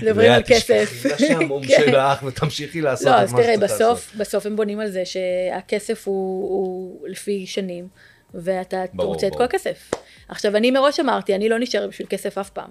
מדברים 0.03 0.31
על 0.31 0.41
כסף. 0.49 1.03
תשכחי 1.05 1.23
לשעמום 1.25 1.63
כן. 1.67 1.75
שלך 1.85 2.23
ותמשיכי 2.23 2.81
לעשות 2.81 3.07
לא, 3.07 3.17
את 3.17 3.23
אז 3.23 3.33
מה 3.33 3.41
תראה, 3.41 3.53
שצריך 3.55 3.71
לעשות. 3.71 3.91
בסוף, 3.97 4.15
בסוף 4.17 4.45
הם 4.45 4.55
בונים 4.55 4.79
על 4.79 4.89
זה 4.91 5.03
שהכסף 5.05 6.07
הוא, 6.07 6.15
הוא 6.49 7.07
לפי 7.07 7.45
שנים, 7.45 7.87
ואתה 8.35 8.83
ברור, 8.93 9.13
רוצה 9.13 9.27
את 9.27 9.31
ברור. 9.31 9.47
כל 9.47 9.55
הכסף. 9.55 9.91
עכשיו, 10.27 10.55
אני 10.55 10.71
מראש 10.71 10.99
אמרתי, 10.99 11.35
אני 11.35 11.49
לא 11.49 11.59
נשארת 11.59 11.89
בשביל 11.89 12.07
כסף 12.07 12.37
אף 12.37 12.49
פעם. 12.49 12.69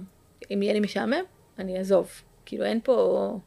אם 0.51 0.63
יהיה 0.63 0.73
לי 0.73 0.81
משעמם, 0.81 1.23
אני 1.59 1.79
אעזוב. 1.79 2.11
כאילו, 2.47 2.65
אין 2.65 2.81
פה, 2.85 3.39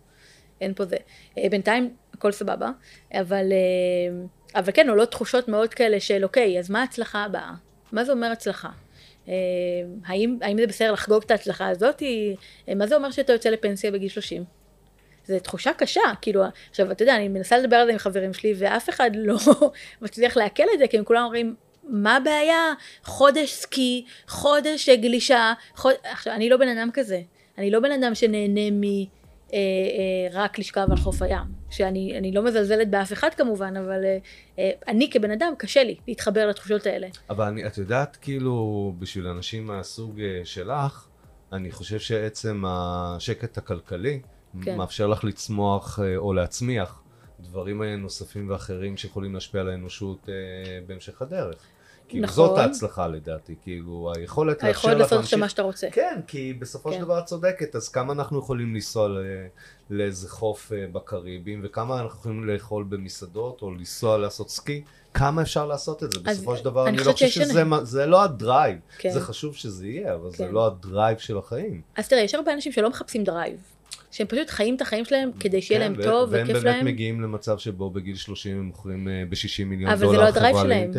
אין 0.62 0.74
פה 0.74 0.86
זה. 0.86 0.98
אה, 1.38 1.50
בינתיים, 1.52 1.96
הכל 2.14 2.32
סבבה, 2.32 2.70
אבל, 3.14 3.52
אה, 3.52 4.60
אבל 4.60 4.72
כן, 4.72 4.90
עולות 4.90 5.12
תחושות 5.12 5.48
מאוד 5.48 5.74
כאלה 5.74 6.00
של, 6.00 6.24
אוקיי, 6.24 6.60
אז 6.60 6.70
מה 6.70 6.82
ההצלחה 6.82 7.24
הבאה? 7.24 7.52
מה 7.92 8.04
זה 8.04 8.12
אומר 8.12 8.32
הצלחה? 8.32 8.70
אה, 9.28 9.34
האם, 10.06 10.38
האם 10.42 10.58
זה 10.58 10.68
בסדר 10.68 10.92
לחגוג 10.92 11.24
את 11.24 11.32
ההצלחה 11.32 11.68
הזאת? 11.68 12.04
מה 12.76 12.88
זה 12.88 12.96
אומר 12.96 13.12
שאתה 13.12 13.34
יוצא 13.34 13.50
לפנסיה 13.50 13.92
בגיל 13.92 14.10
30? 14.10 14.44
זו 15.26 15.40
תחושה 15.40 15.74
קשה, 15.74 16.02
כאילו, 16.22 16.44
עכשיו, 16.70 16.92
אתה 16.92 17.04
יודע, 17.04 17.16
אני 17.16 17.28
מנסה 17.28 17.58
לדבר 17.58 17.76
על 17.76 17.86
זה 17.86 17.92
עם 17.92 17.98
חברים 17.98 18.34
שלי, 18.34 18.54
ואף 18.58 18.90
אחד 18.90 19.12
לא 19.16 19.38
מצליח 20.02 20.38
לעכל 20.38 20.64
את 20.74 20.80
זה, 20.80 20.88
כי 20.88 20.98
הם 20.98 21.04
כולם 21.04 21.24
אומרים, 21.24 21.56
מה 21.90 22.16
הבעיה? 22.16 22.74
חודש 23.04 23.54
סקי, 23.54 24.06
חודש 24.28 24.90
גלישה, 24.90 25.54
חוד... 25.76 25.94
עכשיו, 26.04 26.34
אני 26.34 26.50
לא 26.50 26.58
בן 26.58 26.68
אדם 26.68 26.90
כזה. 26.94 27.22
אני 27.58 27.72
לא 27.72 27.80
בן 27.80 27.92
אדם 27.92 28.16
שנהנה 28.16 28.72
מ... 28.72 28.84
אה, 28.84 29.58
אה, 29.58 30.28
רק 30.32 30.60
לשכב 30.60 30.88
על 30.92 30.98
חוף 30.98 31.22
הים. 31.22 31.58
שאני 31.70 32.18
אני 32.18 32.32
לא 32.32 32.44
מזלזלת 32.44 32.90
באף 32.90 33.14
אחד 33.14 33.30
כמובן, 33.34 33.78
אבל 33.78 34.06
אה, 34.06 34.18
אה, 34.60 34.72
אני 34.88 35.10
כבן 35.12 35.32
אדם, 35.32 35.54
קשה 35.58 35.84
לי 35.84 35.96
להתחבר 36.08 36.48
לתחושות 36.48 36.86
האלה. 36.86 37.08
אבל 37.30 37.46
אני, 37.46 37.68
את 37.68 37.78
יודעת, 37.78 38.18
כאילו, 38.22 38.94
בשביל 39.00 39.28
אנשים 39.28 39.68
מהסוג 39.68 40.22
אה, 40.22 40.42
שלך, 40.44 41.08
אני 41.54 41.72
חושב 41.72 42.00
שעצם 42.00 42.64
השקט 42.68 43.58
הכלכלי 43.58 44.20
כן. 44.64 44.78
מאפשר 44.78 45.08
לך 45.08 45.24
לצמוח 45.24 46.00
אה, 46.00 46.18
או 46.18 46.34
להצמיח 46.34 47.02
דברים 47.40 47.84
אה, 47.84 47.96
נוספים 47.96 48.50
ואחרים 48.50 48.98
שיכולים 48.98 49.34
להשפיע 49.34 49.62
על 49.62 49.70
האנושות 49.70 50.30
אה, 50.30 50.34
בהמשך 50.88 51.22
הדרך. 51.22 51.56
כאילו 52.10 52.24
נכון. 52.24 52.36
זאת 52.36 52.58
ההצלחה 52.58 53.08
לדעתי, 53.08 53.56
כאילו 53.64 54.12
היכולת 54.16 54.56
לאפשר 54.64 54.68
היכולת 54.68 54.94
לך 54.96 55.00
לעשות 55.02 55.20
עכשיו 55.20 55.40
מה 55.40 55.50
שאתה 55.50 55.62
רוצה. 55.62 55.88
כן, 55.92 56.20
כי 56.28 56.54
בסופו 56.54 56.92
של 56.92 56.98
כן. 56.98 57.04
דבר 57.04 57.20
את 57.20 57.26
צודקת, 57.26 57.76
אז 57.76 57.90
כמה 57.90 58.14
אנחנו 58.14 58.40
יכולים 58.40 58.74
לנסוע 58.76 59.08
ל- 59.08 59.48
לאיזה 59.90 60.30
חוף 60.30 60.72
אה, 60.72 60.86
בקריבים, 60.92 61.62
וכמה 61.64 62.00
אנחנו 62.02 62.20
יכולים 62.20 62.48
לאכול 62.48 62.84
במסעדות, 62.90 63.62
או 63.62 63.72
לנסוע 63.72 64.18
לעשות 64.18 64.50
סקי, 64.50 64.84
כמה 65.14 65.42
אפשר 65.42 65.66
לעשות 65.66 66.04
את 66.04 66.12
זה? 66.12 66.20
בסופו 66.20 66.58
של 66.58 66.66
דבר 66.66 66.88
אני 66.88 66.98
אני 66.98 67.06
לא 67.06 67.12
חושב 67.12 67.28
שזה 67.28 67.64
זה 67.84 68.06
לא 68.06 68.24
ה 68.24 68.32
drive, 68.32 68.78
כן. 68.98 69.10
זה 69.10 69.22
חשוב 69.22 69.56
שזה 69.56 69.88
יהיה, 69.88 70.14
אבל 70.16 70.32
זה 70.32 70.38
כן. 70.38 70.52
לא 70.52 70.68
ה 70.68 70.76
drive 70.76 71.18
של 71.18 71.38
החיים. 71.38 71.82
אז 71.96 72.08
תראה, 72.08 72.22
יש 72.22 72.36
הרבה 72.36 72.54
אנשים 72.54 72.72
שלא 72.72 72.90
מחפשים 72.90 73.24
drive. 73.24 73.58
שהם 74.12 74.28
פשוט 74.28 74.50
חיים 74.50 74.76
את 74.76 74.82
החיים 74.82 75.06
שלהם 75.06 75.32
כדי 75.40 75.62
שיהיה 75.62 75.82
כן, 75.82 75.92
להם 75.94 76.04
טוב 76.04 76.30
והם 76.32 76.44
וכיף 76.44 76.54
באמת 76.54 76.66
להם. 76.76 76.86
מגיעים 76.86 77.22
למצב 77.22 77.58
שבו 77.58 77.90
בגיל 77.90 78.16
30 78.16 78.58
הם 78.58 78.64
מוכרים 78.64 79.08
ב-60 79.30 79.66
מיליון 79.66 79.92
אבל 79.92 80.00
זה 80.00 80.06
דולר 80.06 80.20
לא 80.20 80.28
ה 80.28 80.33
drive 80.33 80.56
חברה 80.56 80.64
שלהם. 80.66 80.92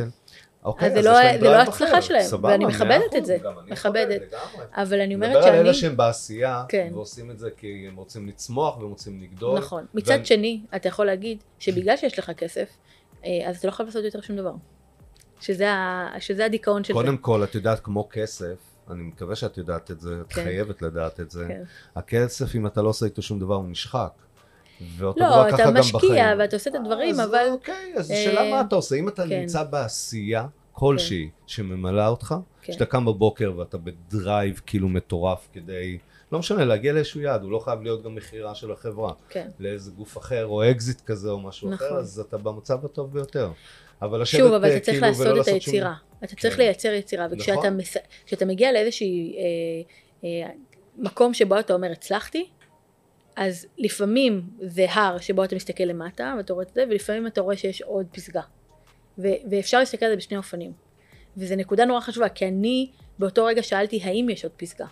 אוקיי, 0.69 0.89
אז 0.89 0.95
זה 0.95 1.03
לא- 1.03 1.11
יש 1.11 1.25
להם 1.25 1.39
זה 1.39 1.45
לא 1.45 1.51
drive 1.51 1.69
ההצלחה 1.69 1.93
אחר. 1.93 2.01
שלהם, 2.01 2.23
סבבה, 2.23 2.49
ואני 2.49 2.65
מכבדת 2.65 3.17
את 3.17 3.27
זה, 3.27 3.37
מכבדת. 3.69 4.21
אבל 4.73 5.01
אני 5.01 5.17
מדבר 5.17 5.27
אומרת 5.29 5.45
על 5.45 5.55
אלה 5.55 5.65
שאני... 5.65 5.75
שהם 5.75 5.97
בעשייה, 5.97 6.65
כן. 6.69 6.91
ועושים 6.95 7.31
את 7.31 7.39
זה 7.39 7.49
כי 7.57 7.85
הם 7.89 7.97
רוצים 7.97 8.27
לצמוח 8.29 8.79
והם 8.79 8.89
רוצים 8.89 9.21
לגדול. 9.23 9.59
נכון. 9.59 9.87
מצד 9.95 10.27
שני, 10.27 10.61
אתה 10.77 10.89
יכול 10.89 11.07
להגיד 11.07 11.39
שבגלל 11.59 11.97
שיש 11.97 12.19
לך 12.19 12.31
כסף, 12.31 12.69
אה, 13.25 13.31
אז 13.49 13.57
אתה 13.59 13.67
לא 13.67 13.73
חייב 13.73 13.87
לעשות 13.89 14.05
יותר 14.05 14.21
שום 14.21 14.37
דבר. 14.37 14.53
שזה 15.41 15.71
ה- 15.71 16.09
שזה 16.21 16.45
הדיכאון 16.45 16.85
של 16.85 16.95
זה. 16.95 17.01
קודם 17.01 17.17
כל, 17.17 17.45
את 17.45 17.55
יודעת, 17.55 17.81
כמו 17.81 18.09
כסף, 18.13 18.55
אני 18.91 19.03
מקווה 19.03 19.37
שאת 19.37 19.59
יודעת 19.59 19.91
את 19.91 20.01
זה, 20.01 20.21
את 20.27 20.33
כן. 20.33 20.43
חייבת 20.45 20.83
לדעת 20.83 21.21
את 21.21 21.31
זה. 21.31 21.45
כן. 21.49 21.63
הכסף, 21.97 22.55
אם 22.55 22.67
אתה 22.67 22.83
לא 22.83 22.89
עושה 22.89 23.07
איתו 23.07 23.23
שום 23.23 23.39
דבר, 23.39 23.55
הוא 23.55 23.69
נשחק. 23.69 24.11
ואותו 24.97 25.21
לא, 25.21 25.27
דבר 25.31 25.49
אתה 25.49 25.57
ככה 25.57 25.67
גם 25.71 25.77
משקיע 25.77 25.99
בחיים. 25.99 26.39
ואתה 26.39 26.57
עושה 26.57 26.71
את 26.71 26.75
הדברים, 26.75 27.21
אז 27.21 27.29
אבל- 27.29 27.47
אוקיי, 27.51 27.93
אז 27.97 28.11
אה, 28.11 28.17
השאלה 28.21 28.51
מה 28.51 28.61
אתה 28.61 28.77
עושה. 28.77 28.97
אם 28.97 29.09
אתה 29.09 29.23
כן. 29.23 29.41
נמצא 29.41 29.63
בעשייה 29.63 30.47
כלשהי 30.79 31.31
שממלאה 31.47 32.09
אותך, 32.09 32.35
כן. 32.63 32.73
שאתה 32.73 32.87
קם 32.87 33.05
בבוקר 33.05 33.53
ואתה 33.57 33.79
ב 33.79 33.92
drive 33.92 34.61
כאילו 34.67 34.89
מטורף 34.89 35.49
כדי, 35.53 35.99
לא 36.33 36.39
משנה, 36.39 36.65
להגיע 36.65 36.93
לאיזשהו 36.93 37.21
יעד, 37.21 37.43
הוא 37.43 37.51
לא 37.51 37.59
חייב 37.59 37.83
להיות 37.83 38.03
גם 38.03 38.15
מכירה 38.15 38.55
של 38.55 38.73
החברה. 38.73 39.13
כן. 39.29 39.49
לאיזה 39.59 39.91
גוף 39.91 40.19
אחר, 40.19 40.47
או 40.47 40.71
אקזיט 40.71 41.01
כזה 41.01 41.31
או 41.31 41.41
משהו 41.41 41.75
אחר, 41.75 41.85
נכון. 41.87 41.99
אז 41.99 42.21
אתה 42.29 42.39
במצב 42.39 42.85
הטוב 42.85 43.13
ביותר. 43.13 43.51
אבל 44.03 44.23
לשבת 44.23 44.41
שוב, 44.41 44.53
אבל 44.53 44.65
אה, 44.65 44.77
אתה 44.77 44.85
צריך 44.85 45.01
כאילו 45.01 45.07
לעשות 45.37 45.49
את 45.49 45.53
היצירה. 45.55 45.95
אתה 46.25 46.37
צריך 46.37 46.57
כן. 46.57 46.63
לייצר 46.63 46.89
יצירה, 46.89 47.27
וכשאתה 47.31 47.59
נכון. 47.59 47.77
מס- 47.77 48.43
מגיע 48.47 48.73
לאיזשהי 48.73 49.37
אה, 49.37 49.43
אה, 50.25 50.51
מקום 50.99 51.35
שבו 51.35 51.59
אתה 51.59 51.75
אומר 51.75 51.93
הצלחתי, 51.93 52.49
אז 53.37 53.67
לפעמים 53.79 54.43
זה 54.63 54.87
הר 54.91 55.19
שבו 55.19 55.45
אתה 55.45 55.57
מסתכל 55.57 55.85
למטה 55.85 56.35
ואתה 56.37 56.53
רואה 56.53 56.65
את 56.69 56.75
זה, 56.75 56.85
ולפעמים 56.91 57.27
אתה 57.27 57.41
רואה 57.41 57.57
שיש 57.57 57.83
עוד 57.83 58.07
פסגה. 58.13 58.43
ו- 59.19 59.51
ואפשר 59.51 59.79
להסתכל 59.79 60.05
על 60.05 60.11
זה 60.11 60.17
בשני 60.17 60.37
אופנים. 60.37 60.73
וזו 61.37 61.57
נקודה 61.57 61.85
נורא 61.85 62.01
חשובה, 62.01 62.29
כי 62.29 62.49
אני 62.49 62.91
באותו 63.19 63.45
רגע 63.45 63.63
שאלתי 63.63 64.01
האם 64.03 64.31
יש 64.31 64.45
עוד 64.45 64.53
פסגה. 64.57 64.87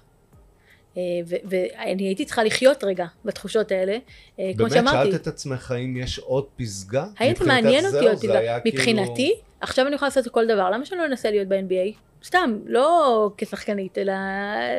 אה, 0.96 1.02
ואני 1.26 2.02
הייתי 2.02 2.24
צריכה 2.24 2.44
לחיות 2.44 2.84
רגע 2.84 3.06
בתחושות 3.24 3.72
האלה, 3.72 3.92
אה, 4.38 4.50
כמו 4.56 4.66
באמת, 4.66 4.72
שאמרתי. 4.72 5.10
שאלת 5.10 5.22
את 5.22 5.26
עצמך 5.26 5.70
האם 5.70 5.96
יש 5.96 6.18
עוד 6.18 6.44
פסגה? 6.56 7.06
האם 7.18 7.34
זה 7.38 7.44
מעניין 7.44 7.86
אותי 7.86 8.06
עוד 8.08 8.16
פסגה? 8.16 8.60
כאילו- 8.60 8.76
מבחינתי, 8.76 9.34
עכשיו 9.60 9.86
אני 9.86 9.94
יכולה 9.94 10.08
לעשות 10.08 10.28
כל 10.32 10.46
דבר, 10.46 10.70
למה 10.70 10.84
שאני 10.84 11.00
לא 11.00 11.06
אנסה 11.06 11.30
להיות 11.30 11.48
ב-NBA? 11.48 11.96
סתם, 12.24 12.58
לא 12.66 13.30
כשחקנית, 13.36 13.98
אלא, 13.98 14.12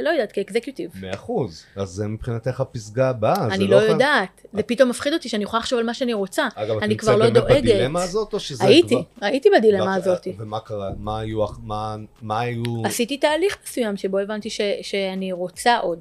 לא 0.04 0.10
יודעת, 0.10 0.32
כאקזקיוטיב. 0.32 0.92
מאה 1.02 1.14
אחוז. 1.14 1.64
אז 1.76 1.90
זה 1.90 2.08
מבחינתך 2.08 2.62
הפסגה 2.62 3.10
הבאה. 3.10 3.48
אני 3.54 3.68
לא 3.68 3.78
חייב- 3.80 3.92
יודעת, 3.92 4.46
זה 4.54 4.64
פתאום 4.64 4.90
מפחיד 4.90 5.14
אותי 5.14 5.30
שאני 5.30 5.44
יכולה 5.44 5.60
לחשוב 5.60 5.80
על 5.80 5.86
מה 5.86 5.94
שאני 5.94 6.14
רוצה. 6.14 6.48
אגב, 6.56 6.78
את 6.78 6.84
אני 6.84 6.88
נמצאת 6.94 7.00
כבר 7.10 7.16
לא 7.16 7.30
באמת. 7.30 7.64
בדילמה 7.64 8.04
הזאת, 8.04 8.34
או 8.34 8.40
שזה 8.40 8.66
הייתי, 8.66 8.96
כבר... 9.18 9.28
הייתי 9.28 9.50
בדילמה 9.58 9.96
הזאת. 9.96 10.28
ומה 10.38 10.60
קרה? 10.60 10.90
מה 10.98 11.20
היו... 11.20 11.46
מה- 11.64 11.96
מה 12.22 12.40
היו... 12.40 12.64
עשיתי 12.86 13.18
תהליך 13.18 13.58
מסוים 13.64 13.98
שבו 13.98 14.18
הבנתי 14.20 14.50
ש, 14.50 14.62
שאני 14.82 15.32
רוצה 15.32 15.78
עוד 15.78 16.00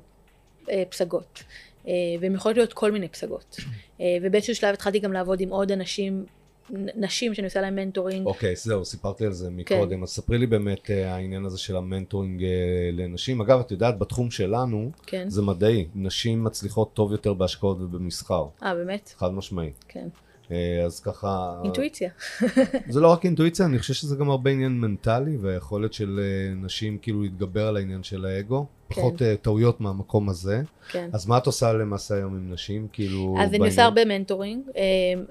אה, 0.71 0.83
פסגות. 0.89 1.43
אה, 1.89 1.93
והן 2.21 2.35
יכולות 2.35 2.57
להיות 2.57 2.73
כל 2.73 2.91
מיני 2.93 3.09
פסגות. 3.09 3.57
אה, 4.01 4.05
ובאיזשהו 4.23 4.55
שלב 4.55 4.75
התחלתי 4.75 4.99
גם 4.99 5.12
לעבוד 5.12 5.41
עם 5.41 5.49
עוד 5.49 5.73
אנשים, 5.73 6.25
נשים 6.70 7.35
שאני 7.35 7.46
עושה 7.46 7.61
להם 7.61 7.76
mentoring. 7.77 8.27
אוקיי, 8.26 8.57
זהו, 8.57 8.85
סיפרתי 8.85 9.26
על 9.26 9.33
זה 9.33 9.49
כן. 9.66 9.76
מקודם. 9.76 10.03
אז 10.03 10.09
ספרי 10.09 10.38
לי 10.38 10.47
באמת 10.47 10.91
אה, 10.91 11.14
העניין 11.14 11.45
הזה 11.45 11.59
של 11.59 11.76
ה 11.76 11.83
mentoring 11.83 12.43
אה, 12.43 12.49
לנשים. 12.93 13.41
אגב, 13.41 13.61
את 13.61 13.70
יודעת, 13.70 13.99
בתחום 13.99 14.30
שלנו, 14.30 14.91
כן. 15.07 15.30
זה 15.30 15.43
מדעי. 15.43 15.86
נשים 15.95 16.45
מצליחות 16.45 16.95
טוב 16.95 17.12
יותר 17.12 17.34
בהשקעות 17.34 17.80
ובמסחר. 17.80 18.47
אה, 18.62 18.74
באמת? 18.74 19.14
חד 19.16 19.32
משמעי. 19.32 19.70
כן. 19.88 20.09
אה, 20.51 20.82
אז 20.84 21.01
ככה... 21.01 21.61
אינטואיציה. 21.64 22.11
זה 22.88 23.01
לא 23.01 23.12
רק 23.12 23.24
אינטואיציה, 23.24 23.66
אני 23.66 23.78
חושב 23.78 23.95
שזה 23.95 24.16
גם 24.16 24.30
הרבה 24.30 24.51
עניין 24.51 24.80
מנטלי, 24.80 25.36
והיכולת 25.36 25.93
של 25.93 26.20
נשים 26.57 26.99
כאילו 26.99 27.22
להתגבר 27.22 27.68
על 27.68 27.76
העניין 27.76 28.03
של 28.03 28.24
האגו. 28.24 28.66
פחות 28.89 29.22
אה, 29.22 29.37
טעויות 29.37 29.80
מהמקום 29.80 30.28
הזה. 30.28 30.62
כן. 30.91 31.11
אז 31.12 31.26
מה 31.26 31.39
את 31.39 31.47
עושה 31.47 31.72
למעשה 31.72 32.14
היום 32.14 32.34
עם 32.34 32.53
נשים? 32.53 32.89
כאילו... 32.93 33.34
אז 33.39 33.49
אני 33.49 33.59
בעניין? 33.59 33.70
עושה 33.70 33.84
הרבה 33.84 34.05
מנטורינג. 34.05 34.62
אה, 34.76 34.82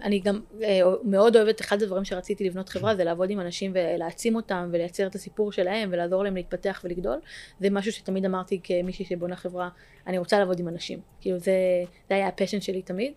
אני 0.01 0.19
גם 0.19 0.41
אה, 0.63 0.81
מאוד 1.03 1.35
אוהבת, 1.35 1.61
אחד 1.61 1.81
הדברים 1.81 2.05
שרציתי 2.05 2.43
לבנות 2.43 2.69
חברה 2.69 2.95
זה 2.95 3.03
לעבוד 3.03 3.29
עם 3.29 3.39
אנשים 3.39 3.71
ולהעצים 3.75 4.35
אותם 4.35 4.69
ולייצר 4.71 5.07
את 5.07 5.15
הסיפור 5.15 5.51
שלהם 5.51 5.89
ולעזור 5.91 6.23
להם 6.23 6.35
להתפתח 6.35 6.81
ולגדול. 6.83 7.19
זה 7.59 7.69
משהו 7.69 7.91
שתמיד 7.91 8.25
אמרתי 8.25 8.59
כמישהי 8.63 9.05
שבונה 9.05 9.35
חברה, 9.35 9.69
אני 10.07 10.17
רוצה 10.17 10.39
לעבוד 10.39 10.59
עם 10.59 10.67
אנשים. 10.67 10.99
כאילו 11.21 11.39
זה, 11.39 11.53
זה 12.09 12.15
היה 12.15 12.27
ה 12.27 12.32
passion 12.32 12.61
שלי 12.61 12.81
תמיד. 12.81 13.13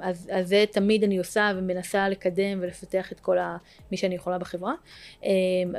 אז, 0.00 0.30
אז 0.32 0.48
זה 0.48 0.64
תמיד 0.70 1.04
אני 1.04 1.18
עושה 1.18 1.52
ומנסה 1.56 2.08
לקדם 2.08 2.58
ולפתח 2.60 3.12
את 3.12 3.20
כל 3.20 3.38
ה, 3.38 3.56
מי 3.90 3.96
שאני 3.96 4.14
יכולה 4.14 4.38
בחברה. 4.38 4.74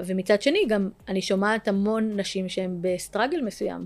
ומצד 0.05 0.41
שני 0.41 0.59
גם 0.67 0.89
אני 1.07 1.21
שומעת 1.21 1.67
המון 1.67 2.19
נשים 2.19 2.49
שהן 2.49 2.81
ב 3.27 3.29
struggle 3.29 3.45
מסוים. 3.45 3.85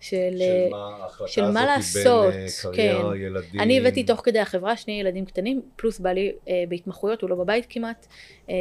של, 0.00 0.16
של 0.38 0.68
מה 0.70 0.96
ההחלטה 1.02 1.32
של 1.32 1.50
מה 1.50 1.66
לעשות, 1.66 2.32
בין 2.32 2.40
אה, 2.42 2.72
קריירה, 2.72 3.12
כן. 3.12 3.20
ילדים? 3.20 3.60
אני 3.60 3.78
הבאתי 3.78 4.04
תוך 4.04 4.20
כדי 4.24 4.38
החברה 4.38 4.76
שני 4.76 5.00
ילדים 5.00 5.24
קטנים, 5.24 5.62
פלוס 5.76 5.98
בעלי 5.98 6.32
אה, 6.48 6.64
בהתמחויות, 6.68 7.22
הוא 7.22 7.30
לא 7.30 7.36
בבית 7.36 7.66
כמעט. 7.68 8.06
אה, 8.50 8.54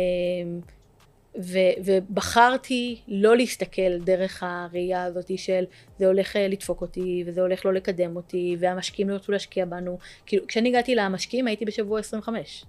ו, 1.40 1.60
ובחרתי 1.86 3.02
לא 3.08 3.38
להסתכל 3.38 4.00
דרך 4.00 4.44
הראייה 4.44 5.04
הזאת 5.04 5.38
של 5.38 5.64
זה 6.00 6.08
הולך 6.08 6.36
אה, 6.36 6.48
לדפוק 6.48 6.82
אותי, 6.82 7.24
וזה 7.28 7.42
הולך 7.42 7.66
לא 7.66 7.74
לקדם 7.74 8.16
אותי, 8.16 8.56
והמשקיעים 8.60 9.10
לא 9.10 9.14
ירצו 9.14 9.32
להשקיע 9.32 9.66
בנו. 9.66 9.98
כאילו, 10.26 10.48
כשאני 10.48 10.70
הגעתי 10.70 10.96
למשקיעים 10.96 11.48
הייתי 11.48 11.66
בשבוע 11.66 12.00
25. 12.00 12.66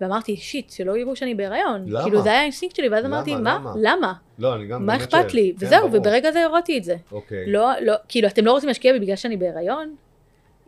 ואמרתי, 0.00 0.36
shit, 0.36 0.70
שלא 0.70 0.96
יראו 0.96 1.16
שאני 1.16 1.34
בהיריון. 1.34 1.84
למה? 1.88 2.02
כאילו, 2.02 2.22
זה 2.22 2.28
היה 2.30 2.40
האינסטינקט 2.40 2.76
שלי, 2.76 2.88
ואז 2.88 3.04
למה? 3.04 3.16
אמרתי, 3.16 3.30
למה? 3.30 3.58
מה? 3.58 3.72
למה? 3.82 4.12
לא, 4.38 4.54
אני 4.54 4.66
גם 4.66 4.86
מה 4.86 4.96
אכפת. 4.96 5.34
לי? 5.34 5.54
כן, 5.58 5.66
וזהו, 5.66 5.88
ברור. 5.88 6.00
וברגע 6.00 6.32
זה 6.32 6.44
הורדתי 6.44 6.78
את 6.78 6.84
זה. 6.84 6.96
אוקיי. 7.12 7.52
לא, 7.52 7.70
לא, 7.80 7.94
כאילו, 8.08 8.28
אתם 8.28 8.44
לא 8.44 8.52
רוצים 8.52 8.68
להשקיע 8.68 8.92
בי 8.92 8.98
בגלל 8.98 9.16
שאני 9.16 9.36
בהיריון? 9.36 9.96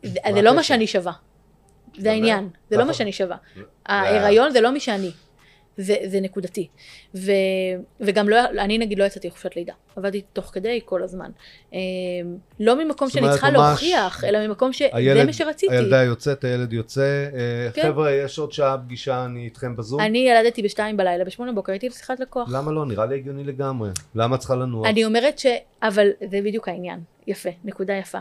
זה 0.03 0.43
לא 0.43 0.55
מה? 0.55 0.63
שאני 0.63 0.87
שווה. 0.87 1.13
זה? 1.99 2.11
העניין, 2.11 2.49
זה 2.71 2.77
לא? 2.77 2.85
מה 2.85 2.95
שאני 2.95 3.13
שווה. 3.13 3.37
ההיריון 3.87 4.51
זה 4.51 4.61
לא 4.61 4.71
מי 4.71 4.81
שאני. 4.81 5.11
זה, 5.81 5.95
זה 6.07 6.21
נקודתי. 6.21 6.69
ו, 7.15 7.33
וגם 8.01 8.29
לא, 8.29 8.37
אני 8.59 8.79
נגיד 8.79 8.99
לא 8.99 9.05
יצאתי 9.05 9.29
לחופשת 9.29 9.57
לידה. 9.57 9.73
עבדתי 9.97 10.23
תוך 10.33 10.51
כדי 10.53 10.81
כל 10.85 11.03
הזמן. 11.03 11.31
אה, 11.75 11.79
לא 12.61 12.85
ממקום 12.85 13.11
שאני 13.11 13.27
צריכה 13.31 13.51
להוכיח, 13.51 14.25
אלא 14.25 14.47
ממקום 14.47 14.73
שזה 14.73 14.89
הילד- 14.93 15.27
מה 15.27 15.33
שרציתי. 15.33 15.75
הילדה 15.75 16.03
יוצאת, 16.03 16.45
הילד 16.45 16.73
יוצא. 16.73 17.01
אה, 17.35 17.71
כן. 17.73 17.83
חבר'ה, 17.83 18.13
יש 18.13 18.39
עוד 18.39 18.53
שעה 18.53 18.79
פגישה, 18.79 19.25
אני 19.25 19.45
איתכם 19.45 19.77
בזום. 19.77 20.01
אני 20.01 20.19
ילדתי 20.19 20.63
בשתיים 20.63 20.97
בלילה, 20.97 21.25
בשמונה 21.25 21.53
בוקר 21.53 21.73
הייתי 21.73 21.89
בשיחת 21.89 22.21
לקוח. 22.21 22.49
למה 22.53 22.73
לא? 22.73 22.87
נראה 22.87 23.07
לי 23.07 23.15
הגיוני 23.15 23.45
לגמרי. 23.45 23.91
למה 24.15 24.39
צריכה 24.39 24.55
לנוח? 24.55 24.87
אני 24.87 25.05
אומרת 25.05 25.39
ש... 25.39 25.47
אבל 25.83 26.09
זה 26.31 26.41
בדיוק 26.45 26.69
העניין. 26.69 27.01
יפה, 27.27 27.51
נקודה 27.65 27.93
יפה. 27.95 28.19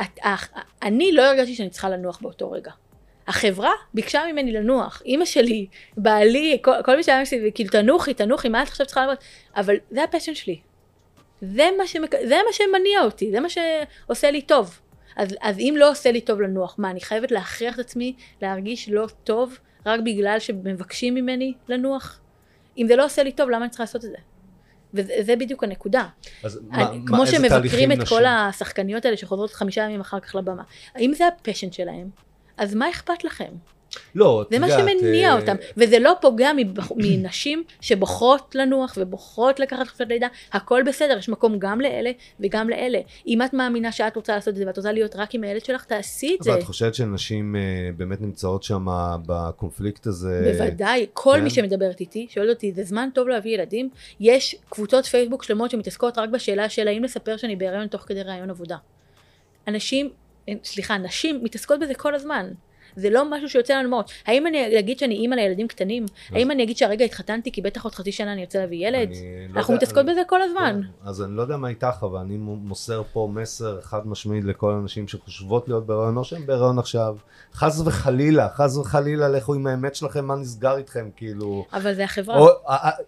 את, 0.00 0.18
אך, 0.20 0.48
אני 0.82 1.12
לא 1.12 1.22
הרגשתי 1.22 1.54
שאני 1.54 1.70
צריכה 1.70 1.88
לנוח 1.90 2.18
באותו 2.22 2.50
רגע. 2.50 2.70
החברה 3.28 3.72
ביקשה 3.94 4.22
ממני 4.32 4.52
לנוח. 4.52 5.02
אימא 5.04 5.24
שלי, 5.24 5.66
בעלי, 5.96 6.58
כל, 6.62 6.72
כל 6.84 6.96
מי 6.96 7.02
שהיה 7.02 7.22
מסביבי, 7.22 7.50
כאילו 7.54 7.70
תנוחי, 7.70 8.14
תנוחי, 8.14 8.48
מה 8.48 8.62
את 8.62 8.68
עכשיו 8.68 8.86
צריכה 8.86 9.00
לעבוד? 9.00 9.16
אבל 9.56 9.76
זה 9.90 10.04
ה 10.04 10.08
passion 10.08 10.34
שלי. 10.34 10.60
זה 11.40 11.68
מה, 11.78 11.86
שמק... 11.86 12.14
זה 12.28 12.34
מה 12.46 12.52
שמניע 12.52 13.00
אותי, 13.04 13.30
זה 13.30 13.40
מה 13.40 13.48
שעושה 13.48 14.30
לי 14.30 14.42
טוב. 14.42 14.80
אז, 15.16 15.36
אז 15.40 15.58
אם 15.58 15.74
לא 15.78 15.90
עושה 15.90 16.12
לי 16.12 16.20
טוב 16.20 16.40
לנוח, 16.40 16.74
מה, 16.78 16.90
אני 16.90 17.00
חייבת 17.00 17.30
להכריח 17.30 17.74
את 17.74 17.80
עצמי 17.80 18.14
להרגיש 18.42 18.88
לא 18.88 19.06
טוב 19.24 19.58
רק 19.86 20.00
בגלל 20.00 20.38
שמבקשים 20.38 21.14
ממני 21.14 21.54
לנוח? 21.68 22.20
אם 22.78 22.86
זה 22.88 22.96
לא 22.96 23.04
עושה 23.04 23.22
לי 23.22 23.32
טוב, 23.32 23.50
למה 23.50 23.64
אני 23.64 23.70
צריכה 23.70 23.82
לעשות 23.82 24.04
את 24.04 24.10
זה? 24.10 24.16
וזה 24.94 25.12
זה 25.20 25.36
בדיוק 25.36 25.64
הנקודה. 25.64 26.06
אז 26.44 26.60
אני, 26.72 26.82
מה- 26.82 26.90
כמו 27.06 27.16
מה- 27.16 27.26
שמבקרים 27.26 27.92
את 27.92 27.98
נשים? 27.98 28.18
כל 28.18 28.24
השחקניות 28.26 29.04
האלה 29.04 29.16
שחוזרות 29.16 29.52
חמישה 29.52 29.82
ימים 29.82 30.00
אחר 30.00 30.20
כך 30.20 30.34
לבמה. 30.34 30.62
האם 30.94 31.12
זה 31.14 31.24
ה 31.26 31.32
passion 31.32 31.72
שלהם? 31.72 32.27
אז 32.58 32.74
מה 32.74 32.90
אכפת 32.90 33.24
לכם? 33.24 33.50
לא, 34.14 34.42
את 34.42 34.46
זה 34.50 34.58
מה 34.58 34.68
יודעת, 34.68 34.98
שמניע 35.00 35.28
אה, 35.28 35.40
אותם. 35.40 35.56
וזה 35.76 35.98
לא 35.98 36.12
פוגע 36.20 36.50
מבח... 36.56 36.92
מנשים 37.04 37.64
שבוחרות 37.80 38.54
לנוח 38.54 38.94
ובוחרות 39.00 39.60
לקחת 39.60 39.88
חופשת 39.88 40.06
לידה. 40.08 40.26
הכל 40.52 40.82
בסדר, 40.86 41.18
יש 41.18 41.28
מקום 41.28 41.58
גם 41.58 41.80
לאלה 41.80 42.10
וגם 42.40 42.68
לאלה. 42.68 42.98
אם 43.26 43.42
את 43.42 43.54
מאמינה 43.54 43.92
שאת 43.92 44.16
רוצה 44.16 44.34
לעשות 44.34 44.48
את 44.48 44.56
זה 44.56 44.66
ואת 44.66 44.76
רוצה 44.76 44.92
להיות 44.92 45.16
רק 45.16 45.34
עם 45.34 45.44
הילד 45.44 45.64
שלך, 45.64 45.84
תעשי 45.84 46.36
את 46.38 46.44
זה. 46.44 46.50
אבל 46.50 46.60
את 46.60 46.64
חושבת 46.64 46.94
שנשים 46.94 47.56
אה, 47.56 47.60
באמת 47.96 48.20
נמצאות 48.20 48.62
שם 48.62 48.86
בקונפליקט 49.26 50.06
הזה? 50.06 50.52
בוודאי, 50.52 51.06
כל 51.12 51.34
כן. 51.36 51.44
מי 51.44 51.50
שמדברת 51.50 52.00
איתי, 52.00 52.26
שואל 52.30 52.50
אותי, 52.50 52.72
זה 52.72 52.84
זמן 52.84 53.08
טוב 53.14 53.28
להביא 53.28 53.54
ילדים? 53.54 53.90
יש 54.20 54.56
קבוצות 54.68 55.06
פייסבוק 55.06 55.42
שלמות 55.42 55.70
שמתעסקות 55.70 56.18
רק 56.18 56.28
בשאלה 56.28 56.68
של 56.68 56.88
האם 56.88 57.04
לספר 57.04 57.36
שאני 57.36 57.56
בהיריון 57.56 57.86
תוך 57.86 58.02
כדי 58.02 58.22
ראיון 58.22 58.50
עבודה. 58.50 58.76
אנשים, 59.68 60.10
סליחה, 60.64 60.98
נשים 60.98 61.44
מתעסקות 61.44 61.80
בזה 61.80 61.94
כל 61.94 62.14
הזמן. 62.14 62.50
זה 62.96 63.10
לא 63.10 63.30
משהו 63.30 63.48
שיוצא 63.48 63.74
לנו 63.78 63.88
מהראש. 63.90 64.22
האם 64.26 64.46
אני 64.46 64.78
אגיד 64.78 64.98
שאני 64.98 65.14
אימא 65.14 65.34
לילדים 65.34 65.68
קטנים? 65.68 66.06
האם 66.32 66.50
אני 66.50 66.62
אגיד 66.62 66.76
שהרגע 66.76 67.04
התחתנתי 67.04 67.52
כי 67.52 67.62
בטח 67.62 67.84
עוד 67.84 67.94
חצי 67.94 68.12
שנה 68.12 68.32
אני 68.32 68.40
ארצה 68.40 68.58
להביא 68.58 68.88
ילד? 68.88 69.08
לא 69.08 69.58
אנחנו 69.58 69.74
יודע- 69.74 69.84
מתעסקות 69.84 70.04
אני- 70.04 70.12
בזה 70.12 70.20
כל 70.28 70.42
הזמן. 70.42 70.80
כן, 70.82 71.08
אז 71.08 71.22
אני 71.22 71.36
לא 71.36 71.42
יודע 71.42 71.56
מה 71.56 71.68
איתך, 71.68 71.96
אבל 72.02 72.18
אני 72.18 72.36
מוסר 72.36 73.02
פה 73.12 73.28
מסר 73.34 73.80
חד 73.80 74.06
משמעי 74.08 74.40
לכל 74.42 74.72
הנשים 74.72 75.08
שחושבות 75.08 75.68
להיות 75.68 75.86
בהיריון, 75.86 76.16
או 76.16 76.24
שהן 76.24 76.46
בהיריון 76.46 76.78
עכשיו. 76.78 77.16
חס 77.54 77.80
וחלילה, 77.84 78.48
חס 78.54 78.76
וחלילה, 78.76 79.28
לכו 79.28 79.54
עם 79.54 79.66
האמת 79.66 79.94
שלכם, 79.94 80.24
מה 80.24 80.36
נסגר 80.36 80.76
איתכם, 80.76 81.08
כאילו. 81.16 81.64
אבל 81.72 81.94
זה 81.94 82.04
החברה. 82.04 82.38
או, 82.38 82.48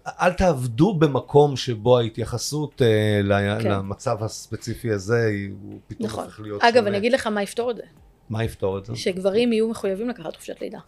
אל 0.07 0.33
תעבדו 0.33 0.95
במקום 0.95 1.57
שבו 1.57 1.99
ההתייחסות 1.99 2.83
אה, 2.83 3.21
ל- 3.25 3.63
כן. 3.63 3.71
למצב 3.71 4.25
הספציפי 4.25 4.91
הזה, 4.93 5.31
הוא 5.63 5.79
פתאום 5.89 6.07
נכון. 6.07 6.25
הופך 6.25 6.41
להיות 6.41 6.63
אגב, 6.63 6.75
שונה. 6.75 6.89
אני 6.89 6.97
אגיד 6.99 7.13
לך 7.13 7.27
מה 7.27 7.43
יפתור 7.43 7.71
את 7.71 7.77
זה. 7.77 7.83
מה 8.31 8.45
יפתור 8.45 8.79
את 8.79 8.85
זה? 8.85 8.97
שגברים 8.97 9.53
יהיו 9.53 9.69
מחויבים 9.69 10.09
לקחת 10.09 10.37
חופשת 10.37 10.61
לידה. 10.61 10.79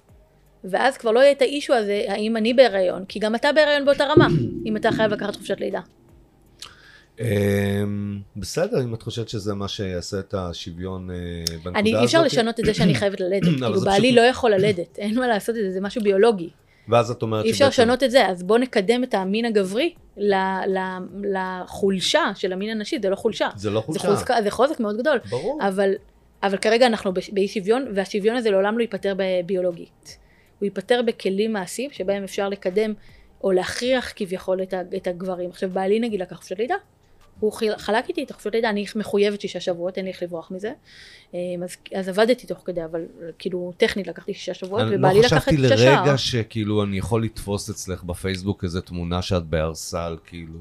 ואז 0.64 0.97
כבר 0.97 1.11
לא 1.11 1.20
יהיה 1.20 1.32
את 1.32 1.43
האישו 1.43 1.74
הזה, 1.74 2.05
האם 2.09 2.36
אני 2.36 2.55
בהיריון, 2.55 3.05
כי 3.05 3.18
גם 3.18 3.34
אתה 3.34 3.53
בהיריון 3.53 3.84
באותה 3.84 4.05
רמה, 4.05 4.26
אם 4.66 4.76
אתה 4.76 4.93
חייב 4.93 5.12
לקחת 5.12 5.36
חופשת 5.36 5.61
לידה. 5.61 5.80
אמ, 7.20 8.20
בסדר, 8.36 8.82
אם 8.82 8.95
את 8.95 9.03
חושבת 9.03 9.28
שזה 9.28 9.55
מה 9.55 9.68
שיעשה 9.68 10.18
את 10.18 10.34
השוויון 10.34 11.11
אה, 11.11 11.16
בנקודה 11.49 11.70
הזאת. 11.70 11.76
אני, 11.76 11.97
אי 11.97 12.05
אפשר 12.05 12.22
לשנות 12.22 12.61
את 12.61 12.64
זה 12.64 12.74
שאני 12.74 12.95
חייבת 13.01 13.20
ללדת, 13.20 13.45
כאילו 13.45 13.80
בעלי 13.80 14.12
לא 14.12 14.20
יכול 14.20 14.51
ללדת, 14.51 14.99
אין 14.99 15.18
מה 15.18 15.28
לעשות 15.28 15.57
את 15.57 15.61
זה, 15.62 15.70
זה 15.70 15.80
משהו 15.80 16.03
ביולוגי. 16.03 16.51
ואז 16.88 17.11
את 17.11 17.22
אומרת 17.22 17.45
אי 17.45 17.51
אפשר 17.51 17.68
לשנות 17.68 18.03
את 18.03 18.11
זה, 18.11 18.28
אז 18.28 18.43
בוא 18.43 18.59
נקדם 18.59 19.05
את 19.05 19.14
המין 19.14 19.45
הגברי 19.45 19.95
לחולשה 21.22 22.30
של 22.34 22.53
המין 22.53 22.70
הנשי, 22.70 22.99
זה 23.03 23.11
לא 23.11 23.16
חולשה. 23.16 23.49
זה 23.57 23.70
לא 23.70 23.80
חולשה. 23.80 24.14
זה 24.43 24.51
חוזק 24.51 24.80
מאוד 24.80 24.97
גדול, 24.97 25.18
ברור. 25.30 25.59
אבל, 25.68 25.93
אבל 26.43 26.57
כרגע 26.57 26.86
אנחנו 26.86 27.12
באי 27.32 27.49
שוויון, 27.49 27.86
והשוויון 27.95 28.36
הזה 28.36 28.51
לעולם 28.51 28.78
לא 28.78 28.82
ייפתר 28.82 29.14
ביולוגית. 29.47 30.18
הוא 30.59 30.66
ייפתר 30.66 31.03
בכלים 31.07 31.53
מעשיים 31.53 31.90
שבהם 31.90 32.24
אפשר 32.24 32.49
לקדם 32.49 32.95
או 33.45 33.53
להכריח 33.53 34.12
כביכול 34.16 34.62
את 34.97 35.07
הגברים. 35.07 35.51
עכשיו 35.51 35.70
בעלי 35.70 36.01
נגיד 36.01 36.20
לקח 36.20 36.36
חופשת 36.36 36.59
לידה, 36.59 36.74
הוא 37.43 37.53
חלק 37.76 38.09
איתי 38.09 38.24
את 38.24 38.30
החופשת 38.30 38.55
לידה, 38.55 38.70
אני 38.70 38.84
מחויבת 38.97 39.40
שישה 39.40 39.61
שבועות, 39.61 39.97
אין 39.97 40.05
לי 40.05 40.11
איך 40.11 40.22
לברוח 40.22 40.51
מזה. 40.51 40.72
אמ, 41.34 41.38
אז, 41.62 41.76
אז 41.95 42.09
עבדתי 42.09 42.47
תוך 42.47 42.62
כדי, 42.64 42.84
אבל 42.84 43.01
כאילו 43.38 43.72
טכנית 43.76 44.07
לקחתי 44.07 44.34
שישה 44.34 44.55
שבועות, 44.55 44.82
אני 44.82 44.97
ובעלי 44.97 45.14
לא 45.14 45.20
לקח 45.20 45.32
את 45.32 45.43
חשבתי 45.43 45.57
שישה 45.57 45.76
שער. 45.76 46.05
לרגע 46.05 46.18
שכאילו 46.18 46.82
אני 46.82 46.99
יכול 46.99 47.24
לתפוס 47.24 47.70
אצלך 47.70 48.05
בפייסבוק 48.05 48.64
איזה 48.64 48.80
תמונה 48.80 49.22
שאת 49.22 49.45
בארסל, 49.45 50.16
כאילו, 50.26 50.59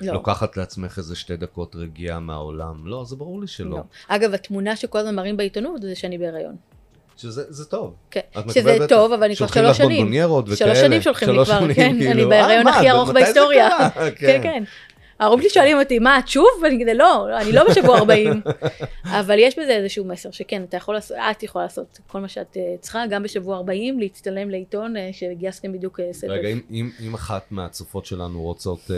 לא. 0.00 0.12
לוקחת 0.12 0.56
לעצמך 0.56 0.98
איזה 0.98 1.16
שתי 1.16 1.36
דקות 1.36 1.76
רגיעה 1.76 2.20
מהעולם. 2.20 2.86
לא, 2.86 3.04
זה 3.04 3.16
ברור 3.16 3.40
לי 3.40 3.46
שלא. 3.46 3.70
לא. 3.70 3.82
אגב, 4.08 4.34
התמונה 4.34 4.76
שכל 4.76 4.98
הזמן 4.98 5.14
מראים 5.14 5.36
בעיתונות 5.36 5.82
זה 5.82 5.94
שאני 5.94 6.18
בהיריון. 6.18 6.56
שזה 7.16 7.44
זה 7.48 7.64
טוב. 7.64 7.94
כן. 8.10 8.20
שזה 8.54 8.76
טוב, 8.88 9.12
אבל 9.12 9.24
אני 9.24 9.36
כבר 9.36 9.46
שולחים 9.46 9.62
שלוש 9.62 9.70
לך 9.70 9.76
שנים. 9.76 9.96
בונבוניירות 9.96 10.44
וכאלה. 10.48 10.56
שלוש 10.56 10.78
שנים 10.78 11.02
שולחים 11.02 11.28
לי 11.28 11.44
כבר, 11.44 11.74
כן, 11.74 11.96
כאילו, 11.98 12.10
אני 12.10 12.24
בהיריון 12.24 12.68
אה, 12.68 12.76
הכי 12.76 12.90
ארוך 12.90 13.10
בהיסטוריה. 13.10 13.68
קרה? 13.68 14.10
כן, 14.10 14.40
כן. 14.42 14.64
ההורים 15.20 15.40
שלי 15.40 15.50
שואלים 15.50 15.78
אותי, 15.78 15.98
מה, 15.98 16.18
את 16.18 16.28
שוב? 16.28 16.46
ואני 16.62 16.82
כזה, 16.82 16.94
לא, 16.94 17.38
אני 17.38 17.52
לא 17.52 17.64
בשבוע 17.70 17.98
40. 17.98 18.40
אבל 19.20 19.38
יש 19.38 19.58
בזה 19.58 19.76
איזשהו 19.76 20.04
מסר, 20.04 20.30
שכן, 20.30 20.62
אתה 20.62 20.76
יכול 20.76 20.94
לעשות, 20.94 21.16
את 21.30 21.42
יכולה 21.42 21.64
לעשות 21.64 21.98
כל 22.06 22.20
מה 22.20 22.28
שאת 22.28 22.56
אה, 22.56 22.74
צריכה, 22.80 23.06
גם 23.10 23.22
בשבוע 23.22 23.56
40, 23.56 24.00
להצטלם 24.00 24.50
לעיתון 24.50 24.96
אה, 24.96 25.10
שגייסתם 25.12 25.72
בדיוק 25.72 26.00
אה, 26.00 26.12
סבב. 26.12 26.30
רגע, 26.30 26.48
אם, 26.48 26.60
אם, 26.70 26.90
אם 27.06 27.14
אחת 27.14 27.52
מהצופות 27.52 28.06
שלנו 28.06 28.42
רוצות 28.42 28.90
אה, 28.90 28.96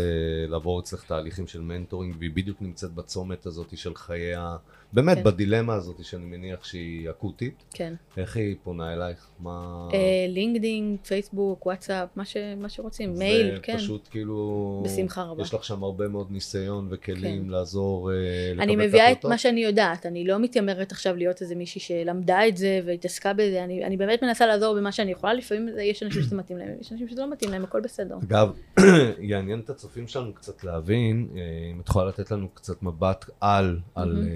לעבור 0.49 0.81
אצלך 0.81 1.05
תהליכים 1.05 1.47
של 1.47 1.61
מנטורינג, 1.61 2.15
והיא 2.19 2.31
בדיוק 2.35 2.63
נמצאת 2.63 2.91
בצומת 2.91 3.47
הזאת 3.47 3.79
של 3.79 3.95
חייה, 3.95 4.57
באמת, 4.93 5.17
כן. 5.19 5.25
בדילמה 5.25 5.75
הזאת 5.75 6.05
שאני 6.05 6.25
מניח 6.25 6.65
שהיא 6.65 7.11
אקוטית, 7.11 7.65
כן. 7.75 7.95
איך 8.17 8.37
היא 8.37 8.57
פונה 8.63 8.93
אלייך? 8.93 9.27
מה... 9.41 9.89
אה, 9.93 9.99
לינקדאין, 10.29 10.97
פייסבוק, 11.07 11.67
וואטסאפ, 11.67 12.09
מה 12.17 12.25
ש- 12.25 12.37
מה 12.57 12.69
שרוצים, 12.69 13.15
מייל, 13.19 13.59
כן. 13.63 13.73
זה 13.73 13.79
פשוט 13.79 14.09
כאילו... 14.11 14.83
בשמחה 14.87 15.23
רבה. 15.23 15.43
יש 15.43 15.55
לך 15.55 15.65
שם 15.65 15.83
הרבה 15.83 16.09
מאוד 16.09 16.27
ניסיון 16.31 16.87
וכלים 16.91 17.43
כן. 17.45 17.49
לעזור 17.51 18.11
אה, 18.13 18.17
לקבל 18.51 18.63
אני 18.63 18.75
את 18.75 18.79
מביאה 18.79 19.05
את 19.05 19.09
ההחלטות. 19.09 19.31
מה 19.31 19.39
שאני 19.39 19.65
יודעת, 19.65 20.07
אני 20.07 20.25
לא 20.25 20.39
מתיימרת 20.39 20.93
עכשיו 20.93 21.17
להיות 21.17 21.43
איזה 21.43 21.55
מישהי 21.55 21.81
שלמדה 21.81 22.49
את 22.49 22.57
זה 22.57 22.81
והתעסקה 22.87 23.33
בזה, 23.33 23.65
אני, 23.65 23.85
אני 23.85 23.97
באמת 23.97 24.23
מנסה 24.23 24.47
לעזור 24.47 24.77
במה 24.77 24.93
שאני 24.93 25.11
יכולה, 25.13 25.35
לפעמים 25.35 25.69
זה- 25.75 25.83
יש 25.83 26.03
אנשים 26.03 26.23
שזה 26.23 26.37
מתאים 26.37 26.59
להם, 26.59 26.69
יש 26.81 26.93
אנשים 26.93 27.09
שזה 27.09 27.21
לא 27.23 27.31
מתאים 27.31 27.51
להם, 27.51 27.65
הכל 27.65 27.81
בסדר. 27.81 28.17
אגב, 28.29 28.53
יעניין 29.19 29.61
את 29.61 29.71
הצופים 29.71 30.09
שלנו 30.09 30.33
קצת 30.35 30.65
להבין, 30.65 31.29
אה, 31.37 31.41
אם 31.75 31.81
את 31.81 31.89
יכולה 31.89 32.09
לתת 32.09 32.31
לנו 32.31 32.49
קצת 32.55 32.83
מבט 32.83 33.25
על, 33.41 33.79
על, 33.95 34.29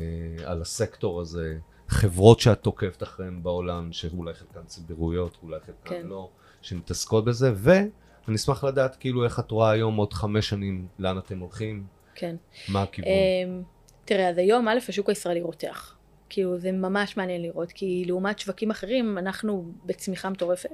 על 0.47 0.63
הסקטור 0.63 1.21
הזה, 1.21 1.59
חברות 1.89 2.41
שאת 2.41 2.61
תוקפת 2.61 3.03
אחריהן 3.03 3.43
בעולם, 3.43 3.93
שאולי 3.93 4.35
חלקן 4.35 4.65
ציבוריות, 4.67 5.37
אולי 5.43 5.61
חלקן 5.61 5.73
כן. 5.85 6.07
לא, 6.07 6.29
שמתעסקות 6.63 7.25
בזה, 7.25 7.53
ואני 7.57 8.37
אשמח 8.37 8.65
לדעת 8.65 8.97
כאילו 8.97 9.25
איך 9.25 9.39
את 9.39 9.51
רואה 9.51 9.71
היום 9.71 9.97
עוד 9.97 10.13
חמש 10.13 10.49
שנים, 10.49 10.87
לאן 10.99 11.19
אתם 11.19 11.39
הולכים, 11.39 11.87
כן. 12.15 12.37
מה 12.69 12.83
הכיוון. 12.83 13.11
אמ, 13.11 13.63
תראה, 14.05 14.29
אז 14.29 14.39
היום 14.39 14.69
א', 14.69 14.79
השוק 14.89 15.09
הישראלי 15.09 15.41
רותח. 15.41 15.97
כאילו, 16.29 16.59
זה 16.59 16.73
ממש 16.73 17.17
מעניין 17.17 17.43
לראות, 17.43 17.73
כי 17.73 18.05
לעומת 18.07 18.39
שווקים 18.39 18.71
אחרים, 18.71 19.19
אנחנו 19.19 19.73
בצמיחה 19.85 20.31
מטורפת. 20.31 20.71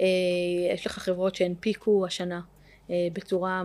אה, 0.00 0.04
יש 0.74 0.86
לך 0.86 0.98
חברות 0.98 1.34
שהנפיקו 1.34 2.06
השנה 2.06 2.40
בצורה, 2.90 3.62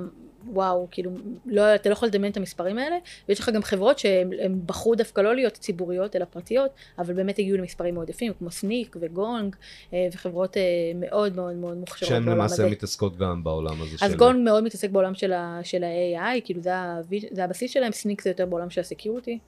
וואו, 0.54 0.88
כאילו, 0.92 1.12
לא, 1.46 1.76
אתה 1.76 1.90
לא 1.90 1.94
יכול 1.94 2.08
לדמיין 2.08 2.32
את 2.32 2.38
המספרים 2.38 2.78
האלה, 2.78 2.96
ויש 3.30 3.40
לך 3.40 3.50
גם 3.50 3.64
חברות 3.64 4.00
שהן 4.00 4.30
הן 4.42 4.60
בחרו 4.66 4.96
דווקא 4.96 5.22
לא 5.22 5.36
להיות 5.36 5.54
ציבוריות, 5.54 6.16
אלא 6.16 6.26
פרטיות, 6.26 6.72
אבל 7.00 7.14
באמת 7.14 7.40
הגיעו 7.40 7.58
למספרים 7.58 7.94
מאוד 7.94 8.10
יפים, 8.10 8.34
כמו 8.40 8.52
Snyk 8.52 8.96
ו 9.00 9.09
Gong, 9.09 9.56
אה, 9.94 10.08
וחברות 10.14 10.58
אה, 10.58 10.62
מאוד 10.96 11.36
מאוד 11.36 11.56
מאוד 11.56 11.78
מוכשרות 11.78 12.10
שהן 12.10 12.30
למעשה 12.30 12.54
הזה. 12.54 12.70
מתעסקות 12.70 13.18
גם 13.18 13.44
בעולם 13.44 13.82
הזה 13.82 13.96
אז 14.02 14.12
של... 14.12 14.18
גונג 14.18 14.46
מאוד 14.46 14.64
מתעסק 14.64 14.90
בעולם 14.90 15.16
של, 15.16 15.34
ה, 15.34 15.60
של 15.64 15.84
ה-AI, 15.84 16.42
כאילו 16.46 16.62
זה, 16.62 16.80
הווי- 16.82 17.28
זה 17.32 17.44
הבסיס 17.44 17.72
שלהם, 17.72 17.92
Snyk 17.92 18.22
זה 18.22 18.30
יותר 18.30 18.46
בעולם 18.46 18.70
של 18.70 18.82
ה 18.82 18.87
security. 18.87 19.40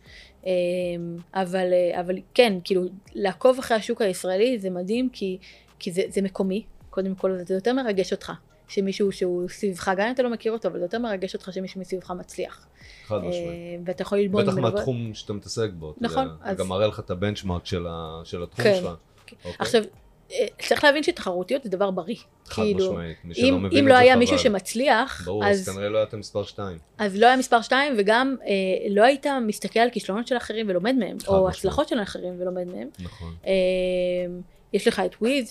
אמ, 0.46 0.50
אבל, 1.34 1.74
אה, 1.74 2.00
אבל 2.00 2.16
כן, 2.34 2.54
כאילו, 2.64 2.84
לעקוב 3.16 3.60
אחרי 3.60 3.78
השוק 3.78 4.02
הישראלי 4.02 4.60
זה 4.60 4.70
מדהים, 4.70 5.10
כי, 5.14 5.38
כי 5.80 5.92
זה, 5.92 6.02
זה 6.10 6.22
מקומי, 6.22 6.64
קודם 6.90 7.16
כל, 7.16 7.38
זה 7.46 7.54
יותר 7.54 7.74
מרגש 7.74 8.12
אותך. 8.12 8.32
שמישהו 8.70 9.12
שהוא 9.12 9.50
סביבך, 9.50 9.92
גם 9.98 10.08
אם 10.08 10.14
אתה 10.14 10.24
לא 10.24 10.30
מכיר 10.30 10.52
אותו, 10.52 10.68
אבל 10.68 10.80
זה 10.80 10.86
יותר 10.86 11.00
מרגש 11.00 11.34
אותך 11.34 11.50
שמישהו 11.54 11.82
מסביבך 11.82 12.12
מצליח. 12.12 12.68
חד 13.08 13.18
משמעית. 13.18 13.34
אה, 13.36 13.76
ואתה 13.86 14.02
יכול 14.02 14.18
ללמוד 14.18 14.44
בטח 14.46 14.54
ממנו. 14.54 14.72
מהתחום 14.76 15.14
שאתה 15.14 15.34
מתעסק 15.34 15.70
בו. 15.74 15.94
נכון, 16.02 16.24
יודע, 16.24 16.36
זה 16.46 16.50
אז- 16.52 16.58
גם 16.58 16.68
מראה 16.68 16.88
לך 16.88 17.00
את 17.00 17.12
הבנצ'מארק 17.12 17.66
של 17.66 17.88
ה- 17.90 18.22
של 18.24 18.44
התחום 18.44 18.64
כן. 18.66 18.76
שלך. 18.76 18.90
אוקיי? 19.30 19.52
עכשיו, 19.60 19.84
אה, 20.32 20.46
צריך 20.68 20.84
להבין 20.84 21.04
שתחרותיות 21.04 21.64
זה 21.64 21.70
דבר 21.70 21.92
בריא. 21.92 22.16
חד 22.46 22.62
כאילו, 22.64 22.92
משמעית. 22.92 23.18
מי 23.24 23.36
שלא 23.36 23.48
אם, 23.48 23.64
מבין 23.64 23.78
אם 23.80 23.88
לא 23.88 23.94
היה 23.94 24.12
חבל. 24.14 24.20
מישהו 24.20 24.40
שמצליח, 24.40 25.22
ברור, 25.26 25.46
אז 25.46 25.60
אז 25.70 25.70
כנראה 25.76 25.90
לא 25.90 25.98
הייתם 25.98 26.20
מספר 26.20 26.44
2. 26.44 26.78
אז 26.98 27.16
לא 27.16 27.26
היה 27.28 27.38
מספר 27.38 27.62
2 27.62 27.94
וגם 27.98 28.36
אה, 28.46 28.48
לא 28.90 29.04
היית 29.04 29.26
מסתכל 29.48 29.80
על 29.80 29.90
כישלונות 29.90 30.28
של 30.28 30.38
אחרים 30.38 30.66
ולומד 30.70 30.96
מהם, 30.96 31.18
או 31.28 31.34
משמעית. 31.38 31.56
הצלחות 31.56 31.88
של 31.88 32.02
אחרים 32.02 32.34
ולומד 32.40 32.68
מהם. 32.68 32.88
נכון. 33.00 33.34
אה, 33.48 33.52
יש 34.74 34.88
לך 34.88 35.02
את 35.06 35.16
וויז 35.22 35.50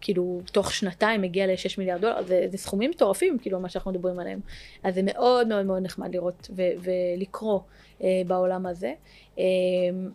שכאילו 0.00 0.40
תוך 0.52 0.72
שנתיים 0.72 1.22
מגיע 1.22 1.46
ל-6 1.46 1.74
מיליארד 1.78 2.00
דולר, 2.00 2.22
זה, 2.22 2.46
זה 2.50 2.58
סכומים 2.58 2.90
מטורפים 2.90 3.38
כאילו 3.38 3.60
מה 3.60 3.68
שאנחנו 3.68 3.90
מדברים 3.90 4.18
עליהם. 4.18 4.40
אז 4.82 4.94
זה 4.94 5.00
מאוד 5.04 5.48
מאוד 5.48 5.66
מאוד 5.66 5.82
נחמד 5.82 6.14
לראות 6.14 6.50
ו- 6.56 6.90
ולקרוא 7.16 7.60
אה, 8.02 8.22
בעולם 8.26 8.66
הזה. 8.66 8.92
אה, 9.38 9.44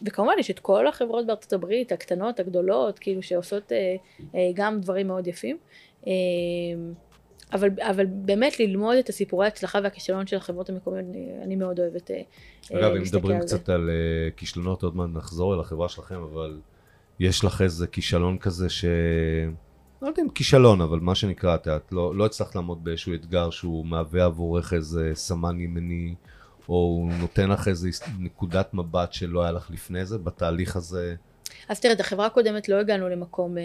וכמובן 0.06 0.34
יש 0.40 0.52
את 0.52 0.60
כל 0.60 0.88
החברות 0.88 1.26
בארצות 1.26 1.54
הברית, 1.54 1.92
הקטנות, 1.92 2.40
הגדולות, 2.40 3.00
כאילו 3.00 3.24
שעושות 3.24 3.72
אה, 3.72 3.96
אה, 4.36 4.52
גם 4.54 4.82
דברים 4.82 5.08
מאוד 5.08 5.28
יפים. 5.28 5.58
אה, 6.08 6.12
אבל, 7.54 7.70
אבל 7.82 8.06
באמת 8.06 8.60
ללמוד 8.60 8.98
את 8.98 9.10
הסיפורי 9.10 9.46
ההצלחה 9.46 9.80
והכישלון 9.84 10.28
של 10.28 10.38
החברות 10.38 10.70
המקומיות, 10.70 11.06
אני, 11.10 11.28
אני 11.44 11.56
מאוד 11.56 11.80
אוהבת 11.80 12.12
אה, 12.12 12.22
אגב, 12.72 12.84
אה, 12.84 12.92
אם 12.92 12.96
להסתכל 12.96 13.18
מדברים 13.18 13.42
על 13.42 13.48
זה. 13.48 13.58
קצת 13.58 13.70
על 13.70 13.90
אה, 13.90 14.32
כישלונות, 14.38 14.84
עוד 14.84 14.96
מעט 14.96 15.10
נחזור 15.14 15.56
אל 15.56 15.60
החברה 15.60 15.90
שלכם, 15.90 16.22
אבל 16.22 16.60
יש 17.20 17.44
לך 17.44 17.62
איזה 17.62 17.88
כישלון 17.88 18.38
כזה 18.38 18.70
ש... 18.70 18.86
לא 20.04 20.08
יודע 20.08 20.24
אם 20.24 20.30
כישלון, 20.30 20.82
אבל 20.82 21.00
מה 21.00 21.16
שנקרא, 21.16 21.56
את 21.56 21.66
יודעת, 21.68 21.92
לא, 21.92 22.16
לא 22.16 22.26
הצלחת 22.26 22.56
לעמוד 22.56 22.84
באיזשהו 22.84 23.14
אתגר 23.14 23.50
שהוא 23.50 23.86
מהווה 23.86 24.26
עבורך 24.26 24.74
איזה 24.74 25.12
סמן 25.14 25.60
ימני, 25.60 26.16
או 26.70 26.74
הוא 26.74 27.12
נותן 27.14 27.50
לך 27.50 27.68
איזה 27.68 27.90
נקודת 28.20 28.74
מבט 28.74 29.14
שלא 29.14 29.44
היה 29.44 29.52
לך 29.52 29.72
לפני 29.72 30.06
זה, 30.06 30.18
בתהליך 30.18 30.76
הזה. 30.76 31.16
אז 31.70 31.80
תראה, 31.80 31.94
את 31.94 32.00
החברה 32.00 32.26
הקודמת 32.26 32.70
לא 32.70 32.76
הגענו 32.76 33.10
למקום 33.10 33.58
אה, 33.58 33.64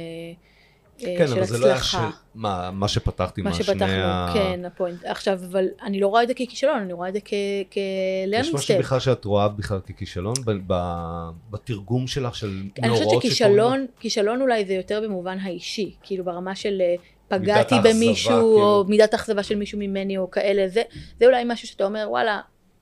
כן, 0.99 1.27
של 1.27 1.33
אבל 1.33 1.45
זה 1.45 1.59
לא 1.59 1.67
היה 1.67 1.83
ש... 1.83 1.95
מה, 2.35 2.71
מה 2.71 2.89
שפתחתי 2.89 3.43
מה 3.43 3.51
מהשני 3.51 3.65
שפתחנו, 3.65 3.93
ה... 3.93 4.31
כן, 4.35 4.65
הפוינט. 4.65 5.05
עכשיו, 5.05 5.33
אבל 5.51 5.65
אני 5.83 6.01
לא 6.01 6.09
רואה 6.09 6.23
את 6.23 6.29
זה 6.29 6.35
ככישלון, 6.35 6.79
אני 6.79 6.93
רואה 6.93 7.09
את 7.09 7.13
זה 7.13 7.19
יש 7.19 7.25
כ-learning 7.71 8.57
משהו. 8.57 8.79
בכלל 8.79 9.01
שאת 9.01 9.25
רואה 9.25 9.49
בכלל 9.49 9.81
ככישלון 9.81 10.35
ב- 10.45 10.59
ב- 10.67 11.31
בתרגום 11.51 12.07
שלך 12.07 12.35
של 12.35 12.47
אני 12.47 12.91
חושבת 12.91 13.07
מאורעות 13.07 13.09
שקורים 13.09 13.19
לך? 13.19 13.23
שכישלון, 13.23 13.87
כישלון 14.01 14.41
אולי 14.41 14.65
זה 14.65 14.75
יותר 14.75 15.01
במובן 15.05 15.39
האישי, 15.39 15.95
כאילו 16.03 16.25
ברמה 16.25 16.55
של 16.55 16.81
אה, 16.81 16.95
פגעתי 17.29 17.75
במישהו, 17.85 18.31
כאילו. 18.31 18.63
או 18.63 18.85
מידת 18.89 19.13
האכזבה 19.15 19.43
של 19.43 19.57
מישהו 19.57 19.79
ממני, 19.79 20.19
או 20.19 20.31
כאלה, 20.31 20.69
זה, 20.69 20.83
זה 21.21 21.27
אולי 21.27 21.43
משהו 21.47 21.69
שאתה 21.69 21.85
אומר, 21.85 22.07
וואלה, 22.09 22.41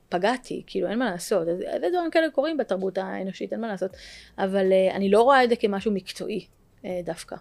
פגעתי, 0.08 0.62
כאילו 0.66 0.88
אין 0.88 0.98
מה 0.98 1.10
לעשות, 1.10 1.48
אז 1.48 1.60
איזה 1.60 1.86
דברים 1.92 2.10
כאלה 2.10 2.30
קורים 2.30 2.56
בתרבות 2.56 2.98
האנושית, 2.98 3.52
אין 3.52 3.60
מה 3.60 3.66
לעשות, 3.68 3.90
אבל 4.38 4.72
אה, 4.72 4.96
אני 4.96 5.10
לא 5.10 5.22
רואה 5.22 5.44
את 5.44 5.48
זה 5.48 5.56
כמשהו 5.56 5.92
מקצועי 5.92 6.46
אה, 6.84 7.00
דווקא, 7.04 7.34
אה, 7.34 7.40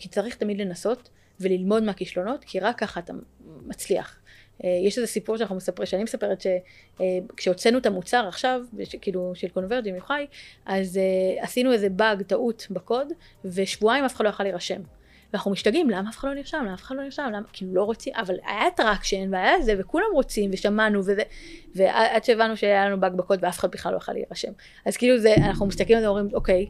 כי 0.00 0.08
צריך 0.08 0.36
תמיד 0.36 0.60
לנסות 0.60 1.08
וללמוד 1.40 1.82
מהכישלונות, 1.82 2.44
כי 2.44 2.60
רק 2.60 2.78
ככה 2.78 3.00
אתה 3.00 3.12
מצליח. 3.66 4.20
אה, 4.64 4.68
יש 4.84 4.98
איזה 4.98 5.06
סיפור 5.06 5.36
שאנחנו 5.36 5.56
מספרים, 5.56 5.86
שאני 5.86 6.04
מספרת 6.04 6.40
שכשהוצאנו 6.40 7.78
את 7.78 7.86
המוצר 7.86 8.28
עכשיו, 8.28 8.60
כאילו 9.00 9.32
של 9.34 9.48
Converge.io, 9.48 10.26
אז 10.66 11.00
עשינו 11.40 11.72
איזה 11.72 11.88
באג, 11.88 12.22
טעות 12.22 12.66
בקוד, 12.70 13.08
ושבועיים 13.44 14.04
אף 14.04 14.16
אחד 14.16 14.24
לא 14.24 14.28
יכל 14.28 14.42
להירשם. 14.42 14.80
ואנחנו 15.32 15.50
משתגעים, 15.50 15.90
למה 15.90 16.10
אף 16.10 16.16
אחד 16.16 16.28
לא 16.28 16.34
נרשם? 16.34 16.58
למה 16.64 16.74
אף 16.74 16.82
אחד 16.82 16.96
לא 16.96 17.02
נרשם? 17.02 17.30
למה? 17.32 17.46
כאילו 17.52 17.74
לא 17.74 17.82
רוצים, 17.82 18.12
אבל 18.16 18.34
היה 18.46 18.70
traction 18.76 19.34
והיה 19.34 19.62
זה, 19.62 19.74
וכולם 19.78 20.06
רוצים, 20.14 20.50
ושמענו 20.52 20.98
וזה, 20.98 21.22
ועד 21.74 22.24
שהבנו 22.24 22.56
שהיה 22.56 22.88
לנו 22.88 23.00
באג 23.00 23.14
בקוד 23.14 23.38
ואף 23.42 23.58
אחד 23.58 23.70
בכלל 23.70 23.92
לא 23.92 23.96
יכל 23.96 24.12
להירשם. 24.12 24.52
אז 24.86 24.96
כאילו 24.96 25.18
זה, 25.18 25.34
אנחנו 25.34 25.66
מסתכלים 25.66 25.98
על 25.98 26.02
זה 26.04 26.10
ואומרים, 26.10 26.34
אוקיי, 26.34 26.66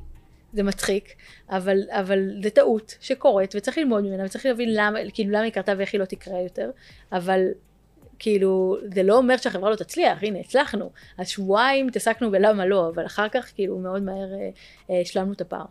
זה 0.52 0.62
מצחיק, 0.62 1.14
אבל, 1.50 1.78
אבל 1.90 2.30
זה 2.42 2.50
טעות 2.50 2.94
שקורית, 3.00 3.54
וצריך 3.56 3.78
ללמוד 3.78 4.04
ממנה, 4.04 4.24
וצריך 4.24 4.46
להבין 4.46 4.68
למה, 4.74 4.98
כאילו 5.14 5.30
למה 5.30 5.42
היא 5.42 5.52
קרתה 5.52 5.72
ואיך 5.78 5.92
היא 5.92 6.00
לא 6.00 6.04
תקרה 6.04 6.40
יותר, 6.40 6.70
אבל 7.12 7.40
כאילו, 8.18 8.76
זה 8.94 9.02
לא 9.02 9.16
אומר 9.16 9.36
שהחברה 9.36 9.70
לא 9.70 9.76
תצליח, 9.76 10.22
הנה, 10.22 10.38
הצלחנו. 10.38 10.90
אז 11.18 11.28
שבועיים 11.28 11.88
התעסקנו 11.88 12.30
בלמה 12.30 12.66
לא, 12.66 12.88
אבל 12.94 13.06
אחר 13.06 13.28
כך, 13.28 13.52
כאילו, 13.54 13.78
מאוד 13.78 14.02
מהר 14.02 14.34
אה, 14.34 14.50
אה, 14.90 15.00
השלמנו 15.00 15.32
את 15.32 15.40
הפער. 15.40 15.64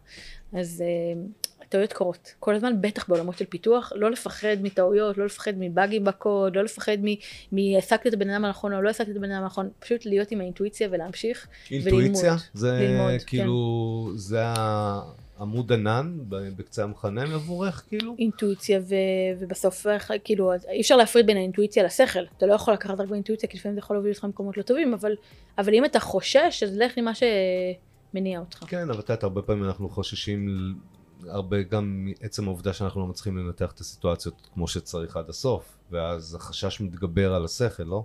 אז 0.53 0.83
אה, 0.85 1.21
טעויות 1.69 1.93
קורות. 1.93 2.33
כל 2.39 2.55
הזמן, 2.55 2.81
בטח 2.81 3.09
בעולמות 3.09 3.37
של 3.37 3.45
פיתוח, 3.45 3.91
לא 3.95 4.11
לפחד 4.11 4.57
מטעויות, 4.61 5.17
לא 5.17 5.25
לפחד 5.25 5.51
מבאגים 5.57 6.03
בקוד, 6.03 6.55
לא 6.55 6.63
לפחד 6.63 6.97
מהעסקתי 7.51 8.09
את 8.09 8.13
הבן 8.13 8.29
אדם 8.29 8.45
הנכון 8.45 8.73
או 8.73 8.81
לא 8.81 8.87
העסקתי 8.87 9.11
את 9.11 9.15
הבן 9.17 9.31
אדם 9.31 9.43
הנכון, 9.43 9.69
פשוט 9.79 10.05
להיות 10.05 10.31
עם 10.31 10.41
האינטואיציה 10.41 10.87
ולהמשיך. 10.91 11.47
אינטואיציה? 11.71 12.29
וללמוד. 12.29 12.41
זה 12.53 12.71
ללמוד, 12.71 13.11
כן. 13.19 13.25
כאילו, 13.27 14.11
זה 14.15 14.39
העמוד 15.37 15.73
ענן 15.73 16.17
בקצה 16.29 16.83
המחנה 16.83 17.23
עבורך, 17.23 17.83
כאילו? 17.89 18.15
אינטואיציה 18.19 18.79
ו... 18.79 18.95
ובסוף 19.39 19.87
איך- 19.87 20.11
כאילו 20.23 20.53
אי 20.69 20.81
אפשר 20.81 20.95
להפריד 20.95 21.25
בין 21.25 21.37
האינטואיציה 21.37 21.83
לשכל 21.83 22.19
אתה 22.37 22.45
לא 22.45 22.53
יכול 22.53 22.73
לקחת 22.73 22.99
רק 22.99 23.07
באינטואיציה 23.07 23.49
כי 23.49 23.57
לפעמים 23.57 23.75
זה 23.75 23.79
יכול 23.79 23.95
להוביל 23.95 24.11
אותך 24.11 24.23
למקומות 24.23 24.57
לא 24.57 24.63
טובים 24.63 24.93
אבל 24.93 25.11
אבל 25.57 25.73
אם 25.73 25.85
אתה 25.85 25.99
חושש 25.99 26.63
אז 26.63 26.77
לך 26.77 26.97
עם 26.97 27.05
מה 27.05 27.11
שמניע 27.15 28.39
אותך 28.39 28.63
כן, 28.67 28.89
אבל 28.89 28.99
את 28.99 29.09
יודעת, 29.09 29.23
הרבה 29.23 29.41
פעמים 29.41 29.63
אנחנו 29.63 29.89
חוששים, 29.89 30.47
הרבה 31.29 31.63
גם 31.63 32.05
מעצם 32.05 32.43
העובדה 32.43 32.73
שאנחנו 32.73 33.01
לא 33.01 33.07
מצליחים 33.07 33.37
לנתח 33.37 33.71
את 33.71 33.79
הסיטואציות 33.79 34.49
כמו 34.53 34.67
שצריך 34.67 35.17
עד 35.17 35.29
הסוף, 35.29 35.77
ואז 35.91 36.35
החשש 36.35 36.81
מתגבר 36.81 37.33
על 37.33 37.45
השכל, 37.45 37.83
לא? 37.83 38.03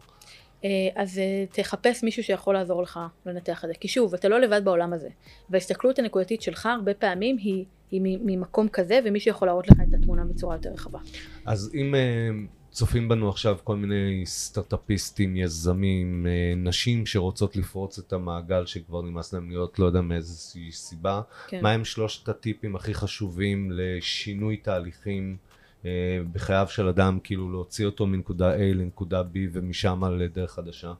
אה, 0.64 0.70
אז 0.95 1.18
אה, 1.18 1.45
תחפש 1.53 2.05
מישהו 2.05 2.23
שיכול 2.23 2.55
לעזור 2.55 2.83
לך 2.83 3.01
לנתח 3.27 3.64
את 3.64 3.68
זה 3.68 3.75
כי 3.75 3.89
שוב 3.89 4.14
אתה 4.14 4.29
לא 4.29 4.41
לבד 4.41 4.64
בעולם 4.64 4.93
הזה 4.93 5.09
וההסתכלות 5.51 5.99
הנקודתית 5.99 6.43
שלך 6.43 6.66
הרבה 6.66 6.95
פעמים 6.95 7.37
היא, 7.37 7.64
היא 7.91 8.01
ממקום 8.03 8.68
כזה 8.68 9.01
ומישהו 9.05 9.31
יכול 9.31 9.49
להראות 9.49 9.68
לך 9.68 9.77
את 9.89 9.95
התמונה 9.95 10.25
בצורה 10.25 10.57
יותר 10.57 10.70
רחבה. 10.73 10.99
אז 11.47 11.70
אם 11.75 11.95
אה, 11.95 12.31
צופים 12.73 13.09
בנו 13.09 13.29
עכשיו 13.29 13.59
כל 13.64 13.77
מיני 13.77 14.27
סטארט-אפיסטים, 14.27 15.37
יזמים, 15.37 16.27
אה, 16.27 16.55
נשים 16.57 17.07
שרוצות 17.07 17.57
לפרוץ 17.57 17.99
את 17.99 18.12
המעגל 18.12 18.66
שכבר 18.66 19.03
נמאס 19.03 19.33
להם 19.33 19.51
להיות, 19.51 19.79
לא 19.79 19.87
יודע 19.87 20.01
מאיזושהי 20.01 20.73
סיבה, 20.73 21.20
כן. 21.49 21.62
מה 21.62 21.70
הם 21.70 21.85
שלושת 21.85 22.29
הטיפים 22.29 22.77
הכי 22.77 22.95
חשובים 22.95 23.70
לשינוי 23.75 24.57
תהליכים 24.57 25.37
אה, 25.85 25.91
בחייו 26.33 26.66
של 26.70 26.89
אדם, 26.89 27.18
כאילו 27.25 27.51
להוציא 27.51 27.87
אותו 27.87 28.07
מנקודה 28.07 28.57
A 28.57 28.61
לנקודה 28.61 29.20
B 29.20 29.37
ומשם 29.53 30.05
לדרך 30.05 30.51
חדשה, 30.51 30.93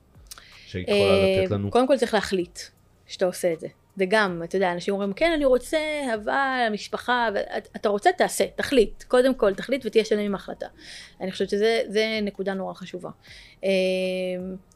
שהיית 0.65 0.87
יכולה 0.87 1.17
לתת 1.17 1.51
אה, 1.51 1.57
לנו? 1.57 1.71
קודם 1.71 1.87
כל 1.87 1.97
צריך 1.97 2.13
להחליט 2.13 2.59
שאתה 3.07 3.25
עושה 3.25 3.53
את 3.53 3.59
זה. 3.59 3.67
זה 3.95 4.05
גם, 4.07 4.41
אתה 4.43 4.55
יודע, 4.55 4.71
אנשים 4.71 4.93
אומרים, 4.93 5.13
כן, 5.13 5.31
אני 5.35 5.45
רוצה 5.45 5.77
אהבה, 6.09 6.67
משפחה, 6.71 7.29
ואתה 7.33 7.89
רוצה, 7.89 8.09
תעשה, 8.17 8.45
תחליט. 8.55 9.03
קודם 9.03 9.35
כל, 9.35 9.53
תחליט 9.53 9.85
ותהיה 9.85 10.05
שלם 10.05 10.19
עם 10.19 10.33
ההחלטה. 10.33 10.67
אני 11.21 11.31
חושבת 11.31 11.49
שזה 11.49 11.81
זה 11.87 12.19
נקודה 12.21 12.53
נורא 12.53 12.73
חשובה. 12.73 13.09
אה, 13.63 13.69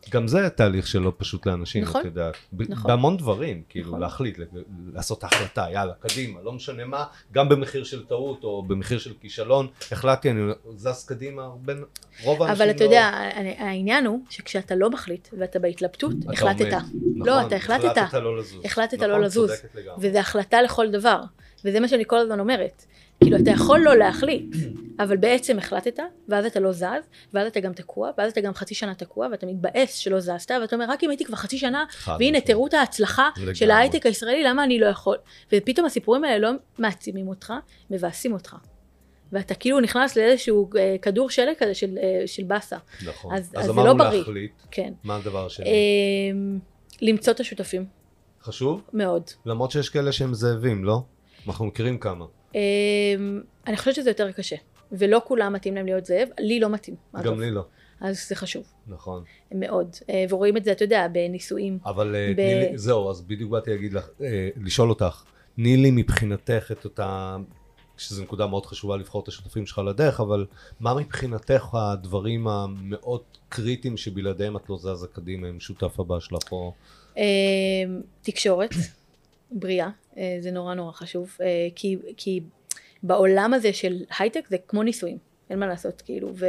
גם 0.10 0.28
זה 0.28 0.50
תהליך 0.50 0.88
שלא 0.88 1.14
פשוט 1.18 1.46
לאנשים, 1.46 1.84
נכון, 1.84 2.02
את 2.02 2.06
יודעת. 2.06 2.36
נכון. 2.54 2.88
בהמון 2.88 3.18
דברים, 3.18 3.64
כאילו 3.70 3.88
נכון. 3.88 4.00
להחליט, 4.00 4.40
לעשות 4.94 5.24
החלטה, 5.24 5.66
יאללה, 5.72 5.94
קדימה, 6.00 6.40
לא 6.44 6.52
משנה 6.52 6.86
מה, 6.86 7.06
גם 7.32 7.50
במחיר 7.50 7.84
של 7.84 8.06
טעות 8.06 8.44
או 8.44 8.64
במחיר 8.64 9.00
של 9.00 9.14
כישלון, 9.22 9.68
החלטתי, 9.92 10.32
אני 10.32 10.42
זז 10.76 11.06
קדימה, 11.06 11.44
הרבה, 11.44 11.74
רוב 12.24 12.44
האנשים 12.44 12.62
אבל 12.62 12.72
אתה 12.76 12.84
לא... 12.84 12.90
יודע, 12.90 13.12
העניין 13.58 14.06
הוא 14.06 14.20
שכשאתה 14.30 14.76
לא 14.76 14.90
מחליט 14.90 15.28
ואתה 15.38 15.60
בהתלבטות, 15.60 16.14
אתה 16.24 16.34
החלטת. 16.34 16.62
עומד. 16.62 16.74
לא, 17.16 17.36
נכון, 17.36 17.48
אתה 17.48 17.56
החלטת. 17.56 17.98
החלטת 17.98 18.14
לא 18.24 18.38
לזוז. 18.38 18.66
החלטת 18.66 18.94
נכון, 18.94 19.10
לא 19.10 19.22
לזוז. 19.22 19.52
וזו 20.00 20.18
החלטה 20.18 20.62
לכל 20.62 20.92
דבר. 20.92 21.22
וזה 21.66 21.80
מה 21.80 21.88
שאני 21.88 22.04
כל 22.08 22.18
הזמן 22.18 22.40
אומרת. 22.40 22.86
כאילו, 23.24 23.38
אתה 23.38 23.52
יכול 23.52 23.80
לא 23.80 23.96
להחליט, 23.96 24.56
אבל 25.00 25.18
בעצם 25.18 25.58
החלטת, 25.58 26.00
ואז 26.30 26.46
אתה 26.46 26.60
לא 26.60 26.72
זז, 26.72 26.84
ואז 27.34 27.48
אתה 27.48 27.60
גם 27.60 27.74
תקוע, 27.74 28.10
ואז 28.18 28.32
אתה 28.32 28.42
גם 28.42 28.54
חצי 28.54 28.76
שנה 28.76 28.96
תקוע, 28.96 29.28
ואתה 29.32 29.46
מתבאס 29.46 29.96
שלא 29.96 30.20
זזת, 30.20 30.52
ואתה 30.62 30.76
אומר, 30.76 30.86
רק 30.90 31.04
אם 31.04 31.10
הייתי 31.10 31.26
כבר 31.26 31.36
חצי 31.36 31.58
שנה, 31.58 31.86
והנה. 32.20 32.42
תראו 32.42 32.68
את 32.68 32.74
ההצלחה. 32.74 33.30
של 33.54 33.72
ההייטק 33.72 34.06
הישראלי, 34.06 34.44
למה 34.44 34.64
אני 34.64 34.80
לא 34.80 34.86
יכול? 34.86 35.18
ופתאום 35.54 35.86
הסיפורים 35.86 36.24
האלה 36.24 36.38
לא 36.52 36.58
מעצימים 36.80 37.28
אותך, 37.28 37.54
מבאסים 37.92 38.34
אותך. 38.34 38.56
ואתה 39.32 39.56
כאילו 39.56 39.80
נכנס 39.80 40.16
לאיזשהו 40.16 40.70
אה, 40.78 40.96
כדור 41.02 41.30
שלג 41.30 41.54
כזה 41.58 41.74
של, 41.74 41.98
אה, 42.04 42.28
של 42.28 42.44
באסה. 42.44 42.78
נכון. 43.06 43.34
אז- 43.36 43.52
אז 43.56 43.60
אז 43.60 43.66
זה 43.66 43.72
אמרנו 43.72 43.88
לא 43.88 43.94
בריא. 43.94 44.20
להחליט, 44.20 44.52
כן. 44.72 44.94
מה 45.04 45.16
הדבר 45.16 45.46
השני? 45.46 45.66
אה, 45.66 45.72
למצוא 47.02 47.34
את 47.34 47.40
השותפים, 47.40 47.86
חשוב? 48.42 48.82
מאוד. 48.94 49.24
למרות 49.46 49.72
שיש 49.72 49.90
כאלה 49.90 50.12
שהם 50.12 50.34
זאבים, 50.34 50.86
לא? 50.86 51.02
אנחנו 51.48 51.66
מכירים 51.66 51.98
כמה. 51.98 52.26
אה, 52.56 52.62
אני 53.68 53.78
חושבת 53.78 53.96
שזה 53.96 54.10
יותר 54.10 54.32
קשה. 54.32 54.56
ולא 54.92 55.22
כולם 55.26 55.54
מתאים 55.54 55.76
להם 55.76 55.86
להיות 55.86 56.06
זאב, 56.06 56.28
לי 56.40 56.60
לא 56.60 56.70
מתאים. 56.70 56.96
גם 57.24 57.40
לי 57.40 57.52
לא. 57.52 57.66
אז 58.02 58.28
זה 58.30 58.36
חשוב, 58.36 58.64
נכון. 58.88 59.24
מאוד. 59.52 59.96
אה, 60.10 60.26
ורואים 60.30 60.58
את 60.58 60.64
זה, 60.64 60.72
אתה 60.72 60.84
יודע, 60.84 61.08
בנישואים. 61.12 61.80
אבל 61.86 62.16
אה, 62.16 62.32
ב- 62.32 62.36
תני 62.36 62.56
לי, 62.56 62.78
זהו, 62.78 63.10
אז 63.10 63.22
בדיוק 63.22 63.52
באתי 63.52 63.72
להגיד 63.72 63.94
לך, 63.94 64.10
אה, 64.22 64.50
לשאול 64.64 64.90
אותך, 64.90 65.24
תני 65.56 65.78
לי 65.78 65.92
מבחינתך 65.92 66.72
את 66.72 66.86
אותה, 66.86 67.38
שזו 67.98 68.24
נקודה 68.24 68.48
מאוד 68.48 68.66
חשובה 68.66 68.98
לבחור 68.98 69.24
את 69.24 69.28
השותפים 69.28 69.66
שלך 69.66 69.78
לדרך, 69.78 70.20
אבל 70.20 70.46
מה 70.80 70.94
מבחינתך 70.94 71.76
הדברים 71.76 72.48
המאוד 72.48 73.22
קריטיים 73.50 73.98
שבלעדיהם 73.98 74.58
את 74.58 74.70
לא 74.70 74.78
זזה 74.78 75.08
קדימה 75.08 75.48
עם 75.48 75.60
שותף 75.60 76.00
הבא 76.00 76.20
שלך, 76.20 76.52
או... 76.52 76.74
אה, 77.18 77.24
תקשורת 78.22 78.70
בריאה, 79.52 79.90
אה, 80.18 80.38
זה 80.40 80.52
נורא 80.52 80.74
נורא 80.74 80.92
חשוב, 80.92 81.38
אה, 81.42 81.68
כי, 81.76 81.98
כי 82.18 82.42
בעולם 83.04 83.54
הזה 83.54 83.74
של 83.74 84.04
הייטק 84.20 84.48
זה 84.50 84.58
כמו 84.68 84.84
נישואים, 84.84 85.18
אין 85.50 85.60
מה 85.60 85.68
לעשות, 85.68 86.02
כאילו, 86.02 86.30
ו, 86.34 86.46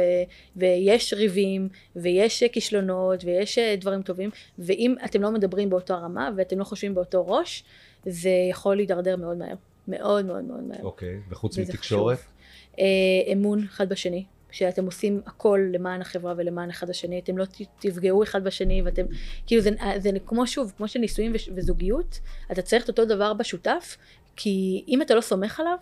ויש 0.55 1.13
ריבים, 1.13 1.69
ויש 1.95 2.43
אה, 2.43 2.49
כישלונות, 2.49 3.23
ויש 3.23 3.59
דברים 3.59 4.01
טובים, 4.01 4.29
ואם 4.59 4.95
אתם 5.05 5.21
לא 5.21 5.31
מדברים 5.31 5.69
באותו 5.69 5.93
הרמה, 5.93 6.29
ואתם 6.37 6.59
לא 6.59 6.63
חושבים 6.63 6.95
באותו 6.95 7.27
ראש, 7.27 7.63
זה 8.05 8.31
יכול 8.49 8.75
להידרדר 8.75 9.15
מאוד 9.15 9.37
מהר, 9.37 9.55
מאוד 9.87 10.25
מאוד 10.25 10.43
מאוד 10.43 10.63
מהר. 10.63 10.83
אוקיי, 10.83 11.19
וחוץ 11.29 11.57
וזה 11.57 11.73
מתקשורת? 11.73 12.17
חשוב. 12.17 12.29
אמון 13.33 13.63
אחד 13.63 13.89
בשני, 13.89 14.25
שאתם 14.51 14.85
עושים 14.85 15.21
הכל 15.25 15.59
למען 15.73 16.01
החברה 16.01 16.33
ולמען 16.37 16.69
אחד 16.69 16.89
השני, 16.89 17.19
אתם 17.19 17.37
לא 17.37 17.45
תפגעו 17.79 18.23
אחד 18.23 18.43
בשני 18.43 18.81
ואתם, 18.81 19.05
כאילו 19.47 19.61
זה, 19.61 19.69
זה 19.97 20.09
כמו 20.25 20.47
שוב, 20.47 20.73
כמו 20.77 20.87
שנישואים 20.87 21.33
וזוגיות, 21.55 22.19
אתה 22.51 22.61
צריך 22.61 22.83
את 22.83 22.89
אותו 22.89 23.05
דבר 23.05 23.33
בשותף, 23.33 23.97
כי 24.35 24.83
אם 24.87 25.01
אתה 25.01 25.15
לא 25.15 25.21
סומך 25.21 25.59
עליו, 25.59 25.77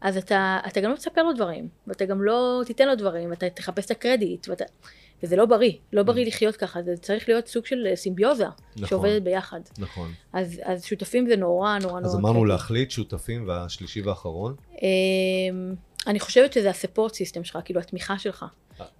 אז 0.00 0.16
אתה, 0.16 0.58
אתה 0.66 0.80
גם 0.80 0.90
לא 0.90 0.96
תספר 0.96 1.22
לו 1.22 1.32
דברים, 1.32 1.68
ואתה 1.86 2.04
גם 2.04 2.22
לא 2.22 2.62
תיתן 2.66 2.88
לו 2.88 2.94
דברים, 2.94 3.30
ואתה 3.30 3.50
תחפש 3.50 3.86
את 3.86 3.90
הקרדיט, 3.90 4.48
ואתה, 4.48 4.64
וזה 5.22 5.36
לא 5.36 5.46
בריא, 5.46 5.72
לא 5.92 6.02
בריא 6.02 6.26
לחיות 6.26 6.56
ככה, 6.56 6.82
זה 6.82 6.96
צריך 6.96 7.28
להיות 7.28 7.46
סוג 7.46 7.66
של 7.66 7.86
סימביוזה, 7.94 8.46
נכון. 8.76 8.88
שעובדת 8.88 9.22
ביחד. 9.22 9.60
נכון. 9.78 10.12
אז, 10.32 10.60
אז 10.64 10.84
שותפים 10.84 11.26
זה 11.26 11.36
נורא 11.36 11.78
נורא 11.78 12.00
נורא 12.00 12.12
אז 12.12 12.14
אמרנו. 12.14 12.44
להחליט 12.44 12.90
שותפים, 12.90 13.48
והשלישי 13.48 14.00
והאחרון? 14.00 14.54
אני 16.06 16.20
חושבת 16.20 16.52
שזה 16.52 16.70
הספורט 16.70 17.14
סיסטם 17.14 17.44
שלך, 17.44 17.58
כאילו 17.64 17.80
התמיכה 17.80 18.18
שלך. 18.18 18.44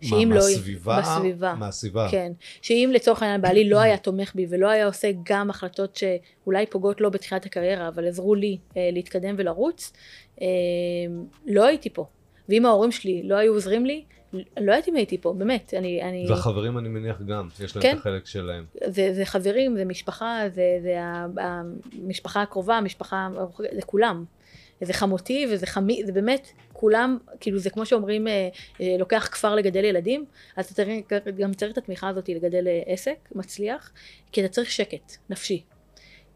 שאם 0.00 0.28
מה, 0.28 0.34
לא- 0.34 0.40
מהסביבה? 0.40 1.00
בסביבה. 1.00 1.54
מהסביבה. 1.54 2.08
כן. 2.10 2.32
שאם 2.62 2.90
לצורך 2.94 3.22
העניין 3.22 3.40
בעלי 3.40 3.68
לא 3.68 3.80
היה 3.80 3.96
תומך 3.96 4.34
בי 4.34 4.46
ולא 4.50 4.68
היה 4.68 4.86
עושה 4.86 5.08
גם 5.22 5.50
החלטות 5.50 5.96
שאולי 5.96 6.66
פוגעות 6.66 7.00
לו 7.00 7.10
בתחילת 7.10 7.46
הקריירה, 7.46 7.88
אבל 7.88 8.08
עזרו 8.08 8.34
לי 8.34 8.58
אה, 8.76 8.90
להתקדם 8.92 9.34
ולרוץ, 9.38 9.92
אה, 10.42 10.46
לא 11.46 11.66
הייתי 11.66 11.90
פה. 11.90 12.06
ואם 12.48 12.66
ההורים 12.66 12.92
שלי 12.92 13.22
לא 13.24 13.36
היו 13.36 13.52
עוזרים 13.52 13.86
לי, 13.86 14.04
לא 14.60 14.72
הייתי 14.72 14.90
הייתי 14.96 15.18
פה, 15.18 15.32
באמת. 15.32 15.74
אני... 15.76 16.02
אני 16.02 16.26
והחברים 16.28 16.78
אני 16.78 16.88
מניח 16.88 17.22
גם, 17.22 17.48
יש 17.60 17.76
להם 17.76 17.82
כן. 17.82 17.94
את 17.94 18.00
החלק 18.00 18.26
שלהם. 18.26 18.64
זה, 18.86 19.14
זה 19.14 19.24
חברים, 19.24 19.76
זה 19.76 19.84
משפחה, 19.84 20.40
זה, 20.54 20.62
זה 20.82 20.96
המשפחה 21.40 22.42
הקרובה, 22.42 22.76
המשפחה, 22.76 23.28
זה 23.58 23.82
כולם. 23.86 24.24
זה 24.80 24.92
חמותי 24.92 25.46
וזה 25.50 25.66
חמי, 25.66 26.02
זה 26.06 26.12
באמת, 26.12 26.48
כולם, 26.72 27.18
כאילו 27.40 27.58
זה 27.58 27.70
כמו 27.70 27.86
שאומרים, 27.86 28.28
אה, 28.28 28.48
אה, 28.80 28.96
לוקח 28.98 29.28
כפר 29.32 29.54
לגדל 29.54 29.84
ילדים, 29.84 30.24
אז 30.56 30.64
אתה 30.64 30.74
צריך, 30.74 30.88
גם 31.38 31.54
צריך 31.54 31.72
את 31.72 31.78
התמיכה 31.78 32.08
הזאת 32.08 32.28
לגדל 32.28 32.68
אה, 32.68 32.82
עסק 32.86 33.16
מצליח, 33.34 33.92
כי 34.32 34.44
אתה 34.44 34.48
צריך 34.48 34.70
שקט 34.70 35.12
נפשי. 35.30 35.62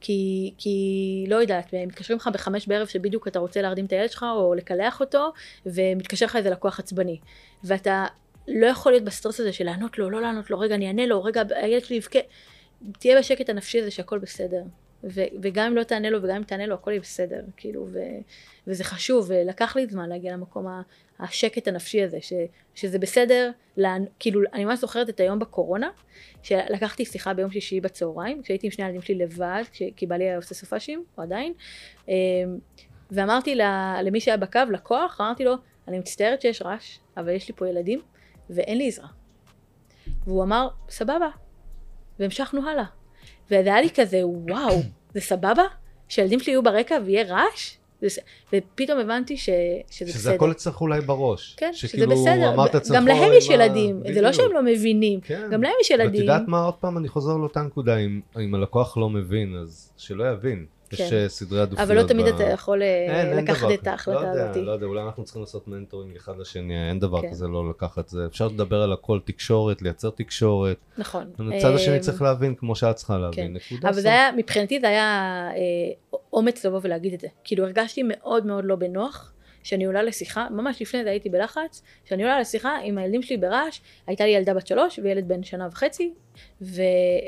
כי, 0.00 0.52
כי 0.58 1.24
לא 1.28 1.36
יודעת, 1.36 1.74
מתקשרים 1.86 2.18
לך 2.18 2.30
בחמש 2.32 2.68
בערב 2.68 2.86
שבדיוק 2.86 3.28
אתה 3.28 3.38
רוצה 3.38 3.62
להרדים 3.62 3.84
את 3.84 3.92
הילד 3.92 4.10
שלך 4.10 4.26
או 4.36 4.54
לקלח 4.54 5.00
אותו, 5.00 5.32
ומתקשר 5.66 6.26
לך 6.26 6.36
איזה 6.36 6.50
לקוח 6.50 6.78
עצבני. 6.78 7.18
ואתה 7.64 8.06
לא 8.48 8.66
יכול 8.66 8.92
להיות 8.92 9.04
בסטרס 9.04 9.40
הזה 9.40 9.52
של 9.52 9.64
לענות 9.64 9.98
לו, 9.98 10.10
לא 10.10 10.20
לענות 10.20 10.50
לו, 10.50 10.58
רגע 10.58 10.74
אני 10.74 10.86
אענה 10.86 11.06
לו, 11.06 11.24
רגע 11.24 11.42
הילד 11.50 11.84
שלי 11.84 11.96
יבכה. 11.96 12.18
תהיה 12.98 13.18
בשקט 13.18 13.48
הנפשי 13.48 13.80
הזה 13.80 13.90
שהכל 13.90 14.18
בסדר. 14.18 14.62
וגם 15.42 15.66
אם 15.66 15.76
לא 15.76 15.82
תענה 15.82 16.10
לו 16.10 16.22
וגם 16.22 16.36
אם 16.36 16.42
תענה 16.42 16.66
לו 16.66 16.74
הכל 16.74 16.90
יהיה 16.90 17.00
בסדר, 17.00 17.40
כאילו, 17.56 17.86
ו- 17.92 17.98
וזה 18.66 18.84
חשוב, 18.84 19.26
ולקח 19.28 19.76
לי 19.76 19.86
זמן 19.86 20.08
להגיע 20.08 20.32
למקום 20.32 20.66
השקט 21.18 21.68
הנפשי 21.68 22.02
הזה, 22.02 22.18
ש- 22.20 22.32
שזה 22.74 22.98
בסדר, 22.98 23.50
לענ- 23.78 24.08
כאילו, 24.18 24.40
אני 24.52 24.64
ממש 24.64 24.78
זוכרת 24.78 25.08
את 25.08 25.20
היום 25.20 25.38
בקורונה, 25.38 25.90
שלקחתי 26.42 27.04
שיחה 27.04 27.34
ביום 27.34 27.50
שישי 27.50 27.80
בצהריים, 27.80 28.42
כשהייתי 28.42 28.66
עם 28.66 28.70
שני 28.70 28.84
הילדים 28.84 29.02
שלי 29.02 29.14
לבד, 29.14 29.62
כש- 29.72 29.82
כי 29.96 30.06
בעלי 30.06 30.24
היה 30.24 30.36
עושה 30.36 30.54
סופאשים, 30.54 31.04
או 31.18 31.22
עדיין, 31.22 31.52
אמ, 32.08 32.12
ואמרתי 33.10 33.54
ל- 33.54 34.00
למי 34.02 34.20
שהיה 34.20 34.36
בקו, 34.36 34.60
לקוח, 34.72 35.20
אמרתי 35.20 35.44
לו, 35.44 35.54
אני 35.88 35.98
מצטערת 35.98 36.42
שיש 36.42 36.62
רעש, 36.62 36.98
אבל 37.16 37.28
יש 37.28 37.48
לי 37.48 37.54
פה 37.56 37.68
ילדים, 37.68 38.00
ואין 38.50 38.78
לי 38.78 38.88
עזרה. 38.88 39.08
והוא 40.26 40.42
אמר, 40.44 40.68
סבבה. 40.88 41.28
והמשכנו 42.18 42.68
הלאה. 42.68 42.84
וזה 43.50 43.68
היה 43.68 43.80
לי 43.80 43.90
כזה, 43.94 44.20
וואו, 44.24 44.80
זה 45.14 45.20
סבבה? 45.20 45.62
שהילדים 46.08 46.40
שלי 46.40 46.52
יהיו 46.52 46.62
ברקע 46.62 46.98
ויהיה 47.04 47.24
רעש? 47.24 47.74
ופתאום 48.52 48.98
הבנתי 48.98 49.36
ש, 49.36 49.44
שזה 49.90 50.12
שזה 50.12 50.18
בסדר. 50.18 50.34
הכל 50.34 50.50
אצלך 50.50 50.80
אולי 50.80 51.00
בראש. 51.00 51.54
כן, 51.56 51.70
שזה 51.72 51.88
שכאילו 51.88 52.10
בסדר. 52.12 52.54
גם 52.94 53.06
להם 53.06 53.18
"אוי, 53.18 53.36
יש 53.36 53.48
מה-" 53.48 53.54
ילדים, 53.54 54.02
זה 54.14 54.20
לא. 54.20 54.32
שהם 54.32 54.52
לא 54.52 54.62
מבינים, 54.62 55.20
כן. 55.20 55.48
גם 55.50 55.62
להם 55.62 55.72
יש 55.80 55.90
ואת 55.90 56.00
ילדים. 56.00 56.20
יודעת 56.20 56.42
מה, 56.48 56.64
עוד 56.64 56.74
פעם 56.74 56.98
אני 56.98 57.08
חוזר 57.08 57.36
לאותה 57.36 57.62
נקודה, 57.62 57.96
אם, 57.96 58.20
אם 58.40 58.54
הלקוח 58.54 58.96
לא 58.96 59.10
מבין, 59.10 59.56
אז 59.62 59.92
שלא 59.96 60.24
יבין. 60.32 60.66
יש 60.92 61.00
כן. 61.00 61.16
אה, 61.16 61.28
סדרי 61.28 61.60
עדיפויות. 61.60 61.90
אבל 61.90 62.02
לא 62.02 62.08
תמיד 62.08 62.26
ב- 62.26 62.28
אתה 62.28 62.44
יכול 62.44 62.82
אה, 62.82 63.34
לקחת 63.42 63.68
את. 63.74 63.86
ההחלטה 63.86 64.20
לא 64.20 64.26
יודע, 64.28 64.50
הזאת. 64.50 64.64
לא 64.64 64.70
יודע, 64.72 64.86
אולי 64.86 65.02
אנחנו 65.02 65.24
צריכים 65.24 65.42
לעשות 65.42 65.68
מנטורים 65.68 66.12
אחד 66.16 66.38
לשני, 66.38 66.88
אין 66.88 66.98
דבר 66.98 67.22
כן. 67.22 67.30
כזה 67.30 67.48
לא 67.48 67.70
לקחת 67.70 68.08
זה. 68.08 68.26
אפשר 68.26 68.46
לדבר 68.46 68.82
על 68.82 68.92
הכל, 68.92 69.18
תקשורת, 69.24 69.82
לייצר 69.82 70.10
תקשורת. 70.10 70.76
נכון. 70.98 71.30
הצד 71.58 71.74
השני 71.74 71.94
אה, 71.94 72.00
צריך 72.00 72.22
להבין 72.22 72.54
כמו 72.54 72.76
שאת 72.76 72.96
צריכה 72.96 73.14
כן. 73.14 73.20
להבין. 73.20 73.56
נקודה 73.56 73.88
אבל 73.88 73.94
סוף. 73.94 74.02
זה 74.02 74.08
היה, 74.08 74.32
מבחינתי 74.36 74.80
זה 74.80 74.88
היה 74.88 75.48
אה, 75.56 76.18
אומץ 76.32 76.66
לבוא 76.66 76.80
ולהגיד 76.82 77.14
את 77.14 77.20
זה. 77.20 77.28
כאילו 77.44 77.64
הרגשתי 77.64 78.02
מאוד 78.04 78.46
מאוד 78.46 78.64
לא 78.64 78.76
בנוח, 78.76 79.32
שאני 79.68 79.84
עולה 79.84 80.02
לשיחה, 80.02 80.46
ממש 80.50 80.82
לפני 80.82 81.04
זה 81.04 81.10
הייתי 81.10 81.28
בלחץ, 81.28 81.82
שאני 82.04 82.22
עולה 82.22 82.40
לשיחה 82.40 82.76
עם 82.84 82.98
הילדים 82.98 83.22
שלי 83.22 83.36
ברעש, 83.36 83.80
הייתה 84.06 84.24
לי 84.24 84.30
ילדה 84.30 84.54
בת 84.54 84.66
שלוש 84.66 84.98
וילד 85.02 85.28
בן 85.28 85.42
שנה 85.42 85.68
וחצי, 85.70 86.12
ו, 86.62 86.82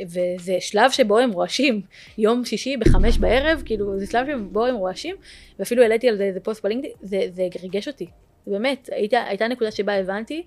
וזה 0.06 0.56
שלב 0.60 0.90
שבו 0.90 1.18
הם 1.18 1.30
רועשים, 1.30 1.80
יום 2.18 2.44
שישי 2.44 2.76
בחמש 2.76 3.18
בערב, 3.18 3.62
כאילו 3.64 3.98
זה 3.98 4.06
שלב 4.06 4.26
שבו 4.26 4.66
הם 4.66 4.74
רועשים, 4.74 5.16
ואפילו 5.58 5.82
העליתי 5.82 6.08
על 6.08 6.16
זה 6.16 6.24
איזה 6.24 6.40
פוסט 6.40 6.62
בלינקדאין, 6.62 6.94
זה, 7.02 7.20
זה 7.30 7.48
ריגש 7.62 7.88
אותי, 7.88 8.06
באמת, 8.46 8.88
הייתה, 8.92 9.22
הייתה 9.22 9.48
נקודה 9.48 9.70
שבה 9.70 9.94
הבנתי, 9.94 10.42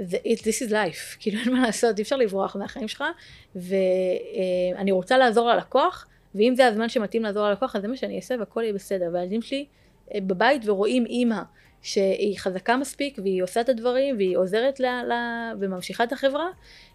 it, 0.00 0.40
this 0.40 0.68
is 0.68 0.70
life, 0.70 1.16
כאילו 1.20 1.38
אין 1.38 1.52
מה 1.52 1.66
לעשות, 1.66 1.98
אי 1.98 2.02
אפשר 2.02 2.16
לברוח 2.16 2.56
מהחיים 2.56 2.88
שלך, 2.88 3.04
ואני 3.56 4.92
רוצה 4.92 5.18
לעזור 5.18 5.48
ללקוח, 5.48 6.06
ואם 6.34 6.52
זה 6.56 6.66
הזמן 6.66 6.88
שמתאים 6.88 7.22
לעזור 7.22 7.48
ללקוח, 7.48 7.76
אז 7.76 7.82
זה 7.82 7.88
מה 7.88 7.96
שאני 7.96 8.16
אעשה 8.16 8.34
והכל 8.38 8.60
יהיה 8.62 8.72
בסדר. 8.72 9.10
והילדים 9.12 9.42
שלי 9.42 9.66
בבית 10.16 10.62
ורואים 10.68 11.06
אימא 11.06 11.40
שהיא 11.82 12.38
חזקה 12.38 12.76
מספיק, 12.76 13.18
והיא 13.22 13.42
עושה 13.42 13.60
את 13.60 13.68
הדברים, 13.68 14.16
והיא 14.16 14.36
עוזרת 14.36 14.80
ל... 14.80 14.84
ל... 14.84 15.12
וממשיכה 15.60 16.04
את 16.04 16.12
החברה. 16.12 16.46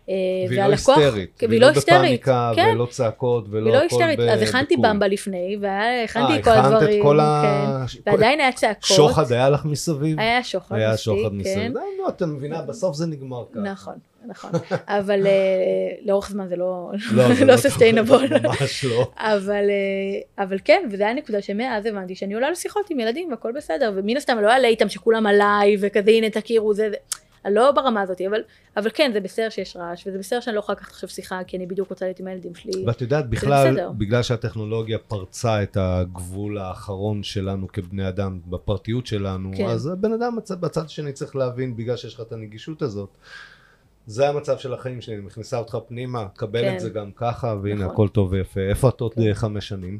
אה, 0.10 0.16
והיא 0.50 0.60
לא 0.60 0.64
היסטרית, 0.64 1.30
כן, 1.38 1.48
והיא 1.50 1.62
לא 1.62 1.72
בפאניקה, 1.72 2.52
כן. 2.56 2.70
ולא 2.74 2.86
צעקות, 2.86 3.46
ולא 3.50 3.72
לא 3.72 3.78
הכל 3.78 3.84
היסטרית, 3.84 4.20
ב- 4.20 4.22
אז 4.22 4.42
הכנתי. 4.42 4.78
במבה 4.78 5.08
לפני, 5.08 5.58
והכנתי 5.62 6.34
אה, 6.34 6.44
כל 6.44 6.50
הכנת 6.50 6.66
הדברים, 6.66 6.98
את 7.00 7.04
כל 7.04 7.20
ה... 7.20 7.86
כן. 8.06 8.12
ועדיין 8.12 8.40
היה 8.40 8.52
צעקות. 8.52 8.84
שוחד 8.84 9.32
היה 9.32 9.50
לך 9.50 9.66
מסביב? 9.66 10.20
היה 10.20 10.44
שוחד 10.44 10.76
היה 10.76 10.94
מספיק, 10.94 11.04
שוחד 11.04 11.30
כן. 11.30 11.36
מסביב. 11.36 11.74
לא, 11.74 11.82
לא, 12.00 12.10
את 12.10 12.22
מבינה, 12.22 12.62
בסוף 12.62 12.96
זה 12.96 13.06
נגמר 13.06 13.44
ככה. 13.52 13.60
נכון. 13.60 13.96
נכון. 14.28 14.52
אבל 14.88 15.28
אה, 15.28 15.32
לאורך 16.06 16.30
זמן 16.30 16.48
זה 16.48 16.56
לא 16.56 16.92
לא, 17.12 17.34
זה 17.36 17.46
לא 17.46 17.54
לא 17.54 17.58
סוסטיינבול. 17.58 18.28
ממש 18.44 18.86
לא. 18.86 19.12
אבל, 19.18 19.70
אה, 19.70 20.44
אבל 20.44 20.58
כן, 20.66 20.84
וזו 20.92 21.04
הייתה 21.04 21.22
נקודה 21.22 21.42
שמאז 21.42 21.86
הבנתי 21.86 22.16
שאני 22.16 22.34
עולה 22.34 22.52
לשיחות 22.52 22.90
עם 22.90 23.00
ילדים 23.00 23.30
והכל 23.32 23.52
בסדר, 23.56 23.92
ומן 23.96 24.18
הסתם 24.18 24.38
לא 24.38 24.50
אעלה 24.50 24.68
איתם 24.68 24.90
שכולם 24.90 25.28
עליי 25.28 25.78
וכזה 25.80 26.12
הנה 26.12 26.30
תכירו 26.30 26.74
זה, 26.74 26.90
זה. 26.90 26.96
לא 27.50 27.72
ברמה 27.72 28.02
הזאת, 28.02 28.22
אבל, 28.22 28.42
אבל 28.78 28.90
כן, 28.94 29.12
זה 29.14 29.20
בסדר 29.20 29.50
שיש 29.50 29.76
רעש, 29.76 30.08
וזה 30.08 30.18
בסדר 30.18 30.40
שאני 30.40 30.56
לא 30.56 30.60
יכולה 30.60 30.76
לקחת 30.76 30.92
עכשיו 30.92 31.10
שיחה, 31.10 31.44
כי 31.48 31.58
אני 31.58 31.66
בדיוק 31.66 31.90
רוצה 31.90 32.06
להיות 32.06 32.20
עם 32.20 32.28
הילדים 32.28 32.56
שלי. 32.56 32.86
ואת 32.88 33.02
יודעת, 33.02 33.30
בכלל. 33.30 33.78
בגלל 33.98 34.24
שהטכנולוגיה 34.24 34.98
פרצה 34.98 35.64
את 35.64 35.78
הגבול 35.80 36.58
האחרון 36.58 37.24
שלנו 37.24 37.68
כבני 37.68 38.08
אדם, 38.08 38.40
בפרטיות 38.46 39.08
שלנו, 39.08 39.52
כן. 39.58 39.66
אז 39.66 39.88
הבן 39.88 40.14
אדם 40.14 40.38
בצד 40.62 40.86
השני 40.86 41.14
צריך 41.14 41.36
להבין, 41.36 41.76
בגלל 41.76 41.96
שיש 41.96 42.14
לך 42.14 42.22
את 42.22 42.32
הנגישות 42.32 42.82
הזאת. 42.82 43.10
זה 44.08 44.30
המצב 44.30 44.58
של 44.58 44.74
החיים 44.74 45.02
שלי, 45.02 45.16
מכניסה 45.16 45.58
אותך 45.58 45.78
פנימה, 45.88 46.26
קבל 46.36 46.62
כן. 46.62 46.76
את 46.76 46.80
זה 46.80 46.90
גם 46.90 47.12
ככה, 47.16 47.56
והנה 47.64 47.76
נכון. 47.76 47.94
הכל 47.94 48.08
טוב 48.08 48.32
ויפה. 48.32 48.62
איפה 48.70 48.90
את 48.90 49.02
עוד 49.02 49.14
כן. 49.14 49.22
אה, 49.22 49.34
חמש 49.34 49.68
שנים? 49.68 50.00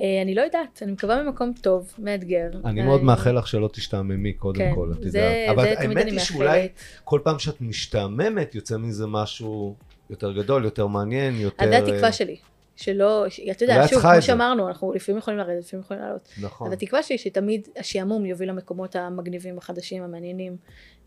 אה, 0.00 0.22
אני 0.22 0.34
לא 0.34 0.42
יודעת, 0.42 0.82
אני 0.82 0.92
מקווה 0.92 1.22
במקום 1.22 1.52
טוב, 1.60 1.92
מאתגר. 1.98 2.50
אני 2.64 2.80
אה, 2.80 2.86
מאוד 2.86 3.02
מאחל 3.02 3.38
לך 3.38 3.46
שלא 3.46 3.70
תשתעממי 3.72 4.32
קודם 4.32 4.58
כן, 4.58 4.72
כל, 4.74 4.92
את 4.92 5.10
זה- 5.10 5.18
יודעת. 5.18 5.48
אבל 5.50 5.64
זה 5.64 5.80
האמת 5.80 6.06
היא 6.06 6.18
שאולי. 6.18 6.68
כל 7.04 7.20
פעם 7.24 7.38
שאת 7.38 7.60
משתעממת, 7.60 8.54
יוצא 8.54 8.76
מזה 8.76 9.06
משהו 9.06 9.74
יותר 10.10 10.32
גדול, 10.32 10.64
יותר 10.64 10.86
מעניין, 10.86 11.34
יותר... 11.34 11.64
אז 11.64 11.70
זה 11.70 11.76
אה, 11.76 11.82
התקווה 11.82 12.12
שלי. 12.12 12.36
שלא, 12.76 13.26
אתה 13.50 13.64
יודע, 13.64 13.88
שוב, 13.88 14.00
כמו. 14.00 14.22
שאמרנו, 14.22 14.68
אנחנו 14.68 14.92
לפעמים 14.92 15.18
יכולים 15.18 15.38
לרדת, 15.38 15.64
לפעמים 15.64 15.84
יכולים 15.84 16.02
לעלות. 16.02 16.28
נכון. 16.42 16.66
אז 16.66 16.72
התקווה 16.72 17.02
שלי 17.02 17.18
שתמיד 17.18 17.68
השעמום 17.78 18.26
יוביל 18.26 18.48
למקומות 18.48 18.96
המגניבים, 18.96 19.58
החדשים, 19.58 20.02
המעניינים, 20.02 20.52
אה, 20.52 20.58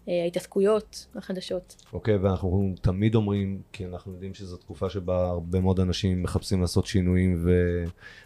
ההתעסקויות 0.08 1.08
החדשות. 1.16 1.76
אוקיי, 1.94 2.18
ואנחנו 2.18 2.74
תמיד 2.82 3.16
אומרים, 3.16 3.62
כי 3.72 3.86
אנחנו 3.86 4.14
יודעים 4.14 4.34
שזו 4.34 4.58
תקופה 4.58 4.90
שבה 4.90 5.28
הרבה 5.28 5.60
מאוד 5.60 5.80
אנשים 5.80 6.24
מחפשים 6.24 6.62
לעשות 6.62 6.86
שינויים, 6.86 7.46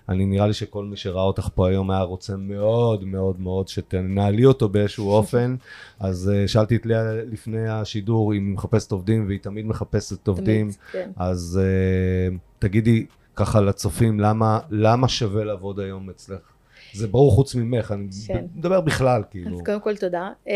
ואני 0.08 0.26
נראה 0.26 0.48
לי 0.48 0.54
שכל 0.54 0.86
מי 0.86 0.98
שראה 0.98 1.24
אותך 1.24 1.50
פה 1.56 1.68
היום 1.68 1.92
היה 1.92 2.02
רוצה 2.02 2.36
מאוד 2.36 3.04
מאוד 3.06 3.40
מאוד 3.40 3.68
שתנהלי 3.68 4.46
אותו 4.46 4.70
באיזשהו 4.70 5.12
אופן. 5.18 5.56
אז 6.00 6.32
אה, 6.34 6.48
שאלתי 6.48 6.76
את 6.76 6.86
לאה 6.86 7.14
לפני 7.14 7.70
השידור 7.70 8.34
אם 8.34 8.46
היא 8.46 8.54
מחפשת 8.54 8.92
עובדים, 8.92 9.28
והיא 9.28 9.40
תמיד 9.40 9.66
מחפשת 9.66 10.28
עובדים. 10.28 10.72
תמיד, 10.72 10.78
כן. 10.92 11.12
אז 11.16 11.60
uh, 11.62 12.38
תגידי 12.60 13.06
ככה 13.36 13.62
לצופים, 13.62 14.20
למה, 14.20 14.60
למה 14.70 15.08
שווה 15.08 15.44
לעבוד 15.44 15.80
היום 15.80 16.10
אצלך? 16.10 16.51
זה 16.94 17.08
ברור 17.08 17.32
חוץ 17.32 17.56
ממך, 17.56 17.92
אני 17.92 18.08
כן. 18.28 18.46
מדבר 18.56 18.82
בכלל, 18.82 19.24
כאילו. 19.30 19.56
אז 19.56 19.62
קודם 19.66 19.80
כל 19.80 19.98
תודה. 19.98 20.30
אה, 20.48 20.54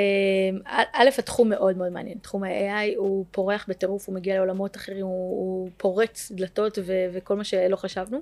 א', 0.93 1.09
התחום 1.17 1.49
מאוד 1.49 1.77
מאוד 1.77 1.91
מעניין. 1.91 2.17
תחום 2.17 2.43
ה-AI 2.43 2.97
הוא 2.97 3.25
פורח 3.31 3.65
בטירוף, 3.69 4.07
הוא 4.07 4.15
מגיע 4.15 4.35
לעולמות 4.35 4.75
אחרים, 4.75 5.05
הוא, 5.05 5.39
הוא 5.39 5.69
פורץ 5.77 6.31
דלתות 6.35 6.77
ו- 6.85 7.07
וכל 7.13 7.35
מה 7.35 7.43
שלא 7.43 7.75
חשבנו. 7.75 8.19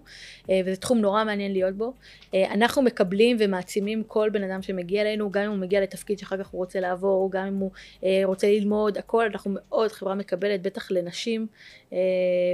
אה, 0.49 0.61
וזה 0.65 0.75
תחום 0.75 0.97
נורא 0.97 1.23
מעניין 1.23 1.51
להיות 1.51 1.75
בו. 1.75 1.93
אה, 2.33 2.53
אנחנו 2.53 2.81
מקבלים 2.81 3.37
ומעצימים 3.39 4.03
כל 4.07 4.29
בן 4.29 4.43
אדם 4.43 4.61
שמגיע 4.61 5.01
אלינו, 5.01 5.31
גם 5.31 5.43
אם 5.43 5.49
הוא 5.49 5.57
מגיע 5.57 5.81
לתפקיד 5.81 6.19
שאחר 6.19 6.37
כך 6.37 6.47
הוא 6.47 6.59
רוצה 6.59 6.79
לעבור, 6.79 7.31
גם 7.31 7.47
אם 7.47 7.57
הוא 7.57 7.71
אה, 8.03 8.21
רוצה 8.25 8.47
ללמוד, 8.47 8.97
הכל, 8.97 9.25
אנחנו 9.25 9.51
מאוד 9.53 9.91
חברה 9.91 10.15
מקבלת, 10.15 10.61
בטח 10.61 10.91
לנשים. 10.91 11.47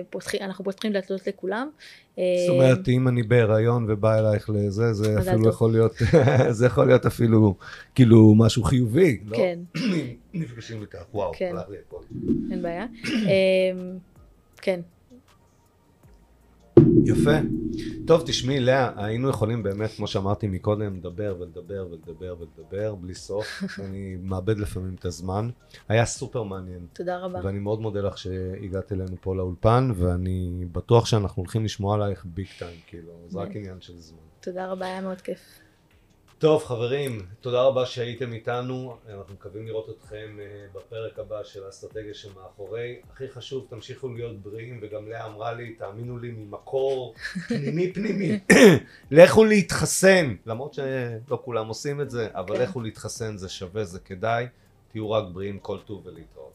פותחים, 0.09 0.41
אנחנו 0.41 0.63
פותחים 0.63 0.93
דלתות 0.93 1.27
לכולם. 1.27 1.69
אה, 2.17 2.23
זאת 2.47 2.49
אומרת, 2.55 2.87
אם 2.89 3.07
אני 3.07 3.23
בהיריון 3.23 3.85
ובא 3.89 4.19
אלייך 4.19 4.49
לזה, 4.49 4.93
זה 4.93 5.19
אפילו. 5.19 5.49
יכול 5.49 5.71
להיות, 5.71 5.93
זה 6.49 6.65
יכול 6.65 6.87
להיות 6.87 7.05
אפילו 7.05 7.55
כאילו 7.95 8.35
משהו 8.37 8.63
חיובי, 8.63 9.19
לא? 9.25 9.37
כן. 9.37 9.59
נפגשים 10.33 10.81
איתך, 10.81 10.97
וואו, 11.13 11.31
כן. 11.35 11.55
אין 12.51 12.61
בעיה. 12.61 12.85
אמ, 13.05 13.97
כן, 14.61 14.79
יפה. 17.05 17.37
טוב, 18.07 18.23
תשמעי, 18.25 18.59
לאה, 18.59 19.05
היינו 19.05 19.29
יכולים 19.29 19.63
באמת, 19.63 19.89
כמו 19.91 20.07
שאמרתי 20.07 20.47
מקודם, 20.47 20.95
לדבר 20.95 21.35
ולדבר 21.39 21.87
ולדבר 21.91 22.35
ולדבר 22.39 22.95
בלי 22.95 23.13
סוף. 23.13 23.63
אני 23.85 24.17
מאבד 24.21 24.59
לפעמים 24.59 24.95
את 24.99 25.05
הזמן. 25.05 25.49
היה 25.89 26.05
סופר 26.05 26.43
מעניין. 26.43 26.85
תודה 26.93 27.17
רבה. 27.17 27.39
ואני 27.43 27.59
מאוד 27.59 27.81
מודה 27.81 28.01
לך 28.01 28.17
שהגעת 28.17 28.91
אלינו 28.91 29.15
פה 29.21 29.35
לאולפן, 29.35 29.91
ואני 29.95 30.65
בטוח 30.71 31.05
שאנחנו 31.05 31.41
הולכים 31.41 31.65
לשמוע 31.65 31.95
עלייך 31.95 32.25
ביג 32.25 32.47
טיים, 32.59 32.79
כאילו, 32.87 33.11
זה 33.27 33.39
רק 33.39 33.51
כן. 33.51 33.59
עניין 33.59 33.81
של 33.81 33.97
זמן. 33.97 34.17
תודה 34.39 34.71
רבה, 34.71 34.85
היה 34.85 35.01
מאוד 35.01 35.21
כיף. 35.21 35.39
טוב 36.39 36.63
חברים, 36.63 37.25
תודה 37.41 37.61
רבה 37.61 37.85
שהייתם 37.85 38.33
איתנו, 38.33 38.97
אנחנו 39.09 39.33
מקווים 39.33 39.67
לראות 39.67 39.89
אתכם 39.89 40.37
אה, 40.39 40.65
בפרק 40.73 41.19
הבא 41.19 41.43
של 41.43 41.63
האסטרטגיה 41.65 42.13
שמאחורי. 42.13 43.01
הכי 43.11 43.29
חשוב, 43.29 43.67
תמשיכו 43.69 44.09
להיות 44.09 44.41
בריאים, 44.41 44.79
וגם 44.81 45.09
לאה 45.09 45.25
אמרה 45.25 45.53
לי, 45.53 45.73
תאמינו 45.73 46.17
לי, 46.17 46.31
ממקור 46.31 47.15
פנימי 47.47 47.93
פנימי, 47.93 48.39
לכו 49.11 49.45
להתחסן, 49.45 50.35
למרות 50.45 50.73
שלא 50.73 51.41
כולם 51.45 51.67
עושים 51.67 52.01
את 52.01 52.09
זה, 52.09 52.27
אבל. 52.33 52.63
לכו 52.63 52.81
להתחסן, 52.81 53.37
זה 53.37 53.49
שווה, 53.49 53.83
זה 53.83 53.99
כדאי, 53.99 54.45
תהיו 54.91 55.11
רק 55.11 55.23
בריאים, 55.33 55.59
כל 55.59 55.77
טוב 55.85 56.01
ולהתראות. 56.05 56.48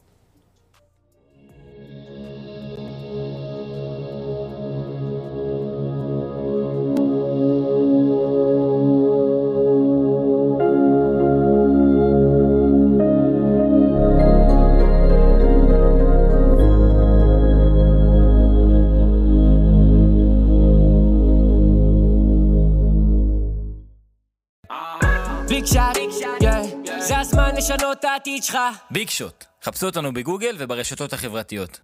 העתיד 28.35 28.43
שלך. 28.43 28.57
ביג 28.91 29.09
שוט, 29.09 29.45
חפשו 29.63 29.85
אותנו 29.85 30.13
בגוגל 30.13 30.55
וברשתות 30.59 31.13
החברתיות. 31.13 31.79